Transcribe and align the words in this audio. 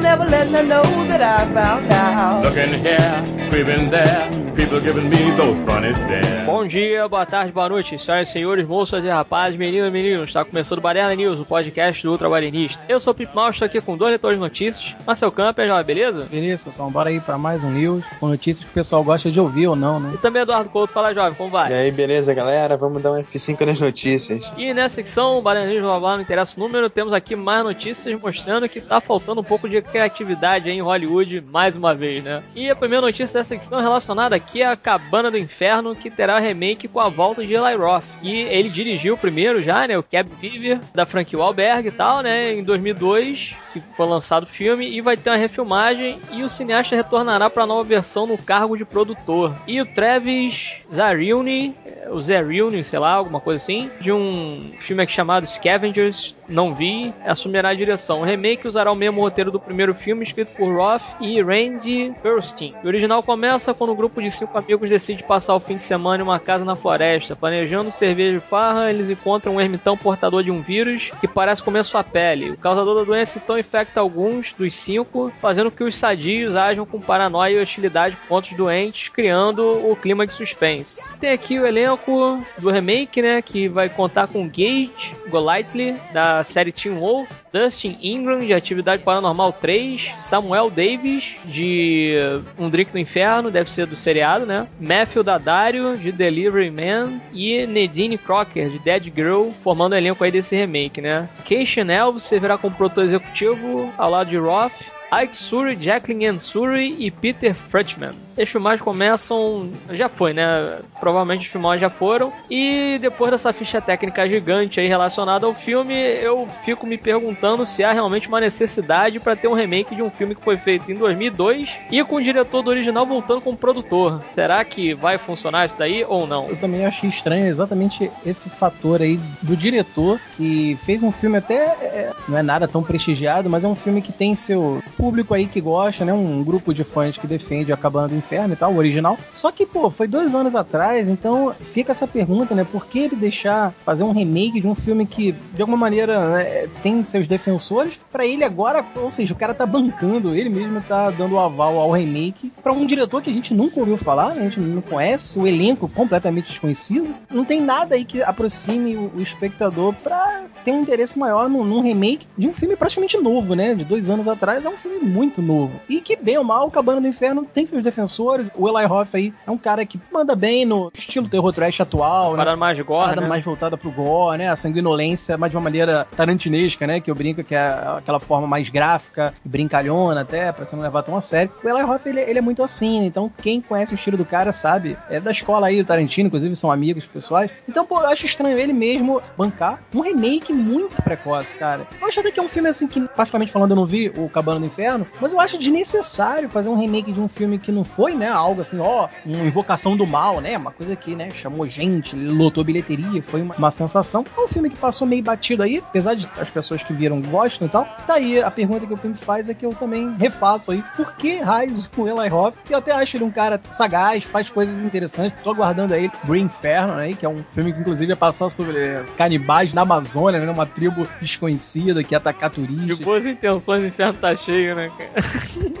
never 0.00 0.24
letting 0.24 0.54
her 0.54 0.62
know 0.62 0.82
that 1.08 1.20
I 1.22 1.44
found 1.52 1.92
out. 1.92 2.42
Looking 2.42 2.72
here, 2.80 3.24
creeping 3.50 3.90
there, 3.90 4.30
people 4.56 4.80
giving 4.80 5.08
me 5.10 5.36
those 5.36 5.62
funny 5.64 5.94
stares. 5.94 6.26
Bom 6.46 6.66
dia, 6.66 7.06
boa 7.06 7.26
tarde, 7.26 7.52
boa 7.52 7.68
noite, 7.68 7.98
senhoras 7.98 8.30
e 8.30 8.32
senhores, 8.32 8.66
moças 8.66 9.04
e 9.04 9.08
rapazes, 9.08 9.58
meninas 9.58 9.88
e 9.88 9.90
meninos. 9.90 10.28
Está 10.28 10.44
começando 10.44 10.78
o 10.78 10.80
Baderna 10.80 11.14
News, 11.14 11.38
o 11.38 11.44
podcast 11.44 12.02
do 12.02 12.10
Ultra 12.10 12.30
Balenista. 12.30 12.82
Eu 12.88 12.98
sou 12.98 13.12
o 13.12 13.14
Pip 13.14 13.34
Mal, 13.36 13.50
estou 13.50 13.66
aqui 13.66 13.80
com 13.82 13.98
dois 13.98 14.10
leitores 14.10 14.38
de 14.38 14.40
notícias. 14.40 14.94
Marcel 15.06 15.30
Camper, 15.30 15.68
já, 15.68 15.82
beleza? 15.82 16.24
Beleza, 16.30 16.62
pessoal, 16.64 16.90
bora 16.90 17.10
aí 17.10 17.20
pra 17.20 17.36
mais 17.36 17.64
um 17.64 17.70
news, 17.70 18.02
com 18.18 18.28
notícias 18.28 18.64
que 18.64 18.70
o 18.70 18.74
pessoal 18.74 19.04
gosta 19.04 19.30
de 19.30 19.38
ouvir 19.38 19.66
ou 19.66 19.76
não, 19.76 20.00
né? 20.00 20.12
E 20.14 20.18
também 20.18 20.40
Eduardo 20.40 20.70
Couto, 20.70 20.92
fala 20.92 21.12
jovem, 21.12 21.34
como 21.34 21.50
vai? 21.50 21.70
E 21.70 21.74
aí, 21.74 21.90
beleza, 21.90 22.32
galera? 22.32 22.78
Vamos 22.78 23.02
dar 23.02 23.12
um 23.12 23.22
F5 23.22 23.66
nas 23.66 23.80
notícias. 23.80 24.50
E 24.56 24.72
nessa 24.72 24.94
secção, 24.94 25.36
o 25.36 25.42
Baderna 25.42 25.70
News 25.70 25.82
blá, 25.82 26.00
blá, 26.00 26.14
não 26.14 26.22
interessa 26.22 26.58
o 26.58 26.60
número, 26.60 26.88
temos 26.88 27.12
aqui 27.12 27.36
mais 27.36 27.62
notícias 27.62 28.18
mostrando 28.18 28.66
que 28.70 28.80
tá 28.80 29.02
faltando 29.02 29.42
um 29.42 29.44
pouco 29.44 29.68
de 29.68 29.82
criatividade 29.82 30.70
aí 30.70 30.76
em 30.76 30.80
Hollywood, 30.80 31.42
mais 31.52 31.76
uma 31.76 31.94
vez, 31.94 32.24
né? 32.24 32.42
E 32.54 32.70
a 32.70 32.74
primeira 32.74 33.04
notícia 33.04 33.38
dessa 33.38 33.44
secção 33.44 33.78
é 33.78 33.82
relacionada 33.82 34.45
aqui 34.46 34.62
à 34.62 34.76
Cabana 34.76 35.30
do 35.30 35.36
Inferno, 35.36 35.94
que 35.94 36.08
terá 36.08 36.38
remake 36.38 36.86
com 36.86 37.00
a 37.00 37.08
volta 37.08 37.44
de 37.44 37.52
Eli 37.52 37.74
Roth, 37.74 38.04
que 38.20 38.42
ele 38.42 38.70
dirigiu 38.70 39.16
primeiro 39.16 39.60
já, 39.60 39.86
né? 39.86 39.98
O 39.98 40.02
Cab 40.02 40.28
Fever, 40.40 40.78
da 40.94 41.04
Frank 41.04 41.34
Wahlberg 41.34 41.88
e 41.88 41.90
tal, 41.90 42.22
né? 42.22 42.54
Em 42.54 42.62
2002, 42.62 43.56
que 43.72 43.82
foi 43.96 44.06
lançado 44.06 44.44
o 44.44 44.46
filme, 44.46 44.88
e 44.88 45.00
vai 45.00 45.16
ter 45.16 45.30
uma 45.30 45.36
refilmagem, 45.36 46.20
e 46.32 46.42
o 46.42 46.48
cineasta 46.48 46.94
retornará 46.94 47.50
para 47.50 47.64
a 47.64 47.66
nova 47.66 47.82
versão 47.82 48.26
no 48.26 48.38
cargo 48.38 48.76
de 48.76 48.84
produtor. 48.84 49.52
E 49.66 49.80
o 49.80 49.86
Travis 49.86 50.76
Zariuni, 50.94 51.74
o 52.10 52.22
Zariuni, 52.22 52.84
sei 52.84 53.00
lá, 53.00 53.12
alguma 53.12 53.40
coisa 53.40 53.62
assim, 53.62 53.90
de 54.00 54.12
um 54.12 54.72
filme 54.80 55.02
aqui 55.02 55.12
chamado 55.12 55.46
Scavengers, 55.46 56.36
não 56.48 56.74
vi, 56.74 57.12
assumirá 57.24 57.70
a 57.70 57.74
direção. 57.74 58.20
O 58.20 58.24
remake 58.24 58.66
usará 58.66 58.90
o 58.90 58.96
mesmo 58.96 59.20
roteiro 59.20 59.50
do 59.50 59.60
primeiro 59.60 59.94
filme, 59.94 60.24
escrito 60.24 60.56
por 60.56 60.74
Roth 60.74 61.02
e 61.20 61.40
Randy 61.40 62.12
Burstein. 62.22 62.74
O 62.82 62.86
original 62.86 63.22
começa 63.22 63.74
quando 63.74 63.92
um 63.92 63.96
grupo 63.96 64.22
de 64.22 64.30
cinco 64.30 64.58
amigos 64.58 64.88
decide 64.88 65.22
passar 65.22 65.54
o 65.54 65.60
fim 65.60 65.76
de 65.76 65.82
semana 65.82 66.22
em 66.22 66.26
uma 66.26 66.40
casa 66.40 66.64
na 66.64 66.76
floresta. 66.76 67.36
Planejando 67.36 67.90
cerveja 67.90 68.38
e 68.38 68.40
farra, 68.40 68.90
eles 68.90 69.10
encontram 69.10 69.56
um 69.56 69.60
ermitão 69.60 69.96
portador 69.96 70.42
de 70.42 70.50
um 70.50 70.60
vírus 70.60 71.10
que 71.20 71.28
parece 71.28 71.62
comer 71.62 71.84
sua 71.84 72.04
pele. 72.04 72.50
O 72.50 72.56
causador 72.56 72.96
da 72.96 73.04
doença 73.04 73.38
então 73.38 73.58
infecta 73.58 74.00
alguns 74.00 74.52
dos 74.52 74.74
cinco, 74.74 75.32
fazendo 75.40 75.70
que 75.70 75.84
os 75.84 75.96
sadios 75.96 76.56
ajam 76.56 76.86
com 76.86 77.00
paranoia 77.00 77.56
e 77.56 77.62
hostilidade 77.62 78.16
contra 78.28 78.50
os 78.50 78.56
doentes, 78.56 79.08
criando 79.08 79.90
o 79.90 79.96
clima 79.96 80.26
de 80.26 80.32
suspense. 80.32 81.02
Tem 81.18 81.30
aqui 81.30 81.58
o 81.58 81.66
elenco 81.66 82.44
do 82.58 82.70
remake, 82.70 83.22
né, 83.22 83.42
que 83.42 83.68
vai 83.68 83.88
contar 83.88 84.26
com 84.28 84.46
Gage 84.46 85.14
Golightly, 85.28 85.96
da 86.12 86.35
série 86.44 86.72
Teen 86.72 86.98
Wolf, 86.98 87.28
Dustin 87.52 87.98
Ingram, 88.02 88.38
de 88.38 88.52
Atividade 88.52 89.02
Paranormal 89.02 89.52
3, 89.52 90.14
Samuel 90.20 90.70
Davis, 90.70 91.36
de 91.44 92.16
Um 92.58 92.68
Drink 92.68 92.92
no 92.92 93.00
Inferno, 93.00 93.50
deve 93.50 93.72
ser 93.72 93.86
do 93.86 93.96
seriado, 93.96 94.46
né? 94.46 94.66
Matthew 94.80 95.22
Daddario, 95.22 95.96
de 95.96 96.12
Delivery 96.12 96.70
Man, 96.70 97.20
e 97.32 97.66
Nadine 97.66 98.18
Crocker, 98.18 98.68
de 98.68 98.78
Dead 98.78 99.12
Girl, 99.14 99.50
formando 99.62 99.92
o 99.92 99.96
elenco 99.96 100.22
aí 100.22 100.30
desse 100.30 100.54
remake, 100.54 101.00
né? 101.00 101.28
Keishan 101.44 101.90
Elves 101.90 102.24
servirá 102.24 102.58
como 102.58 102.74
produtor 102.74 103.04
executivo 103.04 103.92
ao 103.96 104.10
lado 104.10 104.30
de 104.30 104.36
Roth, 104.36 104.72
Ike 105.12 105.36
Suri, 105.36 105.76
Jacqueline 105.80 106.26
Ann 106.26 106.38
Suri 106.38 106.96
e 106.98 107.10
Peter 107.10 107.54
Frutchman. 107.54 108.14
As 108.38 108.48
filmagens 108.48 108.82
começam. 108.82 109.70
Já 109.92 110.08
foi, 110.08 110.34
né? 110.34 110.78
Provavelmente 111.00 111.42
as 111.42 111.46
filmagens 111.46 111.80
já 111.80 111.90
foram. 111.90 112.32
E 112.50 112.98
depois 113.00 113.30
dessa 113.30 113.52
ficha 113.52 113.80
técnica 113.80 114.28
gigante 114.28 114.78
aí 114.78 114.88
relacionada 114.88 115.46
ao 115.46 115.54
filme, 115.54 115.94
eu 115.94 116.46
fico 116.64 116.86
me 116.86 116.98
perguntando 116.98 117.64
se 117.64 117.82
há 117.82 117.92
realmente 117.92 118.28
uma 118.28 118.40
necessidade 118.40 119.18
para 119.18 119.34
ter 119.34 119.48
um 119.48 119.54
remake 119.54 119.94
de 119.94 120.02
um 120.02 120.10
filme 120.10 120.34
que 120.34 120.44
foi 120.44 120.58
feito 120.58 120.90
em 120.92 120.96
2002 120.96 121.78
e 121.90 122.04
com 122.04 122.16
o 122.16 122.22
diretor 122.22 122.62
do 122.62 122.68
original 122.68 123.06
voltando 123.06 123.40
como 123.40 123.56
produtor. 123.56 124.22
Será 124.32 124.62
que 124.64 124.92
vai 124.92 125.16
funcionar 125.16 125.64
isso 125.64 125.78
daí 125.78 126.04
ou 126.04 126.26
não? 126.26 126.46
Eu 126.46 126.56
também 126.56 126.84
achei 126.84 127.08
estranho 127.08 127.46
exatamente 127.46 128.10
esse 128.24 128.50
fator 128.50 129.00
aí 129.00 129.18
do 129.40 129.56
diretor 129.56 130.20
que 130.36 130.76
fez 130.84 131.02
um 131.02 131.12
filme 131.12 131.38
até. 131.38 131.54
É, 131.56 132.12
não 132.28 132.36
é 132.36 132.42
nada 132.42 132.68
tão 132.68 132.82
prestigiado, 132.82 133.48
mas 133.48 133.64
é 133.64 133.68
um 133.68 133.76
filme 133.76 134.02
que 134.02 134.12
tem 134.12 134.34
seu 134.34 134.82
público 134.96 135.34
aí 135.34 135.46
que 135.46 135.60
gosta, 135.60 136.04
né? 136.04 136.12
Um 136.12 136.42
grupo 136.42 136.72
de 136.72 136.84
fãs 136.84 137.16
que 137.16 137.26
defende 137.26 137.72
a 137.72 137.76
Cabana 137.76 138.08
do 138.08 138.16
Inferno 138.16 138.54
e 138.54 138.56
tal, 138.56 138.72
o 138.72 138.76
original. 138.76 139.18
Só 139.32 139.52
que, 139.52 139.66
pô, 139.66 139.90
foi 139.90 140.06
dois 140.06 140.34
anos 140.34 140.54
atrás, 140.54 141.08
então 141.08 141.52
fica 141.52 141.92
essa 141.92 142.06
pergunta, 142.06 142.54
né? 142.54 142.64
Por 142.64 142.86
que 142.86 142.98
ele 143.00 143.16
deixar 143.16 143.72
fazer 143.84 144.04
um 144.04 144.12
remake 144.12 144.60
de 144.60 144.66
um 144.66 144.74
filme 144.74 145.06
que, 145.06 145.32
de 145.52 145.60
alguma 145.60 145.78
maneira, 145.78 146.28
né, 146.30 146.68
tem 146.82 147.04
seus 147.04 147.26
defensores, 147.26 147.98
para 148.10 148.26
ele 148.26 148.44
agora, 148.44 148.84
ou 148.96 149.10
seja, 149.10 149.34
o 149.34 149.36
cara 149.36 149.54
tá 149.54 149.66
bancando, 149.66 150.34
ele 150.34 150.48
mesmo 150.48 150.80
tá 150.80 151.10
dando 151.10 151.38
aval 151.38 151.78
ao 151.78 151.90
remake 151.90 152.52
para 152.62 152.72
um 152.72 152.86
diretor 152.86 153.22
que 153.22 153.30
a 153.30 153.32
gente 153.32 153.54
nunca 153.54 153.78
ouviu 153.80 153.96
falar, 153.96 154.34
né? 154.34 154.42
a 154.42 154.44
gente 154.44 154.60
não 154.60 154.82
conhece, 154.82 155.38
o 155.38 155.46
elenco 155.46 155.88
completamente 155.88 156.48
desconhecido. 156.48 157.14
Não 157.30 157.44
tem 157.44 157.60
nada 157.60 157.94
aí 157.94 158.04
que 158.04 158.22
aproxime 158.22 158.96
o, 158.96 159.12
o 159.16 159.20
espectador 159.20 159.94
pra 159.94 160.44
ter 160.64 160.72
um 160.72 160.80
interesse 160.80 161.18
maior 161.18 161.48
num, 161.48 161.64
num 161.64 161.80
remake 161.80 162.26
de 162.36 162.48
um 162.48 162.52
filme 162.52 162.76
praticamente 162.76 163.16
novo, 163.18 163.54
né? 163.54 163.74
De 163.74 163.84
dois 163.84 164.08
anos 164.10 164.28
atrás, 164.28 164.64
é 164.64 164.68
um 164.68 164.76
filme 164.76 164.85
muito 165.02 165.42
novo. 165.42 165.80
E 165.88 166.00
que, 166.00 166.16
bem 166.16 166.38
ou 166.38 166.44
mal, 166.44 166.70
Cabana 166.70 167.00
do 167.00 167.08
Inferno 167.08 167.44
tem 167.44 167.66
seus 167.66 167.82
defensores. 167.82 168.48
O 168.54 168.68
Eli 168.68 168.86
Roth 168.86 169.14
aí 169.14 169.32
é 169.46 169.50
um 169.50 169.58
cara 169.58 169.84
que 169.84 170.00
manda 170.12 170.34
bem 170.34 170.64
no 170.64 170.90
estilo 170.94 171.28
terror 171.28 171.52
trash 171.52 171.80
atual, 171.80 172.32
né? 172.32 172.38
Parada 172.38 172.56
mais 172.56 172.80
gore, 172.80 173.08
Parada 173.08 173.20
né? 173.22 173.28
mais 173.28 173.44
voltada 173.44 173.76
pro 173.76 173.90
gore, 173.90 174.38
né? 174.38 174.48
A 174.48 174.56
sanguinolência, 174.56 175.36
mas 175.36 175.50
de 175.50 175.56
uma 175.56 175.62
maneira 175.62 176.06
tarantinesca, 176.16 176.86
né? 176.86 177.00
Que 177.00 177.10
eu 177.10 177.14
brinco 177.14 177.42
que 177.44 177.54
é 177.54 177.66
aquela 177.98 178.20
forma 178.20 178.46
mais 178.46 178.68
gráfica, 178.68 179.34
brincalhona 179.44 180.20
até, 180.22 180.52
pra 180.52 180.64
você 180.64 180.76
não 180.76 180.82
levar 180.82 181.02
tão 181.02 181.16
a 181.16 181.22
sério. 181.22 181.50
O 181.62 181.68
Eli 181.68 181.82
Roth, 181.82 182.06
ele, 182.06 182.20
ele 182.20 182.38
é 182.38 182.42
muito 182.42 182.62
assim, 182.62 183.00
né? 183.00 183.06
Então 183.06 183.30
quem 183.42 183.60
conhece 183.60 183.92
o 183.92 183.96
estilo 183.96 184.16
do 184.16 184.24
cara 184.24 184.52
sabe. 184.52 184.96
É 185.10 185.20
da 185.20 185.30
escola 185.30 185.66
aí, 185.66 185.80
o 185.80 185.84
Tarantino, 185.84 186.26
inclusive 186.26 186.54
são 186.56 186.70
amigos 186.70 187.06
pessoais. 187.06 187.50
Então, 187.68 187.84
pô, 187.84 188.00
eu 188.00 188.06
acho 188.06 188.26
estranho 188.26 188.58
ele 188.58 188.72
mesmo 188.72 189.20
bancar 189.36 189.80
um 189.94 190.00
remake 190.00 190.52
muito 190.52 191.02
precoce, 191.02 191.56
cara. 191.56 191.86
Eu 192.00 192.06
acho 192.06 192.20
até 192.20 192.30
que 192.30 192.40
é 192.40 192.42
um 192.42 192.48
filme 192.48 192.68
assim 192.68 192.86
que, 192.86 193.00
particularmente 193.00 193.52
falando, 193.52 193.70
eu 193.70 193.76
não 193.76 193.86
vi 193.86 194.12
o 194.16 194.28
Cabana 194.28 194.60
do 194.60 194.66
Inferno, 194.66 194.75
mas 195.20 195.32
eu 195.32 195.40
acho 195.40 195.58
desnecessário 195.58 196.48
fazer 196.48 196.68
um 196.68 196.76
remake 196.76 197.12
de 197.12 197.20
um 197.20 197.28
filme 197.28 197.58
que 197.58 197.72
não 197.72 197.84
foi, 197.84 198.14
né? 198.14 198.28
Algo 198.28 198.60
assim, 198.60 198.78
ó, 198.78 199.08
uma 199.24 199.44
invocação 199.44 199.96
do 199.96 200.06
mal, 200.06 200.40
né? 200.40 200.56
Uma 200.56 200.70
coisa 200.70 200.94
que, 200.94 201.14
né, 201.14 201.30
chamou 201.30 201.66
gente, 201.66 202.16
lotou 202.16 202.64
bilheteria, 202.64 203.22
foi 203.22 203.42
uma, 203.42 203.54
uma 203.54 203.70
sensação. 203.70 204.24
É 204.36 204.40
um 204.40 204.48
filme 204.48 204.70
que 204.70 204.76
passou 204.76 205.06
meio 205.06 205.22
batido 205.22 205.62
aí, 205.62 205.78
apesar 205.78 206.14
de 206.14 206.28
as 206.38 206.50
pessoas 206.50 206.82
que 206.82 206.92
viram 206.92 207.20
gostam 207.20 207.66
e 207.66 207.70
tal. 207.70 207.84
Tá 208.06 208.14
aí, 208.14 208.42
a 208.42 208.50
pergunta 208.50 208.86
que 208.86 208.92
o 208.92 208.96
filme 208.96 209.16
faz 209.16 209.48
é 209.48 209.54
que 209.54 209.64
eu 209.64 209.74
também 209.74 210.14
refaço 210.18 210.72
aí. 210.72 210.82
Por 210.96 211.14
que 211.14 211.38
raios 211.38 211.88
o 211.96 212.08
Eli 212.08 212.28
Roth? 212.28 212.54
Eu 212.68 212.78
até 212.78 212.92
acho 212.92 213.16
ele 213.16 213.24
um 213.24 213.30
cara 213.30 213.60
sagaz, 213.70 214.24
faz 214.24 214.50
coisas 214.50 214.76
interessantes. 214.84 215.40
Tô 215.42 215.50
aguardando 215.50 215.94
aí 215.94 216.10
Green 216.24 216.44
Inferno, 216.44 216.96
né? 216.96 217.12
Que 217.12 217.26
é 217.26 217.28
um 217.28 217.44
filme 217.52 217.72
que 217.72 217.80
inclusive 217.80 218.10
ia 218.10 218.16
passar 218.16 218.48
sobre 218.48 218.76
é, 218.78 219.04
canibais 219.16 219.72
na 219.72 219.82
Amazônia, 219.82 220.40
né? 220.40 220.50
Uma 220.50 220.66
tribo 220.66 221.06
desconhecida 221.20 222.02
que 222.02 222.14
ia 222.14 222.18
atacar 222.18 222.50
turistas. 222.50 222.98
De 222.98 223.04
boas 223.04 223.24
intenções, 223.24 223.82
o 223.82 223.86
inferno 223.86 224.14
tá 224.14 224.36
cheio, 224.36 224.65
né, 224.74 224.90
cara? 224.96 225.10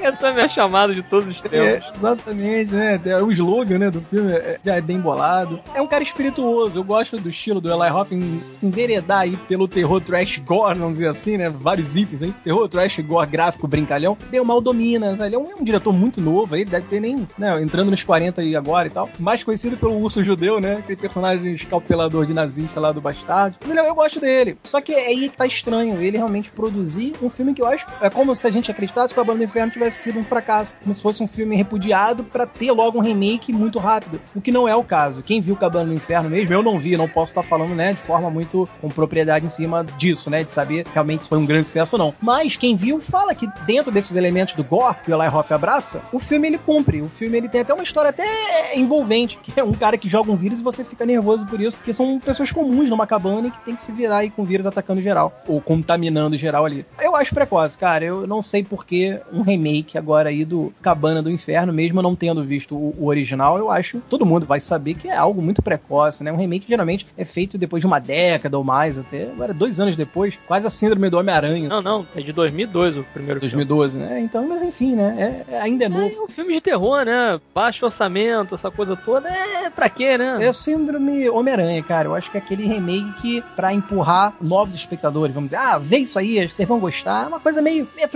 Essa 0.06 0.26
é 0.26 0.30
a 0.30 0.34
minha 0.34 0.48
chamada 0.48 0.94
de 0.94 1.02
todos 1.02 1.28
os 1.28 1.44
É, 1.46 1.48
tempos. 1.78 1.96
exatamente, 1.96 2.72
né? 2.74 3.00
É, 3.04 3.22
O 3.22 3.32
slogan 3.32 3.78
né, 3.78 3.90
do 3.90 4.00
filme 4.02 4.32
é- 4.32 4.58
já 4.64 4.74
é 4.76 4.80
bem 4.80 4.98
bolado. 5.00 5.60
É 5.74 5.80
um 5.82 5.86
cara 5.86 6.02
espirituoso. 6.02 6.78
Eu 6.78 6.84
gosto 6.84 7.16
do 7.18 7.28
estilo 7.28 7.60
do 7.60 7.70
Eli 7.72 7.88
Roth 7.90 8.12
em 8.12 8.40
se 8.56 8.66
enveredar 8.66 9.20
aí 9.20 9.36
pelo 9.48 9.66
terror 9.66 10.00
trash 10.00 10.38
gore, 10.38 10.78
vamos 10.78 10.94
dizer 10.96 11.08
assim, 11.08 11.36
né? 11.36 11.48
Vários 11.50 11.96
ifs 11.96 12.22
aí. 12.22 12.32
Terror 12.44 12.68
trash 12.68 12.98
gore 13.00 13.28
gráfico 13.28 13.66
brincalhão. 13.66 14.16
O 14.32 14.44
mal 14.44 14.60
domina. 14.60 15.14
Ele 15.24 15.34
é 15.34 15.38
um, 15.38 15.50
é 15.50 15.54
um 15.56 15.64
diretor 15.64 15.92
muito 15.92 16.20
novo 16.20 16.54
aí, 16.54 16.64
deve 16.64 16.86
ter 16.86 17.00
nem, 17.00 17.26
né, 17.38 17.60
entrando 17.62 17.90
nos 17.90 18.04
40 18.04 18.40
aí 18.42 18.54
agora 18.54 18.86
e 18.86 18.90
tal. 18.90 19.08
Mais 19.18 19.42
conhecido 19.42 19.76
pelo 19.76 19.98
urso 19.98 20.22
judeu, 20.22 20.60
né? 20.60 20.76
Aquele 20.78 20.96
personagem 20.96 21.52
escalpelador 21.54 22.26
de 22.26 22.32
nazista 22.34 22.78
lá 22.78 22.92
do 22.92 23.00
Bastardo. 23.00 23.56
Mas 23.62 23.70
ele- 23.70 23.80
eu 23.86 23.94
gosto 23.94 24.20
dele. 24.20 24.56
Só 24.64 24.80
que 24.80 24.92
é 24.92 25.06
aí 25.06 25.28
tá 25.28 25.46
estranho 25.46 26.00
ele 26.00 26.16
realmente 26.16 26.50
produzir 26.50 27.14
um 27.22 27.30
filme 27.30 27.54
que 27.54 27.62
eu 27.62 27.66
acho. 27.66 27.86
É 28.00 28.10
como 28.10 28.34
se 28.36 28.46
a 28.46 28.50
gente 28.50 28.70
acreditasse 28.76 29.14
que 29.14 29.18
o 29.18 29.24
Banda 29.24 29.38
do 29.38 29.44
Inferno 29.44 29.72
tivesse 29.72 30.02
sido 30.02 30.18
um 30.18 30.24
fracasso. 30.24 30.76
Como 30.82 30.94
se 30.94 31.00
fosse 31.00 31.22
um 31.22 31.28
filme 31.28 31.56
repudiado 31.56 32.22
pra 32.22 32.46
ter 32.46 32.70
logo 32.70 32.98
um 32.98 33.02
remake 33.02 33.52
muito 33.52 33.78
rápido. 33.78 34.20
O 34.34 34.40
que 34.40 34.52
não 34.52 34.68
é 34.68 34.76
o 34.76 34.84
caso. 34.84 35.22
Quem 35.22 35.40
viu 35.40 35.56
Cabana 35.56 35.88
do 35.88 35.94
Inferno 35.94 36.28
mesmo, 36.28 36.52
eu 36.52 36.62
não 36.62 36.78
vi, 36.78 36.96
não 36.96 37.08
posso 37.08 37.32
estar 37.32 37.42
falando, 37.42 37.74
né, 37.74 37.94
de 37.94 38.00
forma 38.00 38.30
muito 38.30 38.68
com 38.80 38.88
propriedade 38.88 39.46
em 39.46 39.48
cima 39.48 39.84
disso, 39.96 40.28
né, 40.28 40.44
de 40.44 40.50
saber 40.50 40.86
realmente 40.92 41.24
se 41.24 41.28
foi 41.28 41.38
um 41.38 41.46
grande 41.46 41.66
sucesso 41.66 41.96
ou 41.96 41.98
não. 41.98 42.14
Mas 42.20 42.56
quem 42.56 42.76
viu 42.76 43.00
fala 43.00 43.34
que 43.34 43.48
dentro 43.66 43.90
desses 43.90 44.16
elementos 44.16 44.54
do 44.54 44.62
gore 44.62 44.96
que 45.04 45.10
o 45.10 45.14
Eli 45.14 45.28
Roth 45.28 45.50
abraça, 45.52 46.02
o 46.12 46.18
filme 46.18 46.48
ele 46.48 46.58
cumpre. 46.58 47.00
O 47.00 47.08
filme 47.08 47.38
ele 47.38 47.48
tem 47.48 47.62
até 47.62 47.72
uma 47.72 47.82
história 47.82 48.10
até 48.10 48.76
envolvente, 48.76 49.38
que 49.38 49.58
é 49.58 49.64
um 49.64 49.72
cara 49.72 49.96
que 49.96 50.08
joga 50.08 50.30
um 50.30 50.36
vírus 50.36 50.58
e 50.58 50.62
você 50.62 50.84
fica 50.84 51.06
nervoso 51.06 51.46
por 51.46 51.60
isso, 51.60 51.78
porque 51.78 51.92
são 51.92 52.20
pessoas 52.20 52.52
comuns 52.52 52.90
numa 52.90 53.06
cabana 53.06 53.48
e 53.48 53.50
que 53.50 53.60
tem 53.60 53.74
que 53.74 53.82
se 53.82 53.92
virar 53.92 54.18
aí 54.18 54.30
com 54.30 54.42
o 54.42 54.44
vírus 54.44 54.66
atacando 54.66 55.00
geral, 55.00 55.32
ou 55.46 55.60
contaminando 55.60 56.36
geral 56.36 56.64
ali. 56.64 56.84
Eu 57.00 57.16
acho 57.16 57.34
precoce, 57.34 57.78
cara. 57.78 58.04
Eu 58.04 58.26
não 58.26 58.42
sei 58.42 58.65
por 58.66 58.84
que 58.84 59.18
um 59.32 59.42
remake 59.42 59.96
agora 59.96 60.28
aí 60.28 60.44
do 60.44 60.72
Cabana 60.82 61.22
do 61.22 61.30
Inferno, 61.30 61.72
mesmo 61.72 62.02
não 62.02 62.14
tendo 62.14 62.44
visto 62.44 62.74
o, 62.74 62.94
o 62.98 63.06
original, 63.06 63.58
eu 63.58 63.70
acho 63.70 64.00
todo 64.08 64.26
mundo 64.26 64.46
vai 64.46 64.60
saber 64.60 64.94
que 64.94 65.08
é 65.08 65.16
algo 65.16 65.40
muito 65.40 65.62
precoce, 65.62 66.22
né? 66.22 66.32
Um 66.32 66.36
remake 66.36 66.66
geralmente 66.68 67.06
é 67.16 67.24
feito 67.24 67.56
depois 67.58 67.80
de 67.80 67.86
uma 67.86 67.98
década 67.98 68.58
ou 68.58 68.64
mais, 68.64 68.98
até 68.98 69.24
agora 69.24 69.52
dois 69.54 69.80
anos 69.80 69.96
depois, 69.96 70.38
quase 70.46 70.66
a 70.66 70.70
síndrome 70.70 71.08
do 71.10 71.18
Homem-Aranha. 71.18 71.68
Não, 71.68 71.76
assim. 71.78 71.84
não, 71.88 72.06
é 72.14 72.20
de 72.20 72.32
2002 72.32 72.96
o 72.98 73.04
primeiro 73.12 73.40
2012, 73.40 73.98
né? 73.98 74.20
Então, 74.20 74.46
mas 74.48 74.62
enfim, 74.62 74.94
né? 74.94 75.44
É, 75.48 75.54
é- 75.54 75.60
ainda 75.60 75.84
é 75.84 75.88
novo. 75.88 76.02
filme. 76.08 76.16
É 76.16 76.24
um 76.24 76.28
filme 76.28 76.54
de 76.54 76.60
terror, 76.60 77.04
né? 77.04 77.40
Baixo 77.54 77.84
orçamento, 77.86 78.54
essa 78.54 78.70
coisa 78.70 78.96
toda. 78.96 79.28
É 79.28 79.70
pra 79.70 79.88
quê, 79.88 80.16
né? 80.18 80.38
É 80.40 80.50
o 80.50 80.54
síndrome 80.54 81.28
Homem-Aranha, 81.28 81.82
cara. 81.82 82.08
Eu 82.08 82.14
acho 82.14 82.30
que 82.30 82.36
é 82.36 82.40
aquele 82.40 82.66
remake 82.66 83.12
que, 83.20 83.42
pra 83.54 83.72
empurrar 83.72 84.34
novos 84.40 84.74
espectadores, 84.74 85.34
vamos 85.34 85.50
dizer, 85.50 85.62
ah, 85.62 85.78
vê 85.78 85.98
isso 85.98 86.18
aí, 86.18 86.48
vocês 86.48 86.68
vão 86.68 86.78
gostar. 86.78 87.24
É 87.24 87.28
uma 87.28 87.40
coisa 87.40 87.62
meio, 87.62 87.88
meio 87.94 88.08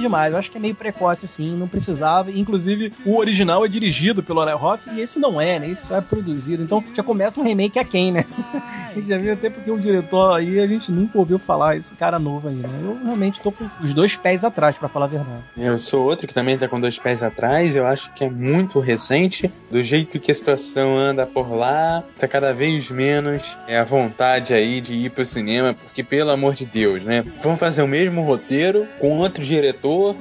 demais. 0.00 0.32
Eu 0.32 0.38
acho 0.38 0.50
que 0.50 0.58
é 0.58 0.60
meio 0.60 0.74
precoce, 0.74 1.24
assim, 1.24 1.56
não 1.56 1.68
precisava. 1.68 2.30
Inclusive, 2.30 2.92
o 3.04 3.16
original 3.16 3.64
é 3.64 3.68
dirigido 3.68 4.22
pelo 4.22 4.40
Alain 4.40 4.54
Hoff 4.54 4.88
e 4.94 5.00
esse 5.00 5.18
não 5.18 5.40
é, 5.40 5.58
né? 5.58 5.70
Esse 5.70 5.86
só 5.86 5.96
é 5.96 6.00
produzido. 6.00 6.62
Então, 6.62 6.82
já 6.94 7.02
começa 7.02 7.40
um 7.40 7.44
remake 7.44 7.78
a 7.78 7.84
quem, 7.84 8.12
né? 8.12 8.24
a 8.54 8.94
gente 8.94 9.08
já 9.08 9.18
viu 9.18 9.32
até 9.32 9.50
porque 9.50 9.70
o 9.70 9.78
diretor 9.78 10.36
aí, 10.36 10.60
a 10.60 10.66
gente 10.66 10.90
nunca 10.90 11.18
ouviu 11.18 11.38
falar 11.38 11.76
esse 11.76 11.94
cara 11.94 12.18
novo 12.18 12.48
aí, 12.48 12.54
né? 12.54 12.68
Eu 12.82 12.98
realmente 13.02 13.40
tô 13.40 13.50
com 13.50 13.68
os 13.80 13.94
dois 13.94 14.16
pés 14.16 14.44
atrás, 14.44 14.76
pra 14.76 14.88
falar 14.88 15.06
a 15.06 15.08
verdade. 15.08 15.42
Eu 15.56 15.78
sou 15.78 16.04
outro 16.04 16.26
que 16.26 16.34
também 16.34 16.56
tá 16.58 16.68
com 16.68 16.80
dois 16.80 16.98
pés 16.98 17.22
atrás. 17.22 17.76
Eu 17.76 17.86
acho 17.86 18.12
que 18.12 18.24
é 18.24 18.30
muito 18.30 18.78
recente. 18.80 19.50
Do 19.70 19.82
jeito 19.82 20.18
que 20.20 20.30
a 20.30 20.34
situação 20.34 20.96
anda 20.96 21.26
por 21.26 21.50
lá, 21.52 22.02
tá 22.18 22.28
cada 22.28 22.52
vez 22.52 22.90
menos 22.90 23.56
é 23.66 23.78
a 23.78 23.84
vontade 23.84 24.54
aí 24.54 24.80
de 24.80 24.92
ir 24.92 25.10
pro 25.10 25.24
cinema, 25.24 25.74
porque 25.74 26.02
pelo 26.02 26.30
amor 26.30 26.54
de 26.54 26.64
Deus, 26.66 27.04
né? 27.04 27.22
Vamos 27.42 27.58
fazer 27.58 27.82
o 27.82 27.88
mesmo 27.88 28.22
roteiro 28.22 28.86
com 28.98 29.18
outro 29.18 29.42
diretor, 29.42 29.75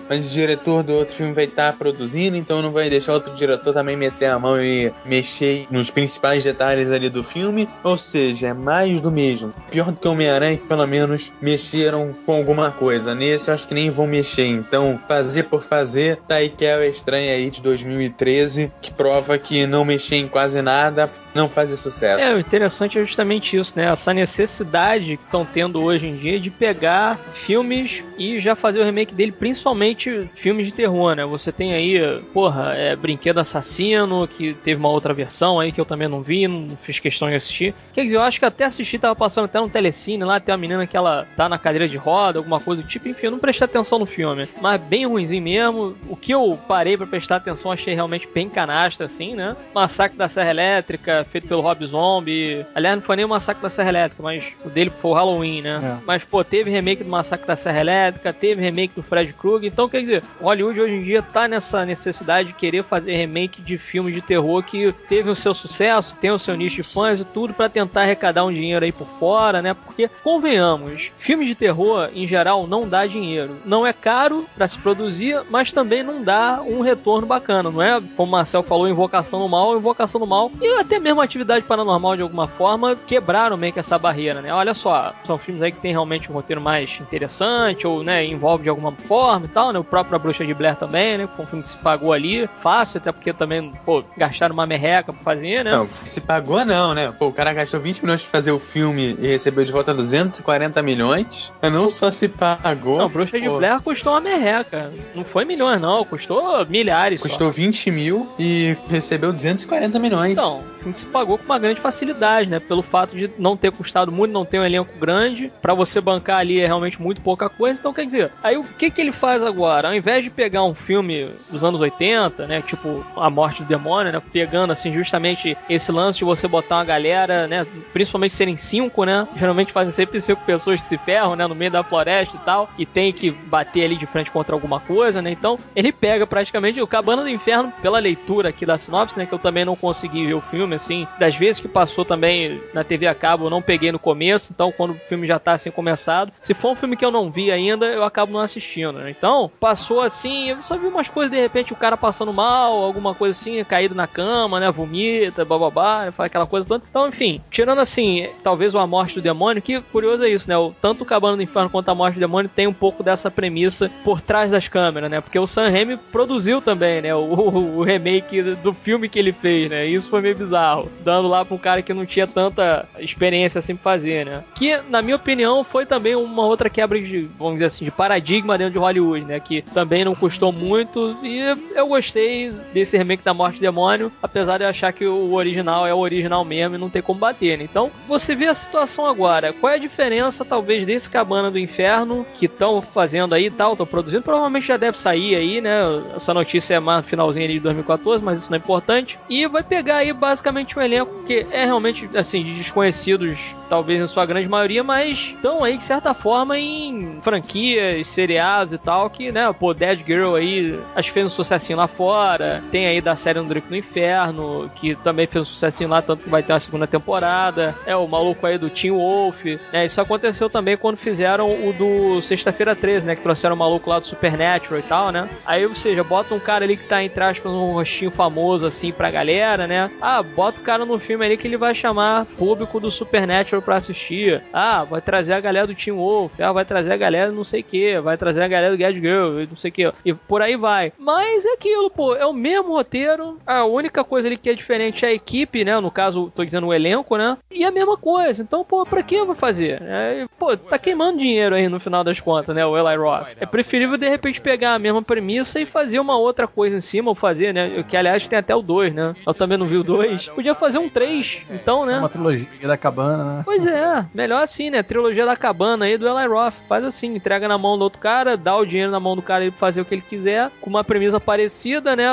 mas 0.09 0.25
o 0.25 0.29
diretor 0.29 0.83
do 0.83 0.93
outro 0.93 1.15
filme 1.15 1.33
vai 1.33 1.45
estar 1.45 1.73
produzindo, 1.77 2.35
então 2.35 2.61
não 2.61 2.71
vai 2.71 2.89
deixar 2.89 3.13
outro 3.13 3.33
diretor 3.33 3.73
também 3.73 3.95
meter 3.95 4.27
a 4.27 4.39
mão 4.39 4.61
e 4.61 4.91
mexer 5.05 5.67
nos 5.69 5.89
principais 5.89 6.43
detalhes 6.43 6.91
ali 6.91 7.09
do 7.09 7.23
filme. 7.23 7.67
Ou 7.83 7.97
seja, 7.97 8.47
é 8.47 8.53
mais 8.53 9.01
do 9.01 9.11
mesmo. 9.11 9.53
Pior 9.71 9.91
do 9.91 9.99
que 9.99 10.07
Homem-Aranha, 10.07 10.57
que 10.57 10.67
pelo 10.67 10.85
menos 10.87 11.31
mexeram 11.41 12.13
com 12.25 12.33
alguma 12.33 12.71
coisa. 12.71 13.15
Nesse 13.15 13.49
eu 13.49 13.53
acho 13.53 13.67
que 13.67 13.73
nem 13.73 13.89
vão 13.89 14.07
mexer. 14.07 14.47
Então, 14.47 14.99
fazer 15.07 15.43
por 15.43 15.63
fazer, 15.63 16.17
tá 16.27 16.35
aí 16.35 16.49
que 16.49 16.65
é 16.65 16.75
a 16.75 16.87
estranha 16.87 17.33
aí 17.33 17.49
de 17.49 17.61
2013, 17.61 18.71
que 18.81 18.91
prova 18.91 19.37
que 19.37 19.65
não 19.65 19.85
mexer 19.85 20.17
em 20.17 20.27
quase 20.27 20.61
nada 20.61 21.09
não 21.35 21.49
faz 21.49 21.69
sucesso. 21.77 22.23
É, 22.23 22.33
o 22.33 22.39
interessante 22.39 22.97
é 22.97 23.01
justamente 23.01 23.57
isso, 23.57 23.73
né? 23.77 23.91
Essa 23.91 24.13
necessidade 24.13 25.17
que 25.17 25.23
estão 25.25 25.45
tendo 25.45 25.83
hoje 25.83 26.07
em 26.07 26.15
dia 26.15 26.39
de 26.39 26.49
pegar 26.49 27.17
filmes 27.33 28.01
e 28.17 28.39
já 28.39 28.55
fazer 28.55 28.79
o 28.79 28.85
remake 28.85 29.13
dele, 29.13 29.33
principalmente 29.33 30.29
filmes 30.33 30.67
de 30.67 30.71
terror, 30.73 31.13
né? 31.13 31.25
Você 31.25 31.51
tem 31.51 31.73
aí, 31.73 31.99
porra, 32.33 32.73
é, 32.73 32.95
Brinquedo 32.95 33.39
Assassino, 33.39 34.25
que 34.27 34.53
teve 34.53 34.79
uma 34.79 34.89
outra 34.89 35.13
versão 35.13 35.59
aí 35.59 35.73
que 35.73 35.81
eu 35.81 35.85
também 35.85 36.07
não 36.07 36.21
vi, 36.21 36.47
não 36.47 36.69
fiz 36.77 36.99
questão 36.99 37.29
de 37.29 37.35
assistir. 37.35 37.75
Quer 37.93 38.05
dizer, 38.05 38.15
eu 38.15 38.21
acho 38.21 38.39
que 38.39 38.45
até 38.45 38.63
assisti, 38.63 38.97
tava 38.97 39.15
passando 39.15 39.45
até 39.45 39.59
no 39.59 39.69
telecine 39.69 40.23
lá, 40.23 40.39
tem 40.39 40.53
uma 40.53 40.61
menina 40.61 40.87
que 40.87 40.95
ela 40.95 41.27
tá 41.35 41.49
na 41.49 41.59
cadeira 41.59 41.87
de 41.87 41.97
roda, 41.97 42.39
alguma 42.39 42.61
coisa 42.61 42.81
do 42.81 42.87
tipo, 42.87 43.09
enfim, 43.09 43.25
eu 43.25 43.31
não 43.31 43.39
prestei 43.39 43.65
atenção 43.65 43.99
no 43.99 44.05
filme. 44.05 44.47
Mas 44.61 44.79
bem 44.81 45.05
ruimzinho 45.05 45.43
mesmo. 45.43 45.97
O 46.07 46.15
que 46.15 46.33
eu 46.33 46.57
parei 46.65 46.95
pra 46.95 47.05
prestar 47.05 47.37
atenção, 47.37 47.71
achei 47.71 47.93
realmente 47.93 48.27
bem 48.33 48.49
canastra, 48.49 49.05
assim, 49.05 49.35
né? 49.35 49.55
Massacre 49.73 50.17
da 50.17 50.29
Serra 50.29 50.51
Elétrica, 50.51 51.24
feito 51.29 51.47
pelo 51.47 51.61
Rob 51.61 51.85
Zombie. 51.85 52.65
Aliás, 52.73 52.97
não 52.97 53.03
foi 53.03 53.15
nem 53.15 53.25
o 53.25 53.29
Massacre 53.29 53.61
da 53.61 53.69
Serra 53.69 53.89
Elétrica, 53.89 54.23
mas 54.23 54.43
o 54.63 54.69
dele 54.69 54.89
foi 54.89 55.11
o 55.11 55.13
Halloween, 55.13 55.61
né? 55.61 55.79
É. 55.83 56.03
Mas, 56.05 56.23
pô, 56.23 56.43
teve 56.43 56.69
remake 56.69 57.03
do 57.03 57.09
Massacre 57.09 57.47
da 57.47 57.55
Serra 57.55 57.81
Elétrica, 57.81 58.33
teve 58.33 58.61
remake 58.61 58.95
do 58.95 59.03
Fred 59.03 59.33
Krueger. 59.33 59.71
Então, 59.71 59.89
quer 59.89 60.01
dizer, 60.01 60.23
Hollywood 60.41 60.81
hoje 60.81 60.93
em 60.93 61.03
dia 61.03 61.21
tá 61.21 61.47
nessa 61.47 61.85
necessidade 61.85 62.49
de 62.49 62.53
querer 62.53 62.83
fazer 62.83 63.15
remake 63.15 63.61
de 63.61 63.77
filmes 63.77 64.13
de 64.13 64.21
terror 64.21 64.63
que 64.63 64.93
teve 65.07 65.29
o 65.29 65.35
seu 65.35 65.53
sucesso, 65.53 66.17
tem 66.17 66.31
o 66.31 66.39
seu 66.39 66.55
nicho 66.55 66.77
de 66.77 66.83
fãs 66.83 67.19
e 67.19 67.25
tudo 67.25 67.53
pra 67.53 67.69
tentar 67.69 68.01
arrecadar 68.01 68.45
um 68.45 68.51
dinheiro 68.51 68.83
aí 68.83 68.91
por 68.91 69.07
fora, 69.19 69.61
né? 69.61 69.73
Porque, 69.73 70.09
convenhamos, 70.23 71.11
filme 71.17 71.45
de 71.45 71.55
terror, 71.55 72.09
em 72.13 72.27
geral, 72.27 72.67
não 72.67 72.87
dá 72.87 73.05
dinheiro. 73.05 73.57
Não 73.65 73.85
é 73.85 73.93
caro 73.93 74.45
pra 74.55 74.67
se 74.67 74.77
produzir, 74.77 75.41
mas 75.49 75.71
também 75.71 76.03
não 76.03 76.21
dá 76.21 76.61
um 76.61 76.81
retorno 76.81 77.27
bacana, 77.27 77.69
não 77.71 77.81
é? 77.81 78.01
Como 78.15 78.29
o 78.29 78.31
Marcel 78.31 78.63
falou, 78.63 78.87
Invocação 78.87 79.39
no 79.39 79.49
Mal, 79.49 79.77
Invocação 79.77 80.19
no 80.19 80.27
Mal 80.27 80.51
e 80.61 80.67
até 80.79 80.99
mesmo 80.99 81.14
Atividade 81.23 81.65
Paranormal, 81.65 82.15
de 82.15 82.21
alguma 82.21 82.47
forma, 82.47 82.95
quebraram 83.07 83.57
meio 83.57 83.73
que 83.73 83.79
essa 83.79 83.97
barreira, 83.97 84.41
né? 84.41 84.53
Olha 84.53 84.73
só, 84.73 85.13
são 85.25 85.37
filmes 85.37 85.61
aí 85.61 85.71
que 85.71 85.79
tem 85.79 85.91
realmente 85.91 86.31
um 86.31 86.33
roteiro 86.35 86.61
mais 86.61 86.99
interessante, 87.01 87.87
ou, 87.87 88.03
né, 88.03 88.25
envolve 88.25 88.63
de 88.63 88.69
alguma 88.69 88.91
forma 88.91 89.45
e 89.45 89.49
tal, 89.49 89.71
né? 89.71 89.79
O 89.79 89.83
próprio 89.83 90.15
A 90.15 90.19
Bruxa 90.19 90.45
de 90.45 90.53
Blair 90.53 90.75
também, 90.75 91.17
né? 91.17 91.29
Foi 91.35 91.45
um 91.45 91.47
filme 91.47 91.63
que 91.63 91.69
se 91.69 91.77
pagou 91.77 92.13
ali, 92.13 92.49
fácil, 92.61 92.97
até 92.97 93.11
porque 93.11 93.33
também, 93.33 93.71
pô, 93.85 94.03
gastaram 94.17 94.53
uma 94.53 94.65
merreca 94.65 95.11
pra 95.13 95.23
fazer, 95.23 95.63
né? 95.63 95.71
Não, 95.71 95.87
se 96.05 96.21
pagou 96.21 96.63
não, 96.65 96.93
né? 96.93 97.13
Pô, 97.17 97.27
o 97.27 97.33
cara 97.33 97.53
gastou 97.53 97.79
20 97.79 98.01
milhões 98.01 98.21
pra 98.21 98.31
fazer 98.31 98.51
o 98.51 98.59
filme 98.59 99.15
e 99.19 99.27
recebeu 99.27 99.63
de 99.65 99.71
volta 99.71 99.93
240 99.93 100.81
milhões. 100.81 101.51
Não 101.71 101.89
só 101.89 102.11
se 102.11 102.27
pagou. 102.27 102.97
Não, 102.97 103.09
Bruxa 103.09 103.39
de 103.39 103.47
pô, 103.47 103.57
Blair 103.57 103.81
custou 103.81 104.13
uma 104.13 104.21
merreca. 104.21 104.91
Não 105.13 105.23
foi 105.23 105.45
milhões, 105.45 105.81
não. 105.81 106.03
Custou 106.05 106.65
milhares. 106.65 107.21
só. 107.21 107.27
Custou 107.27 107.51
20 107.51 107.91
mil 107.91 108.29
e 108.39 108.75
recebeu 108.89 109.31
240 109.33 109.99
milhões. 109.99 110.31
Então, 110.31 110.63
pagou 111.05 111.37
com 111.37 111.45
uma 111.45 111.59
grande 111.59 111.79
facilidade, 111.79 112.49
né? 112.49 112.59
Pelo 112.59 112.81
fato 112.81 113.15
de 113.15 113.29
não 113.37 113.55
ter 113.57 113.71
custado 113.71 114.11
muito, 114.11 114.31
não 114.31 114.45
ter 114.45 114.59
um 114.59 114.65
elenco 114.65 114.97
grande. 114.99 115.51
Pra 115.61 115.73
você 115.73 115.99
bancar 116.01 116.39
ali 116.39 116.59
é 116.59 116.65
realmente 116.65 117.01
muito 117.01 117.21
pouca 117.21 117.49
coisa. 117.49 117.79
Então, 117.79 117.93
quer 117.93 118.05
dizer, 118.05 118.31
aí 118.43 118.57
o 118.57 118.63
que 118.63 118.89
que 118.89 119.01
ele 119.01 119.11
faz 119.11 119.43
agora? 119.43 119.89
Ao 119.89 119.95
invés 119.95 120.23
de 120.23 120.29
pegar 120.29 120.63
um 120.63 120.75
filme 120.75 121.29
dos 121.51 121.63
anos 121.63 121.79
80, 121.79 122.45
né? 122.47 122.61
Tipo 122.61 123.05
A 123.15 123.29
Morte 123.29 123.63
do 123.63 123.67
Demônio, 123.67 124.11
né? 124.11 124.21
Pegando, 124.31 124.71
assim, 124.71 124.93
justamente 124.93 125.57
esse 125.69 125.91
lance 125.91 126.19
de 126.19 126.25
você 126.25 126.47
botar 126.47 126.77
uma 126.77 126.85
galera, 126.85 127.47
né? 127.47 127.65
Principalmente 127.93 128.33
serem 128.35 128.57
cinco, 128.57 129.03
né? 129.03 129.27
Geralmente 129.37 129.71
fazem 129.71 129.91
sempre 129.91 130.21
cinco 130.21 130.41
pessoas 130.45 130.81
que 130.81 130.87
se 130.87 130.97
ferram, 130.97 131.35
né? 131.35 131.47
No 131.47 131.55
meio 131.55 131.71
da 131.71 131.83
floresta 131.83 132.35
e 132.35 132.39
tal. 132.39 132.69
E 132.77 132.85
tem 132.85 133.11
que 133.11 133.31
bater 133.31 133.85
ali 133.85 133.97
de 133.97 134.05
frente 134.05 134.31
contra 134.31 134.55
alguma 134.55 134.79
coisa, 134.79 135.21
né? 135.21 135.31
Então, 135.31 135.57
ele 135.75 135.91
pega 135.91 136.25
praticamente 136.25 136.81
o 136.81 136.87
Cabana 136.87 137.23
do 137.23 137.29
Inferno, 137.29 137.71
pela 137.81 137.99
leitura 137.99 138.49
aqui 138.49 138.65
da 138.65 138.77
sinopse, 138.77 139.17
né? 139.17 139.25
Que 139.25 139.33
eu 139.33 139.39
também 139.39 139.65
não 139.65 139.75
consegui 139.75 140.25
ver 140.25 140.33
o 140.33 140.41
filme, 140.41 140.75
assim. 140.75 140.94
Das 141.19 141.35
vezes 141.35 141.59
que 141.59 141.67
passou 141.67 142.05
também 142.05 142.61
na 142.73 142.83
TV 142.83 143.07
a 143.07 143.15
cabo, 143.15 143.45
eu 143.45 143.49
não 143.49 143.61
peguei 143.61 143.91
no 143.91 143.99
começo. 143.99 144.51
Então, 144.53 144.71
quando 144.71 144.91
o 144.91 144.99
filme 145.09 145.27
já 145.27 145.39
tá 145.39 145.53
assim 145.53 145.71
começado. 145.71 146.31
Se 146.39 146.53
for 146.53 146.71
um 146.71 146.75
filme 146.75 146.95
que 146.95 147.05
eu 147.05 147.11
não 147.11 147.29
vi 147.29 147.51
ainda, 147.51 147.85
eu 147.85 148.03
acabo 148.03 148.31
não 148.31 148.39
assistindo, 148.39 148.93
né? 148.93 149.09
Então, 149.09 149.51
passou 149.59 150.01
assim, 150.01 150.49
eu 150.49 150.63
só 150.63 150.77
vi 150.77 150.87
umas 150.87 151.09
coisas, 151.09 151.31
de 151.31 151.39
repente, 151.39 151.73
o 151.73 151.75
cara 151.75 151.97
passando 151.97 152.31
mal, 152.31 152.83
alguma 152.83 153.13
coisa 153.13 153.37
assim, 153.37 153.63
caído 153.63 153.95
na 153.95 154.07
cama, 154.07 154.59
né? 154.59 154.71
Vomita, 154.71 155.43
bababá, 155.43 156.11
faz 156.11 156.27
aquela 156.27 156.45
coisa 156.45 156.67
toda. 156.67 156.83
Então, 156.89 157.07
enfim, 157.07 157.41
tirando 157.49 157.79
assim, 157.79 158.29
talvez 158.43 158.73
o 158.73 158.79
A 158.79 158.87
Morte 158.87 159.15
do 159.15 159.21
Demônio, 159.21 159.61
que 159.61 159.81
curioso 159.81 160.23
é 160.23 160.29
isso, 160.29 160.49
né? 160.49 160.57
O, 160.57 160.73
tanto 160.81 161.03
o 161.03 161.05
Cabana 161.05 161.37
do 161.37 161.43
Inferno 161.43 161.69
quanto 161.69 161.89
a 161.89 161.95
Morte 161.95 162.15
do 162.15 162.19
Demônio 162.19 162.51
tem 162.53 162.67
um 162.67 162.73
pouco 162.73 163.03
dessa 163.03 163.31
premissa 163.31 163.89
por 164.03 164.21
trás 164.21 164.51
das 164.51 164.67
câmeras, 164.67 165.09
né? 165.09 165.21
Porque 165.21 165.39
o 165.39 165.47
Sam 165.47 165.69
Raimi 165.69 165.97
produziu 165.97 166.61
também, 166.61 167.01
né? 167.01 167.15
O, 167.15 167.19
o, 167.19 167.77
o 167.77 167.83
remake 167.83 168.41
do 168.41 168.73
filme 168.73 169.09
que 169.09 169.19
ele 169.19 169.31
fez, 169.31 169.69
né? 169.69 169.85
Isso 169.85 170.09
foi 170.09 170.21
meio 170.21 170.35
bizarro. 170.35 170.74
Dando 171.03 171.27
lá 171.27 171.43
pra 171.45 171.55
um 171.55 171.59
cara 171.59 171.81
que 171.81 171.93
não 171.93 172.05
tinha 172.05 172.27
tanta 172.27 172.87
experiência 172.99 173.59
assim 173.59 173.75
pra 173.75 173.91
fazer, 173.91 174.25
né? 174.25 174.43
Que, 174.55 174.77
na 174.89 175.01
minha 175.01 175.15
opinião, 175.15 175.63
foi 175.63 175.85
também 175.85 176.15
uma 176.15 176.45
outra 176.45 176.69
quebra 176.69 176.99
de, 176.99 177.29
vamos 177.37 177.53
dizer 177.55 177.65
assim, 177.65 177.85
de 177.85 177.91
paradigma 177.91 178.57
dentro 178.57 178.73
de 178.73 178.79
Hollywood, 178.79 179.25
né? 179.25 179.39
Que 179.39 179.61
também 179.61 180.03
não 180.03 180.15
custou 180.15 180.51
muito 180.51 181.15
e 181.23 181.39
eu 181.75 181.87
gostei 181.87 182.51
desse 182.73 182.97
remake 182.97 183.23
da 183.23 183.33
Morte 183.33 183.57
do 183.57 183.61
Demônio, 183.61 184.11
apesar 184.21 184.57
de 184.57 184.63
eu 184.63 184.69
achar 184.69 184.91
que 184.91 185.05
o 185.05 185.33
original 185.33 185.85
é 185.85 185.93
o 185.93 185.99
original 185.99 186.43
mesmo 186.43 186.75
e 186.75 186.79
não 186.79 186.89
tem 186.89 187.01
como 187.01 187.19
bater, 187.19 187.57
né? 187.57 187.63
Então, 187.63 187.91
você 188.07 188.35
vê 188.35 188.47
a 188.47 188.53
situação 188.53 189.05
agora. 189.05 189.53
Qual 189.53 189.71
é 189.71 189.75
a 189.75 189.79
diferença, 189.79 190.43
talvez, 190.43 190.85
desse 190.85 191.09
Cabana 191.09 191.51
do 191.51 191.59
Inferno 191.59 192.25
que 192.33 192.45
estão 192.45 192.81
fazendo 192.81 193.33
aí 193.35 193.45
e 193.47 193.51
tal, 193.51 193.73
estão 193.73 193.85
produzindo? 193.85 194.23
Provavelmente 194.23 194.67
já 194.67 194.77
deve 194.77 194.97
sair 194.97 195.35
aí, 195.35 195.61
né? 195.61 195.75
Essa 196.15 196.33
notícia 196.33 196.75
é 196.75 196.79
mais 196.79 197.03
no 197.03 197.09
finalzinho 197.09 197.45
ali 197.45 197.55
de 197.55 197.59
2014, 197.59 198.23
mas 198.23 198.39
isso 198.39 198.49
não 198.49 198.55
é 198.55 198.59
importante. 198.59 199.19
E 199.29 199.47
vai 199.47 199.63
pegar 199.63 199.97
aí 199.97 200.13
basicamente 200.13 200.64
um 200.77 200.81
elenco 200.81 201.23
que 201.25 201.45
é 201.51 201.65
realmente, 201.65 202.09
assim, 202.15 202.43
de 202.43 202.53
desconhecidos, 202.53 203.37
talvez 203.69 204.01
em 204.01 204.07
sua 204.07 204.25
grande 204.25 204.47
maioria, 204.47 204.83
mas 204.83 205.33
estão 205.35 205.63
aí, 205.63 205.77
de 205.77 205.83
certa 205.83 206.13
forma, 206.13 206.57
em 206.57 207.19
franquias, 207.21 208.07
seriados 208.07 208.73
e 208.73 208.77
tal, 208.77 209.09
que, 209.09 209.31
né, 209.31 209.51
pô, 209.53 209.73
Dead 209.73 209.99
Girl 210.05 210.35
aí, 210.35 210.79
acho 210.95 211.09
que 211.09 211.13
fez 211.13 211.25
um 211.25 211.29
sucessinho 211.29 211.77
lá 211.77 211.87
fora. 211.87 212.63
Tem 212.71 212.87
aí 212.87 213.01
da 213.01 213.15
série 213.15 213.39
Andrick 213.39 213.69
no 213.69 213.75
Inferno, 213.75 214.69
que 214.75 214.95
também 214.95 215.27
fez 215.27 215.43
um 215.43 215.45
sucessinho 215.45 215.89
lá, 215.89 216.01
tanto 216.01 216.23
que 216.23 216.29
vai 216.29 216.41
ter 216.41 216.53
uma 216.53 216.59
segunda 216.59 216.87
temporada. 216.87 217.75
É, 217.85 217.95
o 217.95 218.07
maluco 218.07 218.45
aí 218.45 218.57
do 218.57 218.69
Teen 218.69 218.91
Wolf. 218.91 219.43
né? 219.71 219.85
isso 219.85 219.99
aconteceu 219.99 220.49
também 220.49 220.77
quando 220.77 220.97
fizeram 220.97 221.49
o 221.49 221.73
do 221.73 222.21
Sexta-feira 222.21 222.75
13, 222.75 223.05
né? 223.05 223.15
Que 223.15 223.21
trouxeram 223.21 223.55
o 223.55 223.59
maluco 223.59 223.89
lá 223.89 223.99
do 223.99 224.05
Supernatural 224.05 224.79
e 224.79 224.83
tal, 224.83 225.11
né? 225.11 225.27
Aí, 225.45 225.65
ou 225.65 225.75
seja, 225.75 226.03
bota 226.03 226.33
um 226.33 226.39
cara 226.39 226.65
ali 226.65 226.77
que 226.77 226.87
tá, 226.87 227.03
entre 227.03 227.23
aspas, 227.23 227.51
um 227.51 227.71
rostinho 227.71 228.11
famoso, 228.11 228.65
assim, 228.65 228.91
pra 228.91 229.11
galera, 229.11 229.67
né? 229.67 229.91
Ah, 230.01 230.21
bota 230.21 230.54
bota 230.55 230.61
o 230.61 230.63
cara 230.63 230.85
no 230.85 230.97
filme 230.97 231.25
ali 231.25 231.37
que 231.37 231.47
ele 231.47 231.57
vai 231.57 231.75
chamar 231.75 232.25
público 232.25 232.79
do 232.79 232.89
Supernatural 232.89 233.61
pra 233.61 233.75
assistir. 233.75 234.41
Ah, 234.53 234.83
vai 234.83 235.01
trazer 235.01 235.33
a 235.33 235.39
galera 235.39 235.67
do 235.67 235.75
Team 235.75 235.97
Wolf, 235.97 236.31
ah, 236.39 236.51
vai 236.51 236.65
trazer 236.65 236.93
a 236.93 236.97
galera 236.97 237.31
não 237.31 237.43
sei 237.43 237.61
o 237.61 237.63
que, 237.63 237.99
vai 237.99 238.17
trazer 238.17 238.43
a 238.43 238.47
galera 238.47 238.71
do 238.71 238.77
Gad 238.77 238.95
Girl, 238.95 239.39
não 239.49 239.57
sei 239.57 239.69
o 239.69 239.73
que, 239.73 239.93
e 240.05 240.13
por 240.13 240.41
aí 240.41 240.55
vai. 240.55 240.93
Mas 240.97 241.45
é 241.45 241.53
aquilo, 241.53 241.89
pô, 241.89 242.15
é 242.15 242.25
o 242.25 242.33
mesmo 242.33 242.73
roteiro, 242.73 243.37
a 243.45 243.65
única 243.65 244.03
coisa 244.03 244.27
ali 244.27 244.37
que 244.37 244.49
é 244.49 244.53
diferente 244.53 245.05
é 245.05 245.09
a 245.09 245.13
equipe, 245.13 245.63
né? 245.63 245.79
No 245.79 245.91
caso, 245.91 246.31
tô 246.35 246.43
dizendo 246.43 246.67
o 246.67 246.73
elenco, 246.73 247.17
né? 247.17 247.37
E 247.51 247.63
a 247.65 247.71
mesma 247.71 247.97
coisa. 247.97 248.41
Então, 248.41 248.63
pô, 248.63 248.85
pra 248.85 249.03
que 249.03 249.15
eu 249.15 249.25
vou 249.25 249.35
fazer? 249.35 249.81
É, 249.81 250.25
pô, 250.37 250.55
tá 250.55 250.77
queimando 250.77 251.19
dinheiro 251.19 251.55
aí 251.55 251.67
no 251.67 251.79
final 251.79 252.03
das 252.03 252.19
contas, 252.19 252.55
né? 252.55 252.65
O 252.65 252.77
Eli 252.77 252.97
Roth. 252.97 253.27
É 253.39 253.45
preferível 253.45 253.97
de 253.97 254.07
repente 254.07 254.41
pegar 254.41 254.73
a 254.73 254.79
mesma 254.79 255.01
premissa 255.01 255.59
e 255.59 255.65
fazer 255.65 255.99
uma 255.99 256.17
outra 256.17 256.47
coisa 256.47 256.77
em 256.77 256.81
cima, 256.81 257.09
ou 257.09 257.15
fazer, 257.15 257.53
né? 257.53 257.83
Que 257.87 257.97
aliás 257.97 258.27
tem 258.27 258.39
até 258.39 258.55
o 258.55 258.61
2, 258.61 258.93
né? 258.93 259.15
Eu 259.25 259.33
também 259.33 259.57
não 259.57 259.65
vi 259.65 259.77
o 259.77 259.83
2. 259.83 260.29
Podia 260.45 260.53
fazer 260.53 260.77
um 260.77 260.87
3, 260.87 261.41
então, 261.49 261.87
né? 261.87 261.97
Uma 261.97 262.07
trilogia 262.07 262.47
da 262.61 262.77
cabana, 262.77 263.23
né? 263.23 263.41
Pois 263.43 263.65
é, 263.65 264.05
melhor 264.13 264.43
assim, 264.43 264.69
né? 264.69 264.83
Trilogia 264.83 265.25
da 265.25 265.35
cabana 265.35 265.85
aí 265.85 265.97
do 265.97 266.07
Eli 266.07 266.27
Roth. 266.27 266.53
Faz 266.69 266.85
assim, 266.85 267.15
entrega 267.15 267.47
na 267.47 267.57
mão 267.57 267.79
do 267.79 267.83
outro 267.83 267.99
cara, 267.99 268.37
dá 268.37 268.55
o 268.55 268.63
dinheiro 268.63 268.91
na 268.91 268.99
mão 268.99 269.15
do 269.15 269.23
cara 269.23 269.43
e 269.43 269.49
fazer 269.49 269.81
o 269.81 269.85
que 269.85 269.95
ele 269.95 270.03
quiser, 270.07 270.51
com 270.61 270.69
uma 270.69 270.83
premissa 270.83 271.19
parecida, 271.19 271.95
né? 271.95 272.05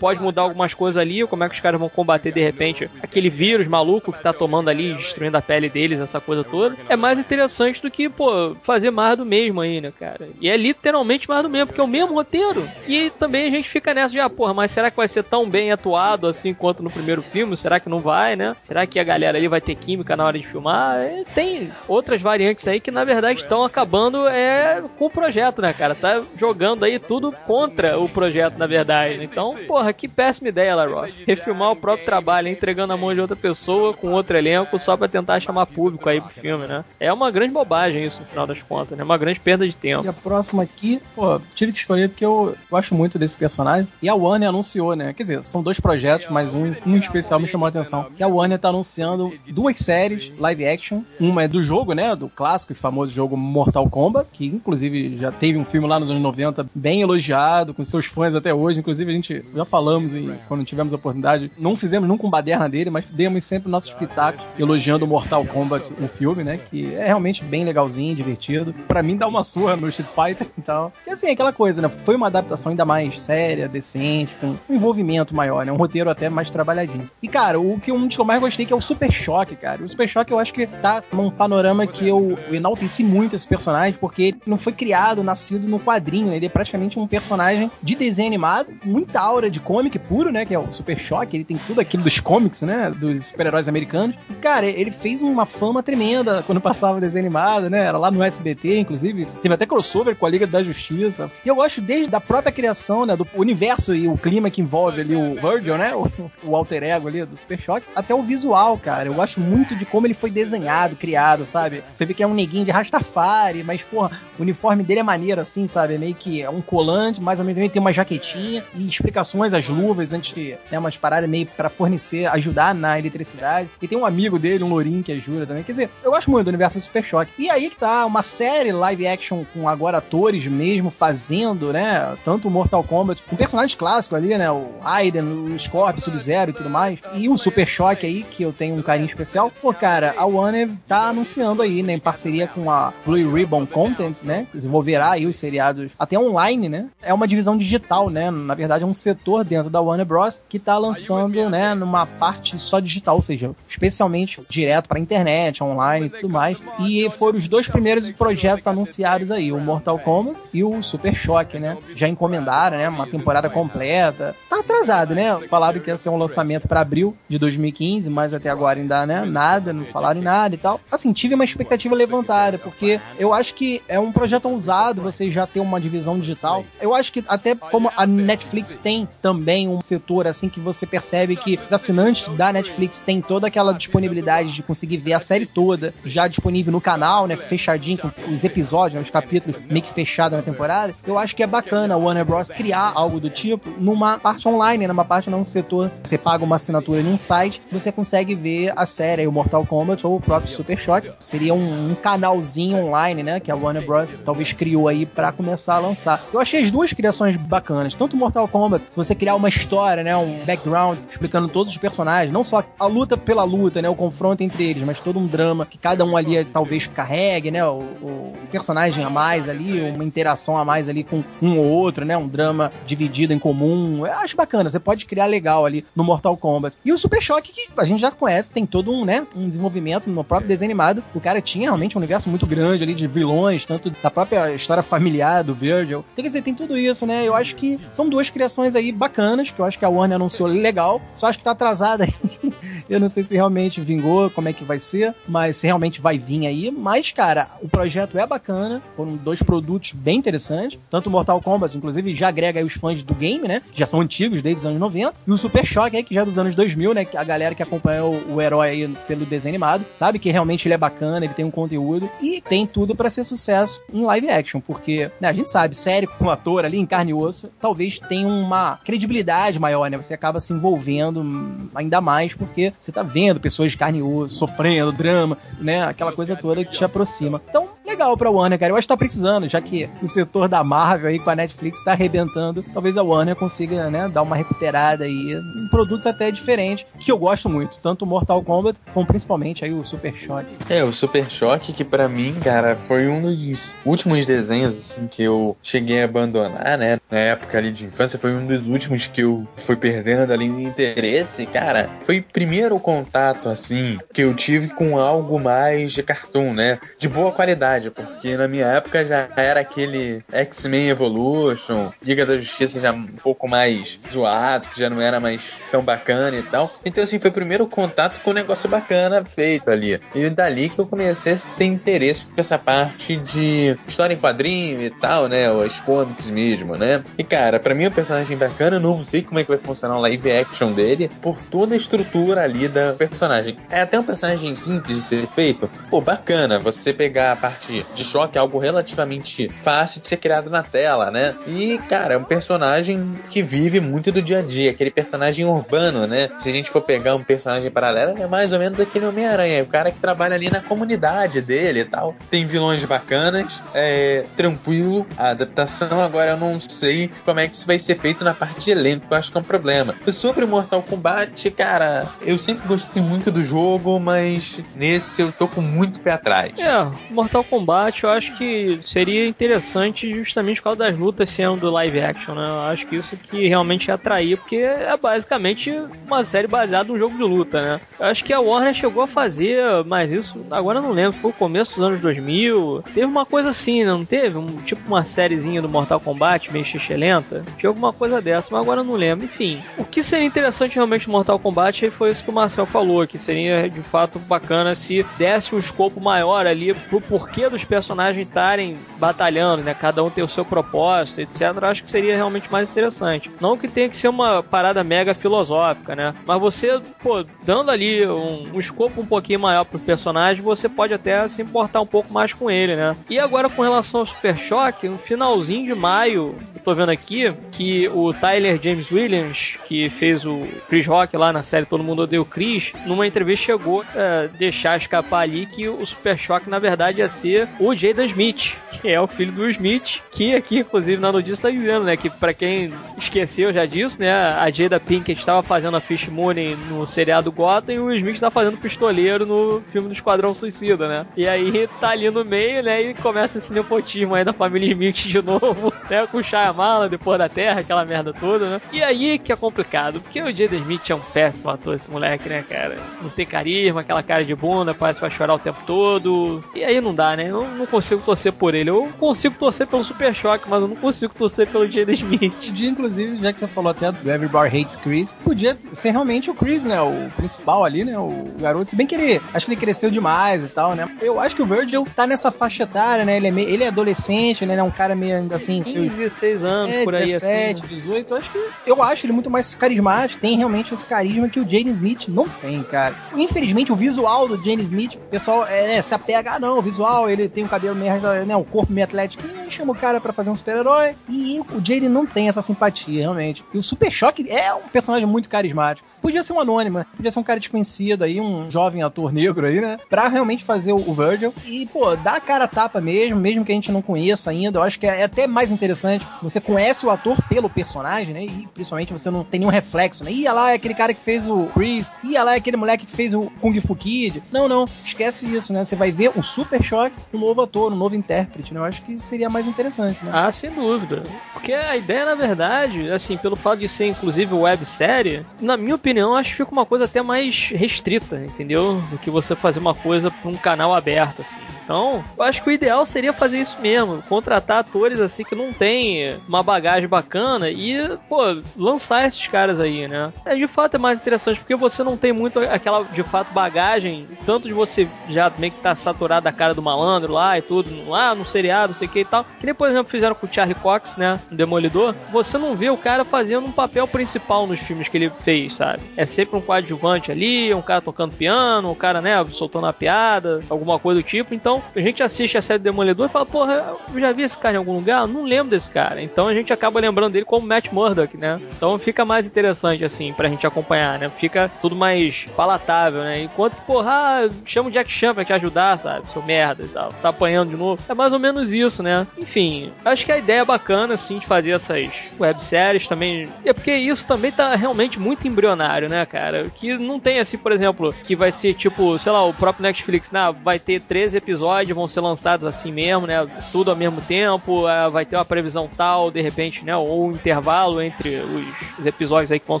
Pode 0.00 0.20
mudar 0.20 0.42
algumas 0.42 0.74
coisas 0.74 1.00
ali, 1.00 1.24
como 1.28 1.44
é 1.44 1.48
que 1.48 1.54
os 1.54 1.60
caras 1.60 1.78
vão 1.78 1.88
combater 1.88 2.32
de 2.32 2.40
repente 2.40 2.90
aquele 3.00 3.30
vírus 3.30 3.68
maluco 3.68 4.12
que 4.12 4.20
tá 4.20 4.32
tomando 4.32 4.68
ali, 4.68 4.94
destruindo 4.94 5.36
a 5.36 5.42
pele 5.42 5.68
deles, 5.68 6.00
essa 6.00 6.20
coisa 6.20 6.42
toda. 6.42 6.74
É 6.88 6.96
mais 6.96 7.20
interessante 7.20 7.80
do 7.80 7.88
que, 7.88 8.08
pô, 8.08 8.56
fazer 8.64 8.90
mais 8.90 9.16
do 9.16 9.24
mesmo 9.24 9.60
aí, 9.60 9.80
né, 9.80 9.92
cara? 9.96 10.28
E 10.40 10.48
é 10.48 10.56
literalmente 10.56 11.28
mais 11.28 11.44
do 11.44 11.48
mesmo, 11.48 11.68
porque 11.68 11.80
é 11.80 11.84
o 11.84 11.86
mesmo 11.86 12.14
roteiro. 12.14 12.68
E 12.88 13.10
também 13.10 13.46
a 13.46 13.50
gente 13.50 13.68
fica 13.68 13.94
nessa 13.94 14.10
de, 14.10 14.18
ah, 14.18 14.28
porra, 14.28 14.52
mas 14.52 14.72
será 14.72 14.90
que 14.90 14.96
vai 14.96 15.06
ser 15.06 15.22
tão 15.22 15.48
bem 15.48 15.70
atuado 15.70 16.26
assim 16.26 16.52
quanto 16.52 16.82
no 16.82 16.90
primeiro 16.90 17.22
filme? 17.22 17.56
Será 17.56 17.75
que 17.80 17.88
não 17.88 17.98
vai, 17.98 18.36
né? 18.36 18.54
Será 18.62 18.86
que 18.86 18.98
a 18.98 19.04
galera 19.04 19.38
ali 19.38 19.48
vai 19.48 19.60
ter 19.60 19.74
química 19.74 20.16
na 20.16 20.24
hora 20.24 20.38
de 20.38 20.46
filmar? 20.46 21.00
É, 21.00 21.24
tem 21.34 21.70
outras 21.88 22.20
variantes 22.20 22.66
aí 22.66 22.80
que 22.80 22.90
na 22.90 23.04
verdade 23.04 23.40
estão 23.40 23.64
acabando 23.64 24.26
é 24.28 24.82
com 24.98 25.06
o 25.06 25.10
projeto, 25.10 25.60
né, 25.60 25.72
cara? 25.72 25.94
Tá 25.94 26.22
jogando 26.38 26.84
aí 26.84 26.98
tudo 26.98 27.32
contra 27.46 27.98
o 27.98 28.08
projeto, 28.08 28.56
na 28.56 28.66
verdade. 28.66 29.22
Então, 29.22 29.56
porra, 29.66 29.92
que 29.92 30.08
péssima 30.08 30.48
ideia, 30.48 30.74
Larrock. 30.74 31.12
Refilmar 31.26 31.72
o 31.72 31.76
próprio 31.76 32.04
trabalho, 32.04 32.48
entregando 32.48 32.92
a 32.92 32.96
mão 32.96 33.14
de 33.14 33.20
outra 33.20 33.36
pessoa 33.36 33.92
com 33.94 34.12
outro 34.12 34.36
elenco 34.36 34.78
só 34.78 34.96
para 34.96 35.08
tentar 35.08 35.40
chamar 35.40 35.66
público 35.66 36.08
aí 36.08 36.20
pro 36.20 36.30
filme, 36.30 36.66
né? 36.66 36.84
É 36.98 37.12
uma 37.12 37.30
grande 37.30 37.52
bobagem 37.52 38.04
isso, 38.04 38.20
no 38.20 38.26
final 38.26 38.46
das 38.46 38.62
contas, 38.62 38.96
né? 38.96 39.04
Uma 39.04 39.18
grande 39.18 39.40
perda 39.40 39.66
de 39.66 39.74
tempo. 39.74 40.04
E 40.04 40.08
a 40.08 40.12
próxima 40.12 40.62
aqui, 40.62 41.00
pô, 41.14 41.40
tive 41.54 41.72
que 41.72 41.78
escolher 41.78 42.08
porque 42.08 42.24
eu 42.24 42.56
gosto 42.70 42.94
muito 42.94 43.18
desse 43.18 43.36
personagem. 43.36 43.88
E 44.02 44.08
a 44.08 44.14
Warner 44.14 44.48
anunciou, 44.48 44.94
né? 44.94 45.12
Quer 45.12 45.22
dizer, 45.22 45.42
são 45.42 45.62
dois 45.62 45.80
projetos, 45.80 46.28
mas 46.30 46.54
um, 46.54 46.74
um 46.86 46.96
especial 46.96 47.40
me 47.40 47.48
chamou 47.48 47.65
a 47.66 47.70
atenção. 47.70 48.06
Que 48.16 48.22
a 48.22 48.28
Warner 48.28 48.58
tá 48.58 48.68
anunciando 48.68 49.32
duas 49.48 49.78
séries 49.78 50.32
live 50.38 50.66
action. 50.66 51.02
Uma 51.20 51.44
é 51.44 51.48
do 51.48 51.62
jogo, 51.62 51.92
né? 51.92 52.14
Do 52.14 52.28
clássico 52.28 52.72
e 52.72 52.76
famoso 52.76 53.12
jogo 53.12 53.36
Mortal 53.36 53.88
Kombat, 53.88 54.28
que 54.32 54.46
inclusive 54.46 55.16
já 55.16 55.30
teve 55.32 55.58
um 55.58 55.64
filme 55.64 55.86
lá 55.86 55.98
nos 55.98 56.10
anos 56.10 56.22
90 56.22 56.66
bem 56.74 57.00
elogiado, 57.00 57.74
com 57.74 57.84
seus 57.84 58.06
fãs 58.06 58.34
até 58.34 58.52
hoje. 58.52 58.80
Inclusive, 58.80 59.10
a 59.10 59.14
gente 59.14 59.44
já 59.54 59.64
falamos 59.64 60.14
em, 60.14 60.32
quando 60.48 60.64
tivemos 60.64 60.92
a 60.92 60.96
oportunidade. 60.96 61.50
Não 61.58 61.76
fizemos 61.76 62.08
nunca 62.08 62.26
um 62.26 62.30
baderna 62.30 62.68
dele, 62.68 62.90
mas 62.90 63.06
demos 63.06 63.44
sempre 63.44 63.70
nossos 63.70 63.92
pitacos 63.92 64.44
elogiando 64.58 65.06
Mortal 65.06 65.44
Kombat, 65.44 65.92
o 66.00 66.08
filme, 66.08 66.42
né? 66.42 66.58
Que 66.58 66.94
é 66.94 67.06
realmente 67.06 67.44
bem 67.44 67.64
legalzinho, 67.64 68.14
divertido. 68.14 68.72
Para 68.86 69.02
mim, 69.02 69.16
dá 69.16 69.26
uma 69.26 69.42
surra 69.42 69.76
no 69.76 69.88
Street 69.88 70.10
Fighter 70.10 70.46
e 70.56 70.62
tal. 70.62 70.92
E 71.06 71.10
assim, 71.10 71.28
aquela 71.28 71.52
coisa, 71.52 71.82
né? 71.82 71.88
Foi 71.88 72.14
uma 72.14 72.26
adaptação 72.26 72.70
ainda 72.70 72.84
mais 72.84 73.22
séria, 73.22 73.68
decente, 73.68 74.34
com 74.40 74.56
um 74.68 74.74
envolvimento 74.74 75.34
maior, 75.34 75.64
né? 75.64 75.72
Um 75.72 75.76
roteiro 75.76 76.10
até 76.10 76.28
mais 76.28 76.50
trabalhadinho. 76.50 77.10
E, 77.22 77.28
cara, 77.28 77.55
o 77.56 77.78
que 77.78 77.92
um 77.92 78.06
dos 78.06 78.16
que 78.16 78.20
eu 78.20 78.24
mais 78.24 78.40
gostei 78.40 78.66
que 78.66 78.72
é 78.72 78.76
o 78.76 78.80
Super 78.80 79.12
Choque, 79.12 79.56
cara. 79.56 79.82
O 79.82 79.88
Super 79.88 80.08
Choque 80.08 80.32
eu 80.32 80.38
acho 80.38 80.52
que 80.52 80.66
tá 80.66 81.02
num 81.12 81.30
panorama 81.30 81.86
que 81.86 82.06
eu, 82.08 82.38
enalteci 82.50 83.04
muito 83.04 83.36
esse 83.36 83.46
personagem, 83.46 83.98
porque 83.98 84.22
ele 84.22 84.38
não 84.46 84.56
foi 84.56 84.72
criado, 84.72 85.22
nascido 85.22 85.68
no 85.68 85.78
quadrinho, 85.78 86.28
né? 86.28 86.36
Ele 86.36 86.46
é 86.46 86.48
praticamente 86.48 86.98
um 86.98 87.06
personagem 87.06 87.70
de 87.82 87.94
desenho 87.94 88.28
animado, 88.28 88.68
muita 88.84 89.20
aura 89.20 89.50
de 89.50 89.60
comic 89.60 89.98
puro, 89.98 90.30
né? 90.30 90.44
Que 90.44 90.54
é 90.54 90.58
o 90.58 90.72
Super 90.72 90.98
Choque, 90.98 91.36
ele 91.36 91.44
tem 91.44 91.58
tudo 91.58 91.80
aquilo 91.80 92.02
dos 92.02 92.18
comics, 92.20 92.62
né? 92.62 92.90
Dos 92.90 93.26
super-heróis 93.26 93.68
americanos. 93.68 94.16
E, 94.30 94.34
cara, 94.34 94.66
ele 94.66 94.90
fez 94.90 95.22
uma 95.22 95.46
fama 95.46 95.82
tremenda 95.82 96.42
quando 96.42 96.60
passava 96.66 97.00
desenho 97.00 97.24
animado, 97.24 97.70
né? 97.70 97.84
Era 97.86 97.98
lá 97.98 98.10
no 98.10 98.22
SBT, 98.22 98.80
inclusive. 98.80 99.26
Teve 99.42 99.54
até 99.54 99.66
crossover 99.66 100.16
com 100.16 100.26
a 100.26 100.30
Liga 100.30 100.46
da 100.46 100.62
Justiça. 100.62 101.30
E 101.44 101.48
eu 101.48 101.54
gosto 101.54 101.80
desde 101.80 102.14
a 102.14 102.20
própria 102.20 102.52
criação, 102.52 103.06
né? 103.06 103.16
Do 103.16 103.26
universo 103.34 103.94
e 103.94 104.08
o 104.08 104.16
clima 104.16 104.50
que 104.50 104.60
envolve 104.60 105.00
ali 105.00 105.14
o 105.14 105.34
Virgil, 105.34 105.78
né? 105.78 105.94
O, 105.94 106.10
o 106.44 106.56
alter 106.56 106.82
ego 106.82 107.08
ali 107.08 107.24
do 107.24 107.34
Super 107.46 107.60
Choque. 107.60 107.86
Até 107.94 108.14
o 108.14 108.22
visual, 108.22 108.76
cara. 108.76 109.08
Eu 109.08 109.14
gosto 109.14 109.40
muito 109.40 109.76
de 109.76 109.86
como 109.86 110.06
ele 110.06 110.14
foi 110.14 110.30
desenhado, 110.30 110.96
criado, 110.96 111.46
sabe? 111.46 111.82
Você 111.92 112.04
vê 112.04 112.12
que 112.12 112.22
é 112.22 112.26
um 112.26 112.34
neguinho 112.34 112.64
de 112.64 112.70
Rastafari, 112.72 113.62
mas, 113.62 113.82
porra, 113.82 114.20
o 114.38 114.42
uniforme 114.42 114.82
dele 114.82 115.00
é 115.00 115.02
maneiro 115.02 115.40
assim, 115.40 115.66
sabe? 115.66 115.94
É 115.94 115.98
meio 115.98 116.14
que 116.14 116.42
é 116.42 116.50
um 116.50 116.60
colante, 116.60 117.20
mas 117.20 117.38
ao 117.38 117.46
mesmo 117.46 117.60
tempo 117.60 117.72
tem 117.72 117.80
uma 117.80 117.92
jaquetinha 117.92 118.64
e 118.74 118.88
explicações, 118.88 119.52
as 119.52 119.68
luvas, 119.68 120.12
antes 120.12 120.34
de. 120.34 120.56
Né, 120.70 120.78
umas 120.78 120.96
paradas 120.96 121.28
meio 121.28 121.46
para 121.46 121.68
fornecer, 121.68 122.26
ajudar 122.26 122.74
na 122.74 122.98
eletricidade. 122.98 123.70
E 123.80 123.86
tem 123.86 123.96
um 123.96 124.04
amigo 124.04 124.38
dele, 124.38 124.64
um 124.64 124.68
lourinho, 124.68 125.02
que 125.02 125.12
ajuda 125.12 125.46
também. 125.46 125.62
Quer 125.62 125.72
dizer, 125.72 125.90
eu 126.02 126.10
gosto 126.10 126.30
muito 126.30 126.44
do 126.44 126.48
universo 126.48 126.78
do 126.78 126.82
Super 126.82 127.04
Choque. 127.04 127.32
E 127.38 127.48
aí 127.48 127.70
que 127.70 127.76
tá 127.76 128.04
uma 128.04 128.22
série 128.22 128.72
live 128.72 129.06
action 129.06 129.44
com 129.54 129.68
agora 129.68 129.98
atores 129.98 130.46
mesmo 130.46 130.90
fazendo, 130.90 131.72
né? 131.72 132.16
Tanto 132.24 132.50
Mortal 132.50 132.82
Kombat, 132.82 133.22
com 133.22 133.36
personagens 133.36 133.74
clássicos 133.74 134.18
ali, 134.18 134.36
né? 134.36 134.50
O 134.50 134.78
Raiden, 134.80 135.24
o 135.24 135.58
Scorpio, 135.58 136.02
Sub-Zero 136.02 136.50
e 136.50 136.54
tudo 136.54 136.70
mais. 136.70 136.98
E 137.14 137.25
o 137.28 137.38
Super 137.38 137.66
Choque 137.66 138.06
aí, 138.06 138.22
que 138.22 138.42
eu 138.42 138.52
tenho 138.52 138.76
um 138.76 138.82
carinho 138.82 139.06
especial. 139.06 139.50
Pô, 139.60 139.72
cara, 139.72 140.14
a 140.16 140.24
Warner 140.24 140.70
tá 140.86 141.08
anunciando 141.08 141.62
aí, 141.62 141.82
né? 141.82 141.94
Em 141.94 141.98
parceria 141.98 142.46
com 142.46 142.70
a 142.70 142.92
Blue 143.04 143.32
Ribbon 143.32 143.66
Content, 143.66 144.22
né? 144.22 144.46
Desenvolverá 144.52 145.12
aí 145.12 145.26
os 145.26 145.36
seriados 145.36 145.92
até 145.98 146.18
online, 146.18 146.68
né? 146.68 146.86
É 147.02 147.12
uma 147.12 147.26
divisão 147.26 147.56
digital, 147.56 148.10
né? 148.10 148.30
Na 148.30 148.54
verdade, 148.54 148.84
é 148.84 148.86
um 148.86 148.94
setor 148.94 149.44
dentro 149.44 149.70
da 149.70 149.80
Warner 149.80 150.06
Bros. 150.06 150.40
que 150.48 150.58
tá 150.58 150.76
lançando, 150.78 151.48
né? 151.48 151.74
Numa 151.74 152.06
parte 152.06 152.58
só 152.58 152.80
digital, 152.80 153.16
ou 153.16 153.22
seja, 153.22 153.50
especialmente 153.68 154.40
direto 154.48 154.88
pra 154.88 154.98
internet, 154.98 155.62
online 155.62 156.06
e 156.06 156.10
tudo 156.10 156.28
mais. 156.28 156.58
E 156.80 157.08
foram 157.10 157.38
os 157.38 157.48
dois 157.48 157.68
primeiros 157.68 158.10
projetos 158.12 158.66
anunciados 158.66 159.30
aí, 159.30 159.52
o 159.52 159.58
Mortal 159.58 159.98
Kombat 159.98 160.38
e 160.52 160.62
o 160.62 160.82
Super 160.82 161.14
Choque, 161.14 161.58
né? 161.58 161.76
Já 161.94 162.08
encomendaram, 162.08 162.78
né? 162.78 162.88
Uma 162.88 163.06
temporada 163.06 163.48
completa. 163.48 164.34
Tá 164.48 164.60
atrasado, 164.60 165.14
né? 165.14 165.38
Falaram 165.48 165.80
que 165.80 165.90
ia 165.90 165.96
ser 165.96 166.10
um 166.10 166.16
lançamento 166.16 166.68
para 166.68 166.80
abril 166.80 167.15
de 167.28 167.38
2015, 167.38 168.08
mas 168.10 168.32
até 168.32 168.48
agora 168.48 168.78
ainda, 168.78 169.06
né? 169.06 169.24
Nada, 169.24 169.72
não 169.72 169.84
falaram 169.84 170.20
em 170.20 170.22
nada 170.22 170.54
e 170.54 170.58
tal. 170.58 170.80
Assim, 170.90 171.12
tive 171.12 171.34
uma 171.34 171.44
expectativa 171.44 171.94
levantada, 171.94 172.58
porque 172.58 173.00
eu 173.18 173.32
acho 173.32 173.54
que 173.54 173.82
é 173.88 173.98
um 173.98 174.12
projeto 174.12 174.48
ousado 174.48 175.02
você 175.02 175.30
já 175.30 175.46
ter 175.46 175.60
uma 175.60 175.80
divisão 175.80 176.18
digital. 176.18 176.64
Eu 176.80 176.94
acho 176.94 177.12
que 177.12 177.24
até 177.28 177.54
como 177.54 177.90
a 177.96 178.06
Netflix 178.06 178.76
tem 178.76 179.08
também 179.20 179.68
um 179.68 179.80
setor 179.80 180.26
assim 180.26 180.48
que 180.48 180.60
você 180.60 180.86
percebe 180.86 181.36
que 181.36 181.58
os 181.66 181.72
assinantes 181.72 182.28
da 182.36 182.52
Netflix 182.52 182.98
têm 182.98 183.20
toda 183.20 183.46
aquela 183.46 183.72
disponibilidade 183.72 184.52
de 184.52 184.62
conseguir 184.62 184.98
ver 184.98 185.14
a 185.14 185.20
série 185.20 185.46
toda 185.46 185.92
já 186.04 186.28
disponível 186.28 186.72
no 186.72 186.80
canal, 186.80 187.26
né? 187.26 187.36
Fechadinho 187.36 187.98
com 187.98 188.10
os 188.32 188.44
episódios, 188.44 188.94
né, 188.94 189.00
os 189.00 189.10
capítulos 189.10 189.60
meio 189.68 189.82
que 189.82 189.92
fechados 189.92 190.36
na 190.36 190.42
temporada. 190.42 190.94
Eu 191.06 191.18
acho 191.18 191.34
que 191.34 191.42
é 191.42 191.46
bacana 191.46 191.94
a 191.94 191.96
Warner 191.96 192.24
Bros. 192.24 192.48
criar 192.48 192.92
algo 192.94 193.20
do 193.20 193.30
tipo 193.30 193.70
numa 193.78 194.18
parte 194.18 194.48
online, 194.48 194.86
numa 194.86 195.04
parte 195.04 195.30
não 195.30 195.44
setor. 195.44 195.90
Você 196.02 196.18
paga 196.18 196.44
uma 196.44 196.56
assinatura 196.56 197.02
em 197.06 197.12
um 197.12 197.18
site, 197.18 197.62
você 197.70 197.92
consegue 197.92 198.34
ver 198.34 198.72
a 198.76 198.84
série, 198.84 199.26
o 199.26 199.32
Mortal 199.32 199.64
Kombat 199.64 200.06
ou 200.06 200.16
o 200.16 200.20
próprio 200.20 200.50
Super 200.50 200.76
Shock. 200.76 201.10
Seria 201.18 201.54
um, 201.54 201.90
um 201.90 201.94
canalzinho 201.94 202.84
online, 202.84 203.22
né? 203.22 203.40
Que 203.40 203.50
a 203.50 203.56
Warner 203.56 203.84
Bros. 203.84 204.12
talvez 204.24 204.52
criou 204.52 204.88
aí 204.88 205.06
para 205.06 205.32
começar 205.32 205.76
a 205.76 205.78
lançar. 205.78 206.22
Eu 206.32 206.40
achei 206.40 206.62
as 206.62 206.70
duas 206.70 206.92
criações 206.92 207.36
bacanas. 207.36 207.94
Tanto 207.94 208.16
Mortal 208.16 208.48
Kombat, 208.48 208.86
se 208.90 208.96
você 208.96 209.14
criar 209.14 209.34
uma 209.34 209.48
história, 209.48 210.02
né? 210.02 210.16
Um 210.16 210.44
background 210.44 210.98
explicando 211.08 211.48
todos 211.48 211.72
os 211.72 211.78
personagens, 211.78 212.32
não 212.32 212.42
só 212.42 212.64
a 212.78 212.86
luta 212.86 213.16
pela 213.16 213.44
luta, 213.44 213.80
né? 213.80 213.88
O 213.88 213.94
confronto 213.94 214.42
entre 214.42 214.64
eles, 214.64 214.82
mas 214.82 214.98
todo 214.98 215.18
um 215.18 215.26
drama 215.26 215.64
que 215.64 215.78
cada 215.78 216.04
um 216.04 216.16
ali 216.16 216.44
talvez 216.44 216.86
carregue, 216.86 217.50
né? 217.50 217.64
O, 217.66 217.78
o 217.78 218.34
personagem 218.50 219.04
a 219.04 219.10
mais 219.10 219.48
ali, 219.48 219.80
uma 219.80 220.04
interação 220.04 220.56
a 220.56 220.64
mais 220.64 220.88
ali 220.88 221.04
com 221.04 221.22
um 221.40 221.58
ou 221.58 221.66
outro, 221.66 222.04
né? 222.04 222.16
Um 222.16 222.28
drama 222.28 222.72
dividido 222.84 223.32
em 223.32 223.38
comum. 223.38 224.06
Eu 224.06 224.12
acho 224.12 224.36
bacana. 224.36 224.70
Você 224.70 224.80
pode 224.80 225.06
criar 225.06 225.26
legal 225.26 225.64
ali 225.64 225.84
no 225.94 226.02
Mortal 226.02 226.36
Kombat. 226.36 226.76
E 226.84 226.92
o 226.96 226.98
Super 226.98 227.22
Choque, 227.22 227.52
que 227.52 227.68
a 227.76 227.84
gente 227.84 228.00
já 228.00 228.10
conhece, 228.10 228.50
tem 228.50 228.66
todo 228.66 228.90
um, 228.90 229.04
né? 229.04 229.26
Um 229.36 229.46
desenvolvimento 229.46 230.10
no 230.10 230.24
próprio 230.24 230.48
desenho 230.48 230.70
animado. 230.70 231.02
O 231.14 231.20
cara 231.20 231.40
tinha 231.40 231.66
realmente 231.66 231.96
um 231.96 232.00
universo 232.00 232.28
muito 232.28 232.46
grande 232.46 232.82
ali 232.82 232.94
de 232.94 233.06
vilões, 233.06 233.64
tanto 233.64 233.90
da 233.90 234.10
própria 234.10 234.52
história 234.54 234.82
familiar 234.82 235.44
do 235.44 235.54
Virgil. 235.54 236.04
Tem 236.14 236.24
que 236.24 236.28
dizer, 236.28 236.42
tem 236.42 236.54
tudo 236.54 236.76
isso, 236.76 237.06
né? 237.06 237.26
Eu 237.26 237.34
acho 237.34 237.54
que 237.54 237.78
são 237.92 238.08
duas 238.08 238.30
criações 238.30 238.74
aí 238.74 238.90
bacanas, 238.90 239.50
que 239.50 239.60
eu 239.60 239.64
acho 239.64 239.78
que 239.78 239.84
a 239.84 239.88
Warner 239.88 240.16
anunciou 240.16 240.48
legal. 240.48 241.00
Só 241.18 241.26
acho 241.26 241.38
que 241.38 241.44
tá 241.44 241.52
atrasada 241.52 242.04
aí. 242.04 242.52
Eu 242.88 243.00
não 243.00 243.08
sei 243.08 243.24
se 243.24 243.34
realmente 243.34 243.80
vingou, 243.80 244.30
como 244.30 244.48
é 244.48 244.52
que 244.52 244.62
vai 244.62 244.78
ser, 244.78 245.12
mas 245.26 245.56
se 245.56 245.66
realmente 245.66 246.00
vai 246.00 246.18
vir 246.18 246.46
aí. 246.46 246.70
Mas, 246.70 247.10
cara, 247.10 247.48
o 247.60 247.68
projeto 247.68 248.16
é 248.16 248.24
bacana. 248.24 248.80
Foram 248.96 249.16
dois 249.16 249.42
produtos 249.42 249.92
bem 249.92 250.18
interessantes. 250.18 250.78
Tanto 250.88 251.10
Mortal 251.10 251.40
Kombat, 251.42 251.76
inclusive, 251.76 252.14
já 252.14 252.28
agrega 252.28 252.60
aí 252.60 252.64
os 252.64 252.74
fãs 252.74 253.02
do 253.02 253.14
game, 253.14 253.48
né? 253.48 253.60
Que 253.72 253.80
já 253.80 253.86
são 253.86 254.00
antigos, 254.00 254.40
desde 254.40 254.60
os 254.60 254.66
anos 254.66 254.78
90. 254.78 255.14
E 255.26 255.32
o 255.32 255.36
Super 255.36 255.66
Shock 255.66 255.96
aí, 255.96 256.04
que 256.04 256.14
já 256.14 256.22
é 256.22 256.24
dos 256.24 256.38
anos 256.38 256.54
2000, 256.54 256.85
né? 256.94 257.06
A 257.14 257.24
galera 257.24 257.54
que 257.54 257.62
acompanhou 257.62 258.14
o, 258.28 258.40
herói 258.40 258.68
aí 258.68 258.88
pelo 259.06 259.24
desenho 259.24 259.54
animado, 259.54 259.84
sabe 259.92 260.18
que 260.18 260.30
realmente 260.30 260.66
ele 260.66 260.74
é 260.74 260.78
bacana, 260.78 261.24
ele 261.24 261.34
tem 261.34 261.44
um 261.44 261.50
conteúdo 261.50 262.10
e 262.20 262.40
tem 262.40 262.66
tudo 262.66 262.94
para 262.94 263.10
ser 263.10 263.24
sucesso 263.24 263.80
em 263.92 264.04
live 264.04 264.28
action, 264.28 264.60
porque 264.60 265.10
né, 265.20 265.28
a 265.28 265.32
gente 265.32 265.50
sabe, 265.50 265.74
série 265.74 266.06
com 266.06 266.26
o 266.26 266.30
ator 266.30 266.64
ali 266.64 266.78
em 266.78 266.86
carne 266.86 267.10
e 267.10 267.14
osso, 267.14 267.48
talvez 267.60 267.98
tenha 267.98 268.28
uma 268.28 268.78
credibilidade 268.84 269.58
maior, 269.58 269.90
né? 269.90 269.96
Você 269.96 270.14
acaba 270.14 270.40
se 270.40 270.52
envolvendo 270.52 271.70
ainda 271.74 272.00
mais 272.00 272.34
porque 272.34 272.72
você 272.78 272.92
tá 272.92 273.02
vendo 273.02 273.40
pessoas 273.40 273.72
de 273.72 273.78
carne 273.78 273.98
e 273.98 274.02
osso 274.02 274.36
sofrendo, 274.36 274.92
drama, 274.92 275.38
né? 275.60 275.84
Aquela 275.84 276.12
coisa 276.12 276.36
toda 276.36 276.64
que 276.64 276.72
te 276.72 276.84
aproxima. 276.84 277.40
Então, 277.48 277.68
legal 277.86 278.16
pra 278.16 278.30
Warner, 278.30 278.58
cara. 278.58 278.72
Eu 278.72 278.76
acho 278.76 278.86
que 278.86 278.92
tá 278.92 278.96
precisando, 278.96 279.48
já 279.48 279.60
que 279.60 279.88
o 280.02 280.06
setor 280.06 280.48
da 280.48 280.62
Marvel 280.62 281.08
aí 281.08 281.18
com 281.18 281.30
a 281.30 281.36
Netflix 281.36 281.82
tá 281.82 281.92
arrebentando. 281.92 282.64
Talvez 282.74 282.98
a 282.98 283.02
Warner 283.02 283.36
consiga, 283.36 283.88
né, 283.88 284.08
dar 284.08 284.22
uma 284.22 284.36
recuperada 284.36 285.04
aí 285.04 285.32
em 285.32 285.68
produtos 285.68 286.06
até 286.06 286.30
diferentes, 286.30 286.86
que 286.98 287.10
eu 287.10 287.18
gosto 287.18 287.48
muito. 287.48 287.78
Tanto 287.82 288.04
Mortal 288.04 288.42
Kombat, 288.42 288.78
como 288.92 289.06
principalmente 289.06 289.64
aí 289.64 289.72
o 289.72 289.84
Super 289.84 290.14
Shock. 290.14 290.46
É, 290.68 290.82
o 290.82 290.92
Super 290.92 291.30
Choque, 291.30 291.72
que 291.72 291.84
pra 291.84 292.08
mim, 292.08 292.34
cara, 292.42 292.74
foi 292.76 293.08
um 293.08 293.22
dos 293.22 293.74
últimos 293.84 294.26
desenhos, 294.26 294.76
assim, 294.76 295.06
que 295.06 295.22
eu 295.22 295.56
cheguei 295.62 296.02
a 296.02 296.04
abandonar, 296.04 296.76
né? 296.76 296.98
Na 297.10 297.18
época 297.18 297.56
ali 297.58 297.70
de 297.70 297.84
infância, 297.84 298.18
foi 298.18 298.34
um 298.34 298.46
dos 298.46 298.66
últimos 298.66 299.06
que 299.06 299.20
eu 299.20 299.46
fui 299.58 299.76
perdendo 299.76 300.32
ali 300.32 300.50
o 300.50 300.60
interesse. 300.60 301.46
Cara, 301.46 301.88
foi 302.04 302.20
primeiro 302.20 302.78
contato, 302.80 303.48
assim, 303.48 303.98
que 304.12 304.22
eu 304.22 304.34
tive 304.34 304.68
com 304.68 304.98
algo 304.98 305.40
mais 305.40 305.92
de 305.92 306.02
cartoon, 306.02 306.52
né? 306.52 306.78
De 306.98 307.08
boa 307.08 307.30
qualidade, 307.30 307.75
porque 307.90 308.36
na 308.36 308.48
minha 308.48 308.66
época 308.66 309.04
já 309.04 309.28
era 309.36 309.60
aquele 309.60 310.22
X-Men 310.32 310.88
Evolution, 310.88 311.90
Liga 312.02 312.26
da 312.26 312.36
Justiça 312.36 312.80
já 312.80 312.92
um 312.92 313.06
pouco 313.06 313.48
mais 313.48 313.98
zoado, 314.10 314.68
que 314.68 314.80
já 314.80 314.90
não 314.90 315.00
era 315.00 315.20
mais 315.20 315.60
tão 315.70 315.82
bacana 315.82 316.36
e 316.36 316.42
tal. 316.42 316.74
Então, 316.84 317.02
assim, 317.02 317.18
foi 317.18 317.30
o 317.30 317.34
primeiro 317.34 317.66
contato 317.66 318.20
com 318.22 318.30
um 318.30 318.34
negócio 318.34 318.68
bacana 318.68 319.24
feito 319.24 319.70
ali. 319.70 320.00
E 320.14 320.30
dali 320.30 320.68
que 320.68 320.78
eu 320.78 320.86
comecei 320.86 321.34
a 321.34 321.36
ter 321.56 321.64
interesse 321.64 322.24
por 322.24 322.40
essa 322.40 322.58
parte 322.58 323.16
de 323.16 323.76
história 323.86 324.14
em 324.14 324.18
quadrinho 324.18 324.82
e 324.82 324.90
tal, 324.90 325.28
né? 325.28 325.50
Os 325.50 325.80
comics 325.80 326.30
mesmo, 326.30 326.76
né? 326.76 327.02
E 327.16 327.24
cara, 327.24 327.58
para 327.58 327.74
mim 327.74 327.84
é 327.84 327.88
um 327.88 327.92
personagem 327.92 328.36
bacana, 328.36 328.78
não 328.78 329.02
sei 329.02 329.22
como 329.22 329.40
é 329.40 329.42
que 329.42 329.48
vai 329.48 329.58
funcionar 329.58 329.96
o 329.96 330.00
live 330.00 330.30
action 330.30 330.72
dele, 330.72 331.10
por 331.20 331.38
toda 331.50 331.74
a 331.74 331.76
estrutura 331.76 332.42
ali 332.42 332.68
da 332.68 332.92
personagem. 332.92 333.56
É 333.70 333.80
até 333.80 333.98
um 333.98 334.04
personagem 334.04 334.54
simples 334.54 334.96
de 334.96 335.02
ser 335.02 335.26
feito. 335.28 335.70
Pô, 335.90 336.00
bacana 336.00 336.58
você 336.58 336.92
pegar 336.92 337.32
a 337.32 337.36
parte 337.36 337.65
de 337.66 338.04
choque, 338.04 338.38
algo 338.38 338.58
relativamente 338.58 339.48
fácil 339.62 340.00
de 340.00 340.08
ser 340.08 340.16
criado 340.16 340.50
na 340.50 340.62
tela, 340.62 341.10
né? 341.10 341.34
E, 341.46 341.78
cara, 341.88 342.14
é 342.14 342.16
um 342.16 342.24
personagem 342.24 343.18
que 343.30 343.42
vive 343.42 343.80
muito 343.80 344.12
do 344.12 344.22
dia 344.22 344.38
a 344.38 344.42
dia, 344.42 344.70
aquele 344.70 344.90
personagem 344.90 345.44
urbano, 345.44 346.06
né? 346.06 346.30
Se 346.38 346.48
a 346.48 346.52
gente 346.52 346.70
for 346.70 346.82
pegar 346.82 347.14
um 347.14 347.22
personagem 347.22 347.70
paralelo, 347.70 348.20
é 348.20 348.26
mais 348.26 348.52
ou 348.52 348.58
menos 348.58 348.78
aquele 348.80 349.06
Homem-Aranha, 349.06 349.62
o 349.62 349.66
cara 349.66 349.90
que 349.90 349.98
trabalha 349.98 350.34
ali 350.34 350.50
na 350.50 350.60
comunidade 350.60 351.40
dele 351.40 351.80
e 351.80 351.84
tal. 351.84 352.14
Tem 352.30 352.46
vilões 352.46 352.84
bacanas, 352.84 353.60
é 353.74 354.24
tranquilo. 354.36 355.06
A 355.16 355.30
adaptação 355.30 356.00
agora 356.00 356.32
eu 356.32 356.36
não 356.36 356.60
sei 356.60 357.10
como 357.24 357.40
é 357.40 357.48
que 357.48 357.56
isso 357.56 357.66
vai 357.66 357.78
ser 357.78 357.96
feito 357.98 358.24
na 358.24 358.34
parte 358.34 358.64
de 358.64 358.70
elenco, 358.70 359.06
eu 359.10 359.16
acho 359.16 359.30
que 359.30 359.36
é 359.36 359.40
um 359.40 359.44
problema. 359.44 359.94
Sobre 360.08 360.46
Mortal 360.46 360.82
Kombat, 360.82 361.50
cara, 361.50 362.06
eu 362.22 362.38
sempre 362.38 362.66
gostei 362.66 363.02
muito 363.02 363.30
do 363.30 363.44
jogo, 363.44 363.98
mas 363.98 364.60
nesse 364.74 365.20
eu 365.20 365.32
tô 365.32 365.46
com 365.48 365.60
muito 365.60 366.00
pé 366.00 366.12
atrás. 366.12 366.52
É, 366.58 367.12
Mortal 367.12 367.44
Kombat 367.44 367.55
eu 368.04 368.10
acho 368.10 368.36
que 368.36 368.78
seria 368.82 369.26
interessante 369.26 370.12
justamente 370.12 370.56
por 370.56 370.64
causa 370.64 370.84
das 370.84 370.98
lutas 370.98 371.30
sendo 371.30 371.70
live 371.70 372.00
action, 372.00 372.34
né? 372.34 372.46
Eu 372.48 372.60
acho 372.62 372.86
que 372.86 372.96
isso 372.96 373.16
que 373.16 373.46
realmente 373.48 373.90
atrair, 373.90 374.36
porque 374.36 374.56
é 374.56 374.96
basicamente 374.96 375.72
uma 376.06 376.24
série 376.24 376.46
baseada 376.46 376.92
num 376.92 376.98
jogo 376.98 377.16
de 377.16 377.22
luta, 377.22 377.62
né? 377.62 377.80
Eu 377.98 378.06
acho 378.06 378.24
que 378.24 378.32
a 378.32 378.40
Warner 378.40 378.74
chegou 378.74 379.02
a 379.02 379.06
fazer, 379.06 379.84
mas 379.84 380.10
isso 380.10 380.44
agora 380.50 380.78
eu 380.78 380.82
não 380.82 380.92
lembro, 380.92 381.18
foi 381.18 381.30
o 381.30 381.34
começo 381.34 381.74
dos 381.74 381.82
anos 381.82 382.00
2000. 382.00 382.82
Teve 382.94 383.06
uma 383.06 383.26
coisa 383.26 383.50
assim, 383.50 383.84
não 383.84 384.00
teve? 384.00 384.38
Um, 384.38 384.46
tipo 384.62 384.82
uma 384.86 385.04
sériezinha 385.04 385.62
do 385.62 385.68
Mortal 385.68 386.00
Kombat, 386.00 386.52
meio 386.52 386.64
lenta. 386.96 387.44
Tinha 387.58 387.70
alguma 387.70 387.92
coisa 387.92 388.20
dessa, 388.20 388.48
mas 388.52 388.62
agora 388.62 388.80
eu 388.80 388.84
não 388.84 388.94
lembro. 388.94 389.24
Enfim, 389.24 389.62
o 389.78 389.84
que 389.84 390.02
seria 390.02 390.26
interessante 390.26 390.74
realmente 390.74 391.06
no 391.06 391.12
Mortal 391.12 391.38
Kombat 391.38 391.90
foi 391.90 392.10
isso 392.10 392.24
que 392.24 392.30
o 392.30 392.34
Marcel 392.34 392.66
falou, 392.66 393.06
que 393.06 393.18
seria 393.18 393.68
de 393.68 393.80
fato 393.80 394.18
bacana 394.18 394.74
se 394.74 395.04
desse 395.16 395.54
um 395.54 395.58
escopo 395.58 396.00
maior 396.00 396.46
ali 396.46 396.74
pro 396.74 397.00
porquê 397.00 397.45
dos 397.50 397.64
personagens 397.64 398.26
estarem 398.26 398.76
batalhando, 398.98 399.62
né? 399.62 399.74
Cada 399.74 400.02
um 400.02 400.10
tem 400.10 400.24
o 400.24 400.28
seu 400.28 400.44
propósito, 400.44 401.20
etc. 401.20 401.42
Acho 401.62 401.84
que 401.84 401.90
seria 401.90 402.14
realmente 402.14 402.50
mais 402.50 402.68
interessante. 402.68 403.30
Não 403.40 403.56
que 403.56 403.68
tenha 403.68 403.88
que 403.88 403.96
ser 403.96 404.08
uma 404.08 404.42
parada 404.42 404.82
mega 404.84 405.14
filosófica, 405.14 405.94
né? 405.94 406.14
Mas 406.26 406.40
você, 406.40 406.80
pô, 407.02 407.24
dando 407.44 407.70
ali 407.70 408.06
um, 408.06 408.54
um 408.54 408.60
escopo 408.60 409.00
um 409.00 409.06
pouquinho 409.06 409.40
maior 409.40 409.64
pro 409.64 409.78
personagem, 409.78 410.42
você 410.42 410.68
pode 410.68 410.94
até 410.94 411.26
se 411.28 411.42
importar 411.42 411.80
um 411.80 411.86
pouco 411.86 412.12
mais 412.12 412.32
com 412.32 412.50
ele, 412.50 412.76
né? 412.76 412.96
E 413.08 413.18
agora 413.18 413.48
com 413.48 413.62
relação 413.62 414.00
ao 414.00 414.06
Super 414.06 414.36
Choque, 414.36 414.88
no 414.88 414.98
finalzinho 414.98 415.66
de 415.66 415.74
maio, 415.74 416.34
eu 416.54 416.60
tô 416.62 416.74
vendo 416.74 416.90
aqui 416.90 417.32
que 417.52 417.88
o 417.88 418.12
Tyler 418.12 418.60
James 418.62 418.90
Williams, 418.90 419.56
que 419.66 419.88
fez 419.88 420.24
o 420.24 420.40
Chris 420.68 420.86
Rock 420.86 421.16
lá 421.16 421.32
na 421.32 421.42
série 421.42 421.66
Todo 421.66 421.82
Mundo 421.82 422.02
Odeia 422.02 422.20
o 422.20 422.24
Chris, 422.24 422.72
numa 422.86 423.06
entrevista 423.06 423.46
chegou 423.46 423.84
a 423.94 424.26
deixar 424.26 424.76
escapar 424.76 425.20
ali 425.20 425.46
que 425.46 425.68
o 425.68 425.84
Super 425.86 426.16
Choque 426.18 426.50
na 426.50 426.58
verdade 426.58 427.00
ia 427.00 427.08
ser 427.08 427.35
o 427.58 427.74
Jaden 427.74 428.06
Smith, 428.06 428.54
que 428.70 428.88
é 428.88 429.00
o 429.00 429.06
filho 429.06 429.32
do 429.32 429.50
Smith, 429.50 430.00
que 430.12 430.34
aqui 430.34 430.58
inclusive 430.58 431.00
na 431.00 431.12
notícia 431.12 431.48
tá 431.48 431.50
dizendo, 431.50 431.84
né, 431.84 431.96
que 431.96 432.10
para 432.10 432.32
quem 432.32 432.72
esqueceu 432.98 433.52
já 433.52 433.66
disso, 433.66 434.00
né, 434.00 434.12
a 434.12 434.50
Jada 434.50 434.78
Pinkett 434.78 435.18
estava 435.18 435.42
fazendo 435.42 435.76
a 435.76 435.80
Fish 435.80 436.08
Moon 436.08 436.34
no 436.68 436.86
seriado 436.86 437.32
Gotham 437.32 437.72
e 437.72 437.80
o 437.80 437.92
Smith 437.94 438.20
tá 438.20 438.30
fazendo 438.30 438.56
pistoleiro 438.58 439.24
no 439.24 439.62
filme 439.72 439.88
do 439.88 439.94
Esquadrão 439.94 440.34
Suicida, 440.34 440.88
né? 440.88 441.06
E 441.16 441.26
aí 441.26 441.68
tá 441.80 441.90
ali 441.90 442.10
no 442.10 442.24
meio, 442.24 442.62
né? 442.62 442.82
E 442.82 442.94
começa 442.94 443.38
esse 443.38 443.52
nepotismo 443.52 444.14
aí 444.14 444.24
da 444.24 444.32
família 444.32 444.70
Smith 444.72 444.96
de 444.96 445.22
novo, 445.22 445.72
né? 445.88 446.06
Com 446.06 446.18
o 446.18 446.22
Shyamala 446.22 446.88
depois 446.88 447.18
da 447.18 447.28
Terra, 447.28 447.60
aquela 447.60 447.84
merda 447.84 448.12
toda, 448.12 448.48
né? 448.48 448.60
E 448.72 448.82
aí 448.82 449.18
que 449.18 449.32
é 449.32 449.36
complicado, 449.36 450.00
porque 450.00 450.20
o 450.20 450.36
Jaden 450.36 450.60
Smith 450.60 450.90
é 450.90 450.94
um 450.94 451.00
péssimo 451.00 451.50
ator, 451.50 451.74
esse 451.74 451.90
moleque, 451.90 452.28
né, 452.28 452.44
cara? 452.48 452.76
Não 453.00 453.08
tem 453.08 453.26
carisma, 453.26 453.80
aquela 453.80 454.02
cara 454.02 454.24
de 454.24 454.34
bunda, 454.34 454.74
parece 454.74 455.00
que 455.00 455.06
vai 455.06 455.16
chorar 455.16 455.34
o 455.34 455.38
tempo 455.38 455.60
todo. 455.66 456.42
E 456.54 456.64
aí 456.64 456.80
não 456.80 456.94
dá, 456.94 457.16
né? 457.16 457.25
Eu 457.28 457.48
não 457.50 457.66
consigo 457.66 458.02
torcer 458.02 458.32
por 458.32 458.54
ele. 458.54 458.70
Eu 458.70 458.88
consigo 458.98 459.34
torcer 459.36 459.66
pelo 459.66 459.84
Super 459.84 460.14
Choque, 460.14 460.48
mas 460.48 460.62
eu 460.62 460.68
não 460.68 460.76
consigo 460.76 461.14
torcer 461.14 461.48
pelo 461.48 461.70
Jaden 461.70 461.94
Smith. 461.94 462.46
Podia, 462.46 462.68
inclusive, 462.68 463.18
já 463.18 463.32
que 463.32 463.38
você 463.38 463.46
falou 463.46 463.70
até 463.70 463.92
do 463.92 464.10
Everybody 464.10 464.60
Hates 464.60 464.76
Chris, 464.76 465.12
podia 465.24 465.56
ser 465.72 465.90
realmente 465.90 466.30
o 466.30 466.34
Chris, 466.34 466.64
né? 466.64 466.80
O 466.80 467.10
principal 467.16 467.64
ali, 467.64 467.84
né? 467.84 467.98
O 467.98 468.26
garoto. 468.40 468.68
Se 468.68 468.76
bem 468.76 468.86
que 468.86 468.94
ele. 468.94 469.20
Acho 469.32 469.46
que 469.46 469.52
ele 469.52 469.60
cresceu 469.60 469.90
demais 469.90 470.44
e 470.44 470.48
tal, 470.48 470.74
né? 470.74 470.86
Eu 471.00 471.20
acho 471.20 471.34
que 471.34 471.42
o 471.42 471.46
Virgil 471.46 471.86
tá 471.94 472.06
nessa 472.06 472.30
faixa 472.30 472.64
etária, 472.64 473.04
né? 473.04 473.16
Ele 473.16 473.28
é, 473.28 473.30
meio, 473.30 473.48
ele 473.48 473.64
é 473.64 473.68
adolescente, 473.68 474.44
né? 474.44 474.54
Ele 474.54 474.60
é 474.60 474.64
um 474.64 474.70
cara 474.70 474.94
meio 474.94 475.26
assim. 475.32 475.62
15, 475.62 475.70
seus 475.72 475.94
16 475.94 476.44
anos, 476.44 476.74
é, 476.74 476.84
por 476.84 476.94
aí. 476.94 477.06
17, 477.06 477.62
assim. 477.64 477.74
18. 477.74 478.10
Eu 478.10 478.16
acho 478.16 478.30
que. 478.30 478.48
Eu 478.66 478.82
acho 478.82 479.06
ele 479.06 479.12
muito 479.12 479.30
mais 479.30 479.54
carismático. 479.54 480.20
Tem 480.20 480.36
realmente 480.36 480.72
esse 480.74 480.84
carisma 480.84 481.28
que 481.28 481.40
o 481.40 481.42
Jaden 481.42 481.68
Smith 481.68 482.08
não 482.08 482.28
tem, 482.28 482.62
cara. 482.62 482.94
Infelizmente, 483.14 483.72
o 483.72 483.76
visual 483.76 484.28
do 484.28 484.36
Jaden 484.36 484.60
Smith, 484.60 484.94
o 484.94 484.98
pessoal 484.98 485.46
é, 485.46 485.66
né, 485.66 485.82
se 485.82 485.94
apega, 485.94 486.32
ah, 486.32 486.38
não, 486.38 486.58
o 486.58 486.62
visual, 486.62 487.08
ele 487.08 487.15
tem 487.28 487.44
o 487.44 487.48
cabelo 487.48 487.74
meio, 487.74 487.92
né? 488.26 488.36
O 488.36 488.44
corpo 488.44 488.72
meio 488.72 488.84
atlético. 488.84 489.22
E 489.46 489.50
chama 489.50 489.72
o 489.72 489.76
cara 489.76 490.00
pra 490.00 490.12
fazer 490.12 490.30
um 490.30 490.36
super-herói. 490.36 490.94
E 491.08 491.40
o 491.40 491.58
Jaden 491.58 491.88
não 491.88 492.06
tem 492.06 492.28
essa 492.28 492.42
simpatia, 492.42 493.00
realmente. 493.00 493.44
E 493.52 493.58
o 493.58 493.62
Super 493.62 493.92
Choque 493.92 494.28
é 494.30 494.52
um 494.54 494.68
personagem 494.68 495.06
muito 495.06 495.28
carismático. 495.28 495.86
Podia 496.06 496.22
ser 496.22 496.34
um 496.34 496.38
anônimo? 496.38 496.86
Podia 496.96 497.10
ser 497.10 497.18
um 497.18 497.24
cara 497.24 497.40
desconhecido 497.40 498.04
aí, 498.04 498.20
um 498.20 498.48
jovem 498.48 498.80
ator 498.80 499.12
negro 499.12 499.44
aí, 499.44 499.60
né? 499.60 499.76
Pra 499.90 500.06
realmente 500.06 500.44
fazer 500.44 500.72
o, 500.72 500.76
o 500.76 500.94
Virgil. 500.94 501.34
E, 501.44 501.66
pô, 501.66 501.96
dá 501.96 502.12
a 502.12 502.20
cara 502.20 502.44
a 502.44 502.48
tapa 502.48 502.80
mesmo, 502.80 503.18
mesmo 503.18 503.44
que 503.44 503.50
a 503.50 503.54
gente 503.56 503.72
não 503.72 503.82
conheça 503.82 504.30
ainda. 504.30 504.60
Eu 504.60 504.62
acho 504.62 504.78
que 504.78 504.86
é 504.86 505.02
até 505.02 505.26
mais 505.26 505.50
interessante. 505.50 506.06
Você 506.22 506.40
conhece 506.40 506.86
o 506.86 506.90
ator 506.90 507.20
pelo 507.28 507.50
personagem, 507.50 508.14
né? 508.14 508.24
E 508.24 508.48
principalmente 508.54 508.92
você 508.92 509.10
não 509.10 509.24
tem 509.24 509.40
nenhum 509.40 509.50
reflexo, 509.50 510.04
né? 510.04 510.12
Ia 510.12 510.32
lá, 510.32 510.52
é 510.52 510.54
aquele 510.54 510.74
cara 510.74 510.94
que 510.94 511.00
fez 511.00 511.26
o 511.26 511.46
Chris. 511.46 511.90
Ia 512.04 512.22
lá, 512.22 512.34
é 512.34 512.36
aquele 512.36 512.56
moleque 512.56 512.86
que 512.86 512.94
fez 512.94 513.12
o 513.12 513.22
Kung 513.40 513.60
Fu 513.60 513.74
Kid. 513.74 514.22
Não, 514.30 514.48
não. 514.48 514.64
Esquece 514.84 515.26
isso, 515.26 515.52
né? 515.52 515.64
Você 515.64 515.74
vai 515.74 515.90
ver 515.90 516.12
o 516.14 516.22
Super 516.22 516.62
Choque 516.62 516.94
um 517.12 517.18
novo 517.18 517.42
ator, 517.42 517.72
um 517.72 517.76
novo 517.76 517.96
intérprete, 517.96 518.54
né? 518.54 518.60
Eu 518.60 518.64
acho 518.64 518.80
que 518.82 519.00
seria 519.00 519.28
mais 519.28 519.48
interessante, 519.48 520.04
né? 520.04 520.12
Ah, 520.14 520.30
sem 520.30 520.52
dúvida. 520.52 521.02
Porque 521.32 521.52
a 521.52 521.76
ideia, 521.76 522.04
na 522.04 522.14
verdade, 522.14 522.92
assim, 522.92 523.16
pelo 523.16 523.34
fato 523.34 523.58
de 523.58 523.68
ser 523.68 523.88
inclusive 523.88 524.32
websérie, 524.32 525.26
na 525.40 525.56
minha 525.56 525.74
opinião, 525.74 525.95
acho 526.14 526.30
que 526.30 526.36
fica 526.36 526.52
uma 526.52 526.66
coisa 526.66 526.84
até 526.84 527.02
mais 527.02 527.50
restrita, 527.50 528.16
entendeu? 528.24 528.80
Do 528.90 528.98
que 528.98 529.10
você 529.10 529.34
fazer 529.34 529.58
uma 529.58 529.74
coisa 529.74 530.10
pra 530.10 530.30
um 530.30 530.36
canal 530.36 530.74
aberto, 530.74 531.22
assim. 531.22 531.36
Então, 531.64 532.02
eu 532.16 532.22
acho 532.22 532.42
que 532.42 532.48
o 532.48 532.52
ideal 532.52 532.84
seria 532.84 533.12
fazer 533.12 533.40
isso 533.40 533.60
mesmo, 533.60 534.02
contratar 534.08 534.58
atores 534.58 535.00
assim 535.00 535.24
que 535.24 535.34
não 535.34 535.52
tem 535.52 536.10
uma 536.28 536.42
bagagem 536.42 536.88
bacana 536.88 537.50
e, 537.50 537.96
pô, 538.08 538.20
lançar 538.56 539.06
esses 539.06 539.26
caras 539.26 539.58
aí, 539.58 539.88
né? 539.88 540.12
É, 540.24 540.34
de 540.34 540.46
fato 540.46 540.76
é 540.76 540.78
mais 540.78 541.00
interessante 541.00 541.38
porque 541.38 541.56
você 541.56 541.82
não 541.82 541.96
tem 541.96 542.12
muito 542.12 542.38
aquela, 542.38 542.84
de 542.84 543.02
fato, 543.02 543.32
bagagem, 543.32 544.06
tanto 544.24 544.48
de 544.48 544.54
você 544.54 544.88
já 545.08 545.30
meio 545.38 545.52
que 545.52 545.60
tá 545.60 545.74
saturado 545.74 546.24
da 546.24 546.32
cara 546.32 546.54
do 546.54 546.62
malandro 546.62 547.12
lá 547.12 547.38
e 547.38 547.42
tudo, 547.42 547.88
lá 547.88 548.14
no 548.14 548.26
seriado, 548.26 548.72
não 548.72 548.78
sei 548.78 548.88
o 548.88 548.90
que 548.90 549.00
e 549.00 549.04
tal. 549.04 549.24
Que 549.38 549.46
nem, 549.46 549.54
por 549.54 549.68
exemplo, 549.68 549.90
fizeram 549.90 550.14
com 550.14 550.26
o 550.26 550.32
Charlie 550.32 550.54
Cox, 550.54 550.96
né? 550.96 551.20
No 551.30 551.36
Demolidor. 551.36 551.94
Você 552.12 552.38
não 552.38 552.54
vê 552.54 552.70
o 552.70 552.76
cara 552.76 553.04
fazendo 553.04 553.46
um 553.46 553.52
papel 553.52 553.86
principal 553.86 554.46
nos 554.46 554.60
filmes 554.60 554.88
que 554.88 554.96
ele 554.96 555.10
fez, 555.10 555.56
sabe? 555.56 555.75
É 555.96 556.04
sempre 556.04 556.36
um 556.36 556.40
coadjuvante 556.40 557.10
ali, 557.10 557.52
um 557.54 557.62
cara 557.62 557.80
tocando 557.80 558.14
piano, 558.14 558.70
um 558.70 558.74
cara, 558.74 559.00
né, 559.00 559.24
soltando 559.26 559.64
uma 559.64 559.72
piada, 559.72 560.40
alguma 560.48 560.78
coisa 560.78 561.00
do 561.00 561.04
tipo. 561.04 561.34
Então, 561.34 561.62
a 561.74 561.80
gente 561.80 562.02
assiste 562.02 562.36
a 562.38 562.42
série 562.42 562.58
do 562.58 562.64
Demolidor 562.64 563.06
e 563.06 563.12
fala, 563.12 563.26
porra, 563.26 563.64
eu 563.92 564.00
já 564.00 564.12
vi 564.12 564.22
esse 564.22 564.38
cara 564.38 564.54
em 564.54 564.58
algum 564.58 564.72
lugar? 564.72 565.02
Eu 565.02 565.08
não 565.08 565.24
lembro 565.24 565.50
desse 565.50 565.70
cara. 565.70 566.02
Então 566.02 566.28
a 566.28 566.34
gente 566.34 566.52
acaba 566.52 566.80
lembrando 566.80 567.12
dele 567.12 567.24
como 567.24 567.46
Matt 567.46 567.70
Murdock, 567.72 568.16
né? 568.16 568.40
Então 568.56 568.78
fica 568.78 569.04
mais 569.04 569.26
interessante, 569.26 569.84
assim, 569.84 570.12
pra 570.12 570.28
gente 570.28 570.46
acompanhar, 570.46 570.98
né? 570.98 571.10
Fica 571.10 571.50
tudo 571.60 571.76
mais 571.76 572.26
palatável, 572.36 573.02
né? 573.02 573.22
Enquanto 573.22 573.54
porra, 573.66 573.90
ah, 573.90 574.28
chama 574.44 574.68
o 574.68 574.72
Jack 574.72 574.90
Chan 574.90 575.14
pra 575.14 575.24
te 575.24 575.32
ajudar, 575.32 575.78
sabe? 575.78 576.10
Seu 576.10 576.22
merda 576.22 576.62
e 576.62 576.68
tal. 576.68 576.88
Tá 577.00 577.08
apanhando 577.08 577.50
de 577.50 577.56
novo. 577.56 577.82
É 577.88 577.94
mais 577.94 578.12
ou 578.12 578.18
menos 578.18 578.52
isso, 578.52 578.82
né? 578.82 579.06
Enfim, 579.18 579.72
acho 579.84 580.04
que 580.04 580.12
a 580.12 580.18
ideia 580.18 580.40
é 580.40 580.44
bacana, 580.44 580.94
assim, 580.94 581.18
de 581.18 581.26
fazer 581.26 581.50
essas 581.50 581.90
webséries 582.18 582.88
também. 582.88 583.28
É 583.44 583.52
porque 583.52 583.74
isso 583.74 584.06
também 584.06 584.32
tá 584.32 584.54
realmente 584.54 584.98
muito 584.98 585.26
embrionário, 585.26 585.65
né, 585.88 586.06
cara? 586.06 586.46
Que 586.48 586.76
não 586.78 586.98
tem, 587.00 587.18
assim, 587.18 587.38
por 587.38 587.52
exemplo, 587.52 587.92
que 588.04 588.14
vai 588.14 588.32
ser 588.32 588.54
tipo, 588.54 588.98
sei 588.98 589.12
lá, 589.12 589.24
o 589.24 589.34
próprio 589.34 589.62
Netflix, 589.62 590.10
né? 590.10 590.34
Vai 590.42 590.58
ter 590.58 590.82
13 590.82 591.18
episódios, 591.18 591.76
vão 591.76 591.88
ser 591.88 592.00
lançados 592.00 592.46
assim 592.46 592.72
mesmo, 592.72 593.06
né? 593.06 593.26
Tudo 593.52 593.70
ao 593.70 593.76
mesmo 593.76 594.00
tempo, 594.00 594.68
é, 594.68 594.88
vai 594.88 595.04
ter 595.04 595.16
uma 595.16 595.24
previsão 595.24 595.68
tal, 595.74 596.10
de 596.10 596.20
repente, 596.20 596.64
né? 596.64 596.76
Ou 596.76 597.08
um 597.08 597.12
intervalo 597.12 597.80
entre 597.82 598.16
os, 598.16 598.78
os 598.78 598.86
episódios 598.86 599.32
aí 599.32 599.40
que 599.40 599.48
vão 599.48 599.60